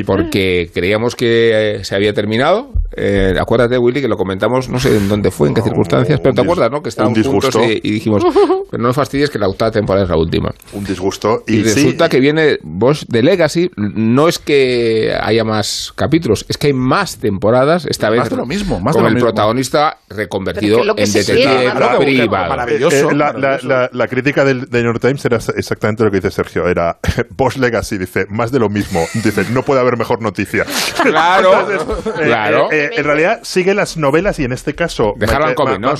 [0.05, 2.71] Porque creíamos que eh, se había terminado.
[2.95, 6.33] Eh, acuérdate, Willy, que lo comentamos, no sé en dónde fue, en qué circunstancias, pero
[6.35, 6.81] te acuerdas, ¿no?
[6.81, 7.71] Que estábamos un juntos disgusto.
[7.71, 8.23] y, y dijimos,
[8.71, 10.53] pero no fastidies que la octava temporada es la última.
[10.73, 11.43] Un disgusto.
[11.47, 13.69] Y, Y, sí, resulta que viene Bosch de Legacy.
[13.75, 18.35] No es que haya más capítulos, es que hay más temporadas, esta vez Más de
[18.37, 19.27] lo mismo, más con de lo el mismo.
[19.29, 22.49] protagonista reconvertido en detective privado.
[22.49, 22.95] maravilloso.
[22.95, 23.67] Eh, eh, la, maravilloso.
[23.67, 26.67] la- la- la crítica del, del New York Times era exactamente lo que dice Sergio.
[26.67, 26.97] Era
[27.35, 29.05] Bosch Legacy, dice, más de lo mismo.
[29.13, 30.65] Dice, no puede haber mejor noticia.
[31.03, 32.69] Claro, Entonces, eh, claro.
[32.85, 35.13] Eh, en realidad sigue las novelas y en este caso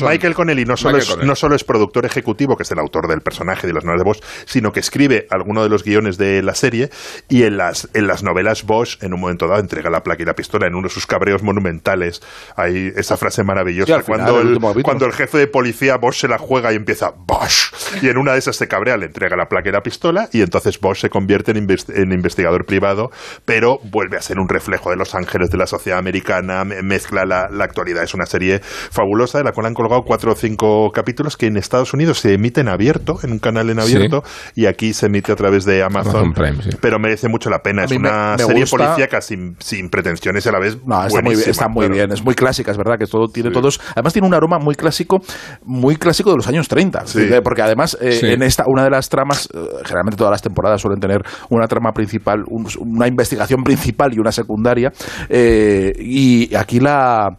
[0.08, 1.28] Michael, Connelly no solo, Michael es, Connelly.
[1.28, 4.08] no solo es productor ejecutivo, que es el autor del personaje de las novelas de
[4.10, 6.90] Bosch, sino que escribe alguno de los guiones de la serie
[7.30, 10.26] y en las, en las novelas Bosch, en un momento dado, entrega la placa y
[10.26, 12.22] la pistola en uno de sus cabreos monumentales.
[12.56, 13.86] Hay esa frase maravillosa.
[13.88, 14.42] Sí, al final, cuando,
[14.78, 17.74] el cuando el jefe de policía Bosch se la juega y empieza Bosch.
[18.02, 20.42] Y en una de esas se cabrea, le entrega la placa y la pistola y
[20.42, 23.12] entonces Bosch se convierte en, invest- en investigador privado,
[23.46, 27.26] pero vuelve a ser un reflejo de los ángeles de la sociedad americana, me- mezcla
[27.26, 28.04] la, la actualidad.
[28.04, 31.58] Es una serie fabulosa de la cual han colgado cuatro o cinco capítulos que en
[31.58, 33.96] Estados Unidos se emiten abierto, en un canal en Sí.
[33.96, 34.24] abierto,
[34.56, 36.16] y aquí se emite a través de Amazon.
[36.16, 36.70] Amazon Prime, sí.
[36.82, 37.84] Pero merece mucho la pena.
[37.84, 40.78] A Es me- una me serie gusta- policíaca sin, sin pretensiones y a la vez
[40.86, 43.52] No, está muy, bien, está muy bien, es muy clásica, es verdad que todo tiene
[43.52, 45.20] todos, además tiene un aroma muy clásico,
[45.64, 47.20] muy clásico de los años 30, Sí.
[47.22, 48.26] Eh, porque además eh, Sí.
[48.28, 51.92] en esta una de las tramas, eh, generalmente todas las temporadas suelen tener una trama
[51.94, 54.92] principal, un- una investigación principal y una secundaria,
[55.30, 57.38] eh, y aquí la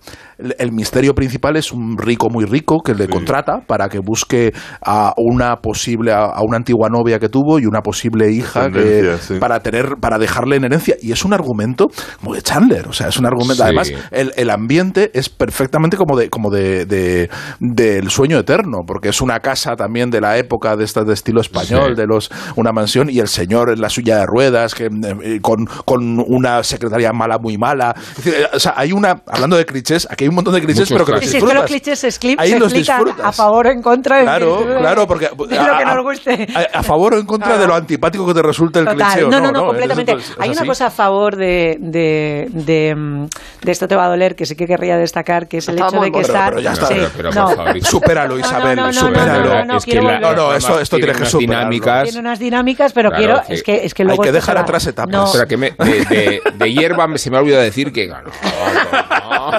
[0.58, 4.52] el misterio principal es un rico muy rico que le contrata para que busque
[4.84, 9.16] a una posible a, a una antigua novia que tuvo y una posible hija que,
[9.20, 9.34] sí.
[9.40, 10.96] para tener para dejarle en herencia.
[11.00, 11.88] Y es un argumento
[12.20, 13.54] como de Chandler o sea es un argumento.
[13.56, 13.62] Sí.
[13.62, 17.28] además el, el ambiente es perfectamente como de como de, de-
[17.58, 21.40] del sueño eterno porque es una casa también de la época de estas de estilo
[21.40, 25.40] español de los una mansión y el señor en la suya de ruedas que eh,
[25.40, 27.94] con, con una secretaria mala muy mala.
[28.18, 30.60] Es decir, eh, o sea hay una hablando de clichés aquí hay un montón de
[30.60, 32.50] clichés Muchos pero que los Y si es que los disfrutas clichés se, expli- Ahí
[32.50, 33.24] se los disfrutas.
[33.26, 34.22] a favor o en contra.
[34.22, 36.48] Claro, de- claro, porque de lo que nos guste.
[36.54, 39.28] a, a favor o en contra de lo antipático que te resulta el Total, cliché.
[39.28, 39.66] no, no, no, ¿eh?
[39.66, 40.12] completamente.
[40.12, 43.26] Eso es- es Hay una cosa a favor de, de, de, mm,
[43.62, 45.86] de esto te va a doler, que sí que querría destacar, que es el hecho
[45.86, 46.48] Estábamos de que estar...
[46.50, 46.86] pero ya está.
[46.86, 47.84] sí, Pero, pero, no.
[47.84, 49.44] Supéralo, Isabel, no, no, no, supéralo.
[49.44, 49.86] no, no, no, es.
[50.20, 51.40] No, no, esto, esto tiene tienes que superarlo.
[51.70, 52.02] dinámicas.
[52.04, 53.42] Tiene unas dinámicas, pero Claro, quiero...
[53.46, 53.52] sí.
[53.54, 55.10] Es que, es que Hay luego que dejar atrás etapas.
[55.12, 58.30] No, Espera, que me- de, hierba me- se me ha olvidado decir que no, no,
[58.30, 59.50] no.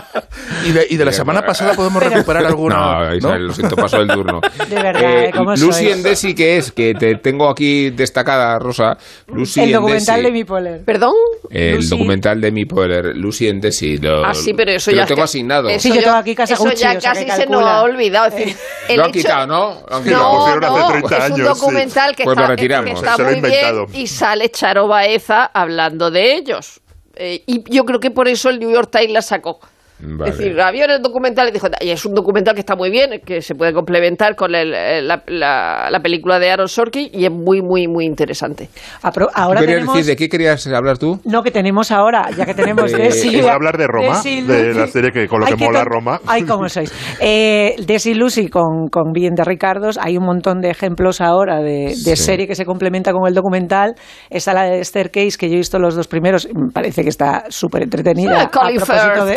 [0.66, 2.76] Y de, y de la semana pasada podemos recuperar alguna.
[3.10, 4.42] No, Isabel, lo siento, paso el turno.
[4.70, 5.96] De verdad, Eh, ¿cómo Lucy sois?
[5.96, 6.72] Endesi, que es?
[6.72, 8.98] Que te tengo aquí destacada, Rosa.
[9.28, 10.26] Lucy el documental Endesi.
[10.26, 10.84] de mi poler.
[10.86, 11.14] ¿Perdón?
[11.50, 11.90] El Lucy.
[11.90, 13.98] documental de mi poder, Lucy Endesi.
[13.98, 15.70] Lo, Ah, sí, pero eso te ya lo tengo que- asignado.
[15.70, 17.82] eso Sí, yo tengo aquí Casa Eso Gucci, ya o sea, casi se nos ha
[17.84, 18.28] olvidado.
[18.28, 18.56] Es decir,
[18.90, 19.82] el Lo han hecho- quitado, ¿no?
[19.90, 20.24] Lo han Sí, quitado.
[20.24, 21.44] lo No, pusieron hace no, 30 es un años, sí.
[21.62, 22.86] documental que Pues lo está, retiramos.
[22.90, 26.82] que está Se muy bien y sale Charo Baeza hablando de ellos.
[27.16, 29.60] Eh, y yo creo que por eso el New York Times la sacó.
[30.02, 30.32] Vale.
[30.32, 32.76] Es decir, la vio en el documental y dijo, y es un documental que está
[32.76, 36.68] muy bien, que se puede complementar con el- eh, la, la- la película de Aaron
[36.70, 38.70] Sorkin y es muy, muy, muy interesante.
[39.04, 39.96] Apro- ¿Qué Ahora querías tenemos...
[39.96, 40.10] decir?
[40.12, 41.20] ¿De qué querías hablar tú?
[41.26, 43.36] No, que tenemos ahora, ya que tenemos De- Desi.
[43.38, 45.84] Iba a hablar de Roma, Desi de la serie que con lo que qué mola
[45.84, 46.20] Roma.
[46.28, 46.92] Ay, cómo sois.
[47.20, 49.98] Eh, Desi Lucy con, con Bien de Ricardos.
[50.02, 52.16] Hay un montón de ejemplos ahora de, de Sí.
[52.16, 53.96] serie que se complementa con el documental.
[54.30, 56.48] Está la de Staircase, que yo he visto los dos primeros.
[56.74, 58.44] parece que está súper entretenida.
[58.44, 59.36] Ah, Colin a propósito de-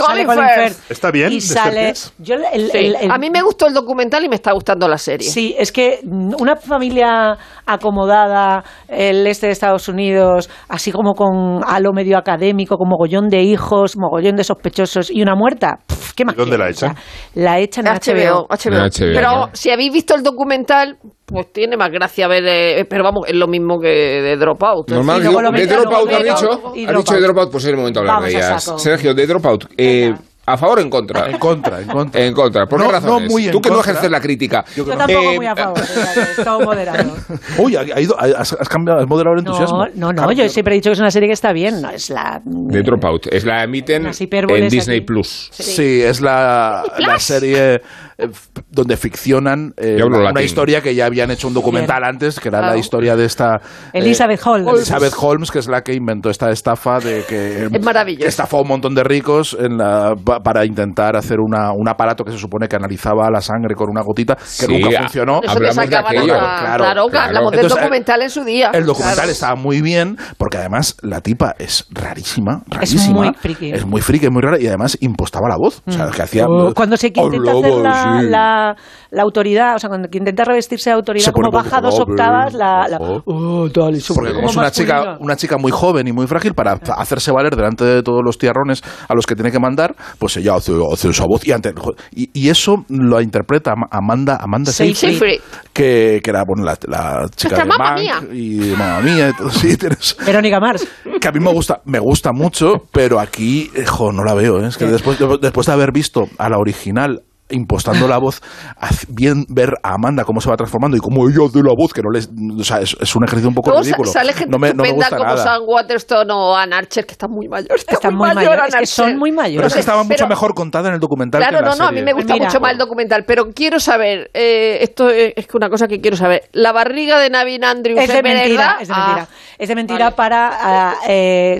[0.89, 1.93] ¿Está bien, Y sale...
[2.19, 2.79] Yo el- Sí.
[2.79, 5.29] el- el- A mí me gustó el documental y me está gustando la serie.
[5.29, 11.93] Sí, es que una familia acomodada, el este de Estados Unidos, así como con halo
[11.93, 15.79] medio académico, con mogollón de hijos, mogollón de sospechosos y una muerta,
[16.16, 16.37] ¿qué más?
[16.37, 16.95] ¿Dónde la echan?
[17.35, 18.79] la echan en HBO, HBO.
[18.89, 19.12] HBO.
[19.15, 19.51] Pero ¿no?
[19.53, 20.97] si habéis visto el documental,
[21.27, 24.91] pues tiene más gracia ver, eh, pero vamos, es lo mismo que de Dropout.
[24.91, 28.16] Normal, lo de Dropout menos dicho, dicho de Dropout, pues es el momento de hablar
[28.16, 28.73] Vamos de ellas.
[28.77, 30.12] Sergio, de Dropout, eh,
[30.47, 31.31] ¿a favor o en contra?
[31.31, 32.20] En contra, en contra.
[32.24, 33.31] En contra, ¿por No, qué no razones?
[33.31, 34.64] muy en Tú que no ejerces la crítica.
[34.77, 35.81] Yo Yo tampoco Eh, muy a favor,
[36.44, 37.16] todo moderado.
[37.59, 39.86] Uy, ha, ha ido, has, has cambiado, has moderado el entusiasmo.
[39.94, 41.90] No, no, no, yo siempre he dicho que es una serie que está bien, no
[41.90, 42.40] es la...
[42.44, 45.06] De Dropout, es la emiten en Disney aquí.
[45.06, 45.48] Plus.
[45.52, 47.82] Sí, es la, la serie
[48.19, 48.29] eh,
[48.71, 50.45] donde ficcionan eh, una latín.
[50.45, 52.79] historia que ya habían hecho un documental antes, que era la Claro.
[52.79, 53.57] historia de esta...
[53.93, 54.75] eh, Elizabeth Holmes.
[54.75, 57.69] Elizabeth Holmes, que es la que inventó esta estafa de que...
[58.23, 61.89] Es estafó a un montón de ricos en la- pa- para intentar hacer una, un
[61.89, 65.03] aparato que se supone que analizaba la sangre con una gotita, que Sí, nunca a-
[65.03, 65.41] funcionó.
[65.43, 68.71] Eso te sacaban a- claro, que hablamos del documental en su día.
[68.73, 69.31] el documental Claro.
[69.31, 73.15] estaba muy bien, porque además la tipa es rarísima, rarísima.
[73.15, 73.73] muy friki.
[73.73, 75.83] Es muy friki, es muy rara, y además impostaba la voz.
[75.87, 76.47] O sea, que hacía...
[76.47, 78.77] O cuando se intenta Hablaba hacer la, la,
[79.11, 82.87] la autoridad, o sea, cuando intenta revestirse de autoridad, Se como baja dos octavas, la...
[82.89, 86.13] la oh, tal, y se Porque como es una chica, una chica muy joven y
[86.13, 89.59] muy frágil, para hacerse valer delante de todos los tiarrones a los que tiene que
[89.61, 91.47] mandar, pues ella hace, hace esa voz.
[91.47, 91.73] Y, ante-
[92.15, 95.11] y, y eso lo interpreta Am- Amanda, Amanda Seyfried.
[95.11, 95.41] Seyfried,
[95.73, 98.21] que, que era bueno, la, la chica Esta de mía.
[98.33, 99.51] y Mamma Mía y todo.
[99.51, 100.87] Sí, tienes- Verónica Mars.
[101.21, 104.61] que a mí me gusta, me gusta mucho, pero aquí, eh, jo, no la veo.
[104.61, 104.67] ¿eh?
[104.69, 108.40] Es que después, después de haber visto a la original impostando la voz,
[108.81, 111.93] haz- bien ver a Amanda cómo se va transformando y cómo ella de la voz,
[111.93, 112.28] que no les,
[112.59, 114.10] o sea, es, es un ejercicio un poco ridículo.
[114.10, 115.43] sale gente no me, no me gusta como nada.
[115.43, 117.81] Sam Waterston o Ann Archer, que están muy mayores.
[117.82, 119.56] Está Están muy, muy mayor, mayores, es que son muy mayores.
[119.56, 121.70] Pero es que estaba mucho pero- mejor contada en el documental Claro, que en la
[121.73, 122.47] no, no, a mí me gusta Mira.
[122.47, 126.16] mucho más el documental, pero quiero saber, eh, esto es, que una cosa que quiero
[126.16, 128.77] saber, la barriga de Navin Andrews Es de mentira, verdad?
[128.82, 129.28] es de Ah, mentira.
[129.59, 131.59] Es de mentira para ah, eh,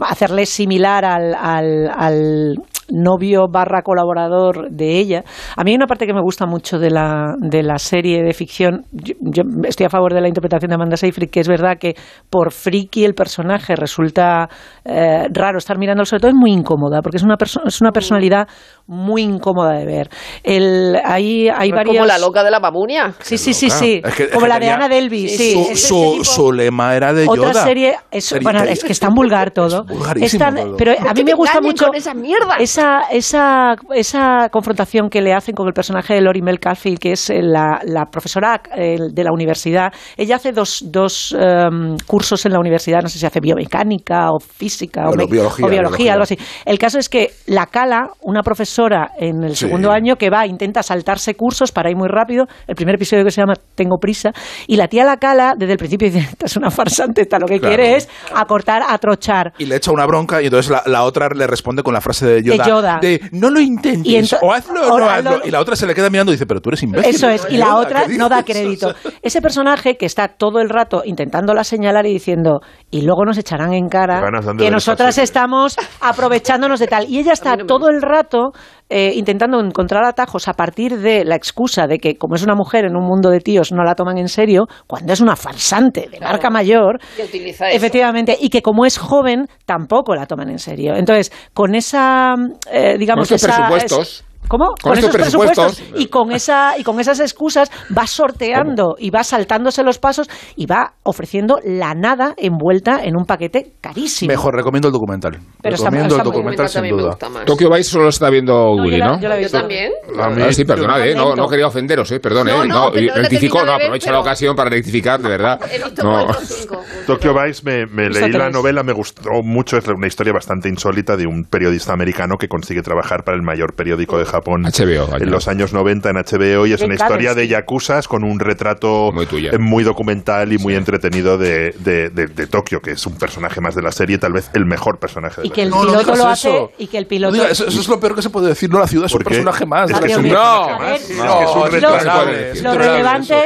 [0.00, 2.54] hacerle similar al, al- al
[2.90, 5.24] novio barra colaborador de ella.
[5.56, 8.32] A mí hay una parte que me gusta mucho de la, de la serie de
[8.32, 8.84] ficción.
[8.92, 11.94] Yo, yo estoy a favor de la interpretación de Amanda Seyfried, que es verdad que
[12.30, 14.48] por friki el personaje resulta
[14.84, 18.48] eh, raro estar mirándolo, sobre todo es muy incómoda, porque es una, es una personalidad
[18.86, 20.10] muy incómoda de ver.
[20.42, 21.94] El, hay, hay es varias...
[21.96, 23.14] como la loca de la mamunia.
[23.20, 24.02] Sí, sí, sí, sí.
[24.04, 25.52] es que- es como que la de Ana Delvey, sí.
[25.54, 27.64] Su, Es ese su, su lema era de otra Yoda.
[27.64, 29.86] serie es, bueno, es que es tan vulgar todo
[30.16, 30.76] Es tan- todo.
[30.76, 32.56] pero ¿Por a mí me gusta mucho esa mierda?
[32.58, 36.58] esa, esa, esa confrontación que le hacen con el personaje de Lori Mel
[37.00, 41.96] que es eh, la, la profesora eh, de la universidad ella hace dos, dos em,
[42.06, 45.66] cursos en la universidad no sé si hace biomecánica o física o, Bueno, me- biología,
[45.66, 46.12] o biología, biología.
[46.12, 46.36] algo así
[46.66, 48.73] el caso es que la cala una profesora
[49.18, 49.66] en el Sí.
[49.66, 53.30] segundo año que va intenta saltarse cursos para ir muy rápido el primer episodio que
[53.30, 54.30] se llama Tengo prisa
[54.66, 57.46] y la tía la cala desde el principio dice esta es una farsante esta lo
[57.46, 57.74] que Claro.
[57.76, 61.46] quiere es acortar atrochar Y le echa una bronca y entonces la, la otra le
[61.46, 62.64] responde con la frase de Yoda.
[62.64, 63.00] De Yoda.
[63.32, 65.40] no lo intentes, Y ento- o hazlo o no hazlo-.
[65.44, 67.14] Y la otra se le queda mirando y dice, pero tú eres imbécil.
[67.14, 68.94] Eso es, y la Yoda, otra ¿qué no da crédito.
[69.22, 72.60] Ese personaje que está todo el rato intentándola señalar y diciendo,
[72.90, 74.22] y luego nos echarán en cara
[74.58, 77.06] que de nosotras estamos aprovechándonos de tal.
[77.08, 78.52] Y ella está todo el rato
[78.90, 82.84] eh, intentando encontrar atajos a partir de la excusa de que, como es una mujer
[82.84, 86.20] en un mundo de tíos, no la toman en serio, cuando es una farsante de
[86.20, 86.98] marca mayor.
[87.18, 87.76] Eso.
[87.76, 90.94] Efectivamente, y que como es joven, tampoco la toman en serio.
[90.96, 92.34] Entonces, con esa,
[92.70, 94.24] eh, digamos, Con esa- presupuestos.
[94.48, 94.66] ¿Cómo?
[94.82, 95.64] Con Con, estos esos presupuestos.
[95.76, 96.00] presupuestos.
[96.00, 100.66] Y con, esa, y con esas excusas va sorteando y va saltándose los pasos y
[100.66, 104.28] va ofreciendo la nada envuelta en un paquete carísimo.
[104.30, 105.38] Mejor, recomiendo el documental.
[105.62, 107.44] Pero está- recomiendo está el documental sin también duda.
[107.46, 109.20] Tokyo Vice solo está viendo Willy, yo la- ¿no?
[109.20, 109.58] yo la he Yo visto.
[109.58, 109.92] también.
[110.20, 112.74] A mí- Ah, sí, perdonad, eh, no, no quería ofenderos, eh, perdón, No, eh, no,
[112.74, 115.58] no, no rectifico, no, ver, aprovecho pero- la ocasión para rectificar, de verdad.
[115.72, 116.24] He visto No.
[116.26, 116.82] cuatro cinco.
[117.06, 121.16] Tokyo Vice me, me leí la novela, me gustó mucho, es una historia bastante insólita
[121.16, 125.30] de un periodista americano que consigue trabajar para el mayor periódico de Japón HBO, en
[125.30, 129.26] los años 90 en HBO y es una historia de yakuzas con un retrato Muy
[129.26, 129.50] tuya.
[129.52, 133.60] eh, muy documental y muy entretenido de, de, de- de Tokio, que es un personaje
[133.60, 135.84] más de la serie, tal vez el mejor personaje de Y la que el serie.
[135.84, 136.28] No, no piloto lo eso.
[136.28, 137.32] hace y que el No piloto...
[137.34, 138.70] diga, eso, eso es lo peor que se puede decir.
[138.70, 139.90] No, la ciudad es un personaje más.
[139.90, 141.00] Es que es un más.
[141.00, 142.28] Es no, un retrato-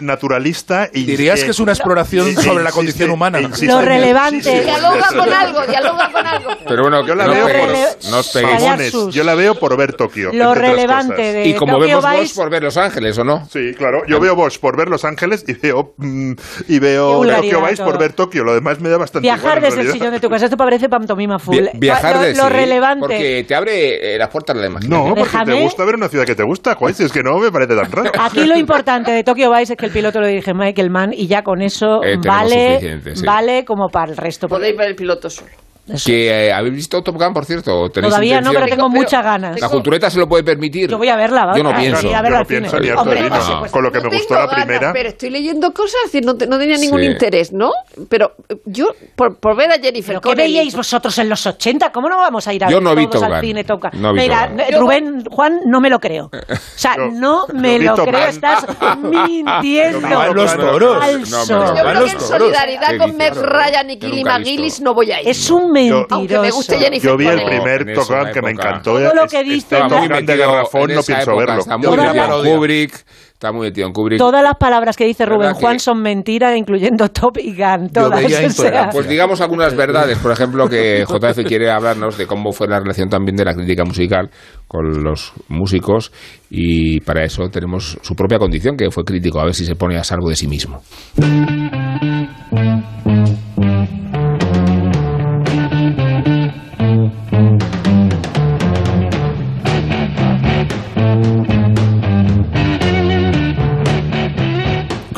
[0.00, 3.38] un naturalista y Dirías que es una exploración y- sobre la condición humana.
[3.38, 6.50] e Lo relevante- Dialoga con algo, dialoga con algo.
[6.66, 10.30] Pero bueno, la veo por- Yo la veo por ver Tokio.
[10.34, 13.46] Lo relevante de Y como Tokyo vemos por ver Los Ángeles, ¿o no?
[13.46, 14.02] Sí, claro.
[14.06, 16.32] Yo veo Bosch por ver Los Ángeles y veo, mm,
[16.68, 17.86] y veo Tokyo Vice todo.
[17.86, 18.44] por ver Tokio.
[18.44, 20.88] Lo demás me da bastante Viajar igual, desde el sillón de tu casa, esto parece
[20.90, 21.56] pantomima full.
[21.56, 23.00] Vi- viajar lo, de lo sí, relevante...
[23.00, 25.08] Porque te abre eh, las puertas de la imaginación.
[25.08, 26.92] No, porque Déjame- te gusta ver una ciudad que te gusta, Juan.
[26.92, 28.10] Si es que no me parece tan raro.
[28.20, 31.26] Aquí lo importante de Tokyo Vice es que el piloto lo dirige Michael Mann y
[31.28, 33.24] ya con eso Eh, vale, sí.
[33.24, 34.48] vale como para el resto.
[34.48, 35.50] Podéis ver el piloto solo.
[35.92, 37.80] Eso Que, eh, ¿Habéis visto Top Gun, por cierto?
[37.80, 39.60] ¿O tenéis Todavía no, pero tengo muchas ganas.
[39.60, 40.90] La cultureta se lo puede permitir.
[40.90, 41.52] Yo voy a verla.
[41.56, 42.02] Yo no pienso.
[42.10, 43.28] Yo no pienso ni Hombre, vino.
[43.36, 44.92] pues, pues, Con lo que me gustó Tengo la primera.
[44.92, 47.06] pero estoy leyendo cosas, es decir, no, te- no tenía ningún Sí.
[47.06, 47.70] interés, ¿no?
[48.08, 51.90] Pero eh, yo, por, por ver a Jennifer ¿Pero qué veíais vosotros en los 80?
[51.92, 53.40] ¿Cómo no vamos a ir a Yo ver no vi todos Top Gun.
[53.40, 53.90] cine Top Gun?
[54.02, 54.60] No vi Mira, Top Gun.
[54.60, 56.26] eh, Rubén, Juan, no me lo creo.
[56.26, 58.26] O sea, no me lo Top creo.
[58.28, 58.66] Estás
[59.00, 60.34] mintiendo.
[60.34, 61.30] Los toros.
[61.30, 63.16] No, Yo creo que en solidaridad ¿Qué con?
[63.16, 64.24] Meg Ryan y visto.
[64.30, 65.28] McGillis no voy a ir.
[65.28, 66.06] Es un mentiroso.
[66.10, 68.92] Aunque me guste Jennifer Yo vi el primer Top Gun que me encantó.
[68.94, 71.60] Todo lo que dice Top Gun de metido Garrafón en no pienso época, verlo.
[71.60, 73.04] Está muy Todas metido en las- Kubrick.
[73.38, 74.18] Está muy metido en Kubrick.
[74.18, 77.88] Todas las palabras que dice Rubén ¿Verdad Juan que- son mentiras, incluyendo Top y Gun.
[77.90, 78.20] Todas.
[78.20, 78.88] veía o sea.
[78.90, 83.08] Pues digamos algunas verdades, por ejemplo, que JF quiere hablarnos de cómo fue la relación
[83.08, 84.28] también de la crítica musical
[84.66, 86.10] con los músicos
[86.50, 89.96] y para eso tenemos su propia condición, que fue crítico, a ver si se pone
[89.98, 90.80] a salvo de sí mismo.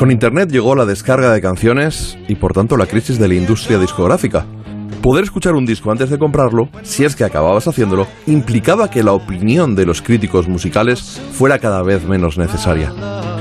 [0.01, 3.77] Con Internet llegó la descarga de canciones y por tanto la crisis de la industria
[3.77, 4.47] discográfica.
[5.01, 9.13] Poder escuchar un disco antes de comprarlo, si es que acababas haciéndolo, implicaba que la
[9.13, 12.93] opinión de los críticos musicales fuera cada vez menos necesaria.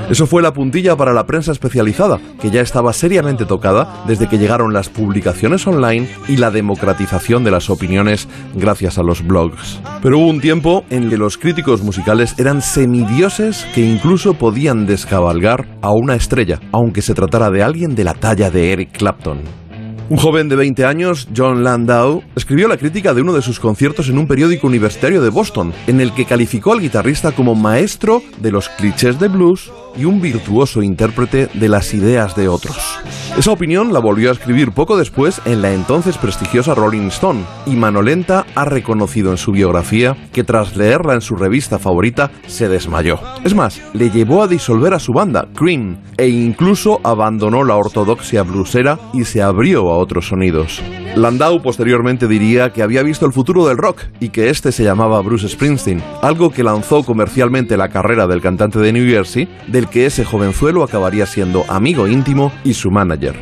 [0.09, 4.39] Eso fue la puntilla para la prensa especializada, que ya estaba seriamente tocada desde que
[4.39, 9.81] llegaron las publicaciones online y la democratización de las opiniones gracias a los blogs.
[10.03, 15.67] Pero hubo un tiempo en que los críticos musicales eran semidioses que incluso podían descabalgar
[15.83, 19.60] a una estrella, aunque se tratara de alguien de la talla de Eric Clapton.
[20.11, 24.09] Un joven de 20 años, John Landau, escribió la crítica de uno de sus conciertos
[24.09, 28.51] en un periódico universitario de Boston, en el que calificó al guitarrista como maestro de
[28.51, 32.99] los clichés de blues y un virtuoso intérprete de las ideas de otros.
[33.37, 37.77] Esa opinión la volvió a escribir poco después en la entonces prestigiosa Rolling Stone, y
[37.77, 43.21] Manolenta ha reconocido en su biografía que tras leerla en su revista favorita se desmayó.
[43.45, 48.43] Es más, le llevó a disolver a su banda, Cream, e incluso abandonó la ortodoxia
[48.43, 50.83] bluesera y se abrió a otros sonidos.
[51.17, 55.21] Landau posteriormente diría que había visto el futuro del rock y que este se llamaba
[55.23, 59.49] Bruce Springsteen, algo que lanzó comercialmente la carrera del cantante de New Jersey,
[59.81, 63.35] del que ese jovenzuelo acabaría siendo amigo íntimo y su manager.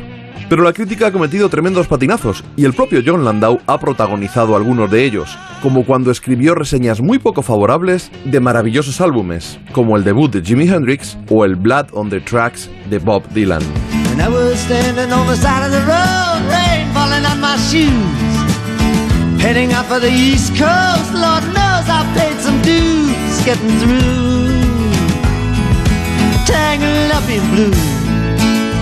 [0.49, 4.89] Pero la crítica ha cometido tremendos patinazos y el propio John Landau ha protagonizado algunos
[4.89, 10.31] de ellos, como cuando escribió reseñas muy poco favorables de maravillosos álbumes, como el debut
[10.31, 13.61] de Jimi Hendrix o el Blood on the Tracks de Bob Dylan.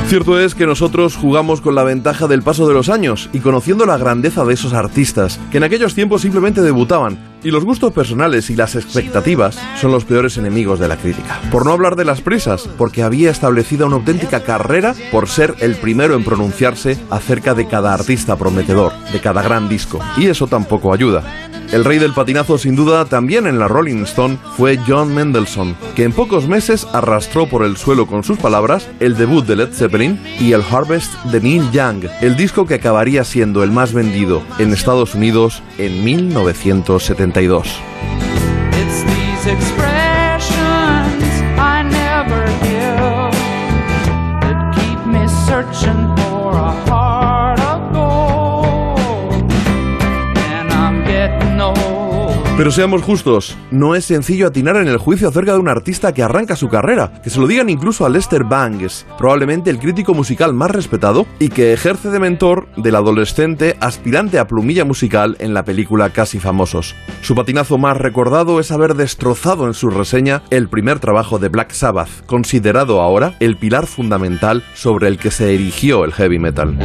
[0.08, 3.86] Cierto es que nosotros jugamos con la ventaja del paso de los años y conociendo
[3.86, 7.20] la grandeza de esos artistas que en aquellos tiempos simplemente debutaban.
[7.44, 11.42] Y los gustos personales y las expectativas son los peores enemigos de la crítica.
[11.52, 15.76] Por no hablar de las prisas, porque había establecido una auténtica carrera por ser el
[15.76, 20.00] primero en pronunciarse acerca de cada artista prometedor, de cada gran disco.
[20.16, 21.50] Y eso tampoco ayuda.
[21.72, 26.04] El rey del patinazo sin duda también en la Rolling Stone fue John Mendelssohn, que
[26.04, 30.20] en pocos meses arrastró por el suelo con sus palabras el debut de Led Zeppelin
[30.40, 34.72] y el Harvest de Neil Young, el disco que acabaría siendo el más vendido en
[34.72, 37.68] Estados Unidos en 1972.
[52.58, 56.24] Pero seamos justos, no es sencillo atinar en el juicio acerca de un artista que
[56.24, 60.56] arranca su carrera, que se lo digan incluso a Lester Bangs, probablemente el crítico musical
[60.56, 65.66] más respetado y que ejerce de mentor del adolescente aspirante a plumilla musical en la
[65.66, 66.96] película Casi Famosos.
[67.22, 71.74] Su patinazo más recordado es haber destrozado en su reseña el primer trabajo de Black
[71.74, 76.76] Sabbath, considerado ahora el pilar fundamental sobre el que se erigió el heavy metal.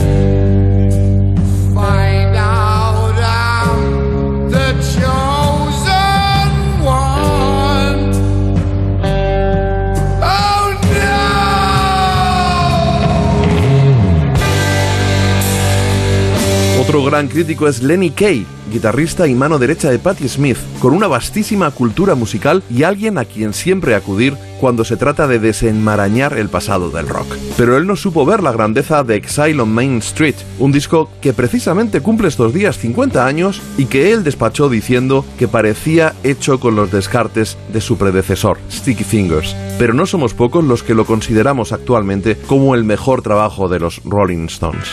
[16.92, 21.06] Otro gran crítico es Lenny Kay, guitarrista y mano derecha de Patti Smith, con una
[21.06, 26.50] vastísima cultura musical y alguien a quien siempre acudir cuando se trata de desenmarañar el
[26.50, 27.34] pasado del rock.
[27.56, 31.32] Pero él no supo ver la grandeza de Exile on Main Street, un disco que
[31.32, 36.76] precisamente cumple estos días 50 años y que él despachó diciendo que parecía hecho con
[36.76, 39.56] los descartes de su predecesor, Sticky Fingers.
[39.78, 44.02] Pero no somos pocos los que lo consideramos actualmente como el mejor trabajo de los
[44.04, 44.90] Rolling Stones.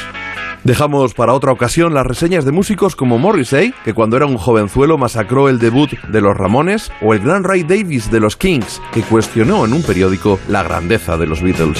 [0.64, 4.98] Dejamos para otra ocasión las reseñas de músicos como Morrissey, que cuando era un jovenzuelo
[4.98, 9.02] masacró el debut de los Ramones, o el gran Ray Davis de los Kings, que
[9.03, 11.80] cuestionó en un periódico la grandeza de los Beatles.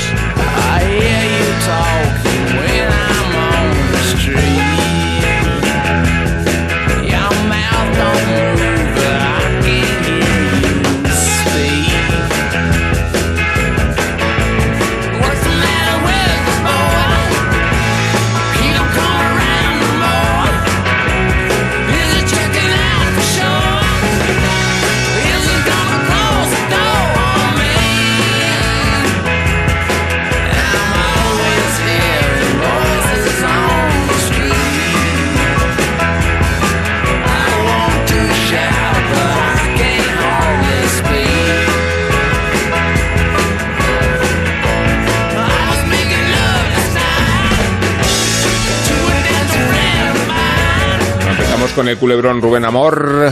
[51.80, 53.32] Con el culebrón Rubén Amor,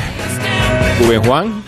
[1.01, 1.63] Rubén Juan.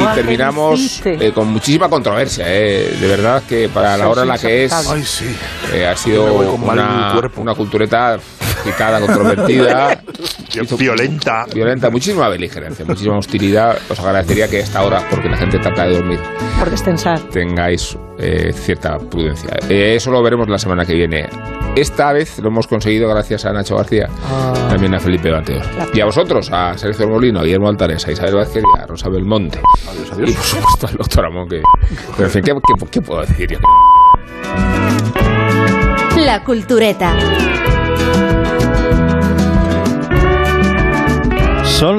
[0.00, 2.96] Y terminamos eh, con muchísima controversia, eh.
[3.00, 5.36] de verdad que para la hora en la que es Ay, sí.
[5.72, 6.24] Eh, ha sido
[6.54, 10.00] una, una cultureta agitada, controvertida,
[10.78, 11.44] Violenta.
[11.54, 13.78] violenta, muchísima beligerencia, muchísima hostilidad.
[13.88, 16.18] Os agradecería que a esta hora, porque la gente trata de dormir,
[16.58, 17.20] Por destensar.
[17.30, 19.50] tengáis eh, cierta prudencia.
[19.68, 21.28] Eh, eso lo veremos la semana que viene.
[21.76, 24.08] Esta vez lo hemos conseguido gracias a Nacho García,
[24.68, 25.64] también a Felipe Mateos.
[25.94, 29.08] Y a vosotros, a Sergio Molino, a Guillermo Altares, a Isabel Vázquez y a Rosa
[29.08, 29.60] Belmonte.
[30.26, 31.62] Y por supuesto al doctor Amón, que...
[32.16, 33.58] Pero en fin, ¿qué, qué, qué puedo decir yo?
[36.24, 37.16] La cultureta.
[41.64, 41.98] Son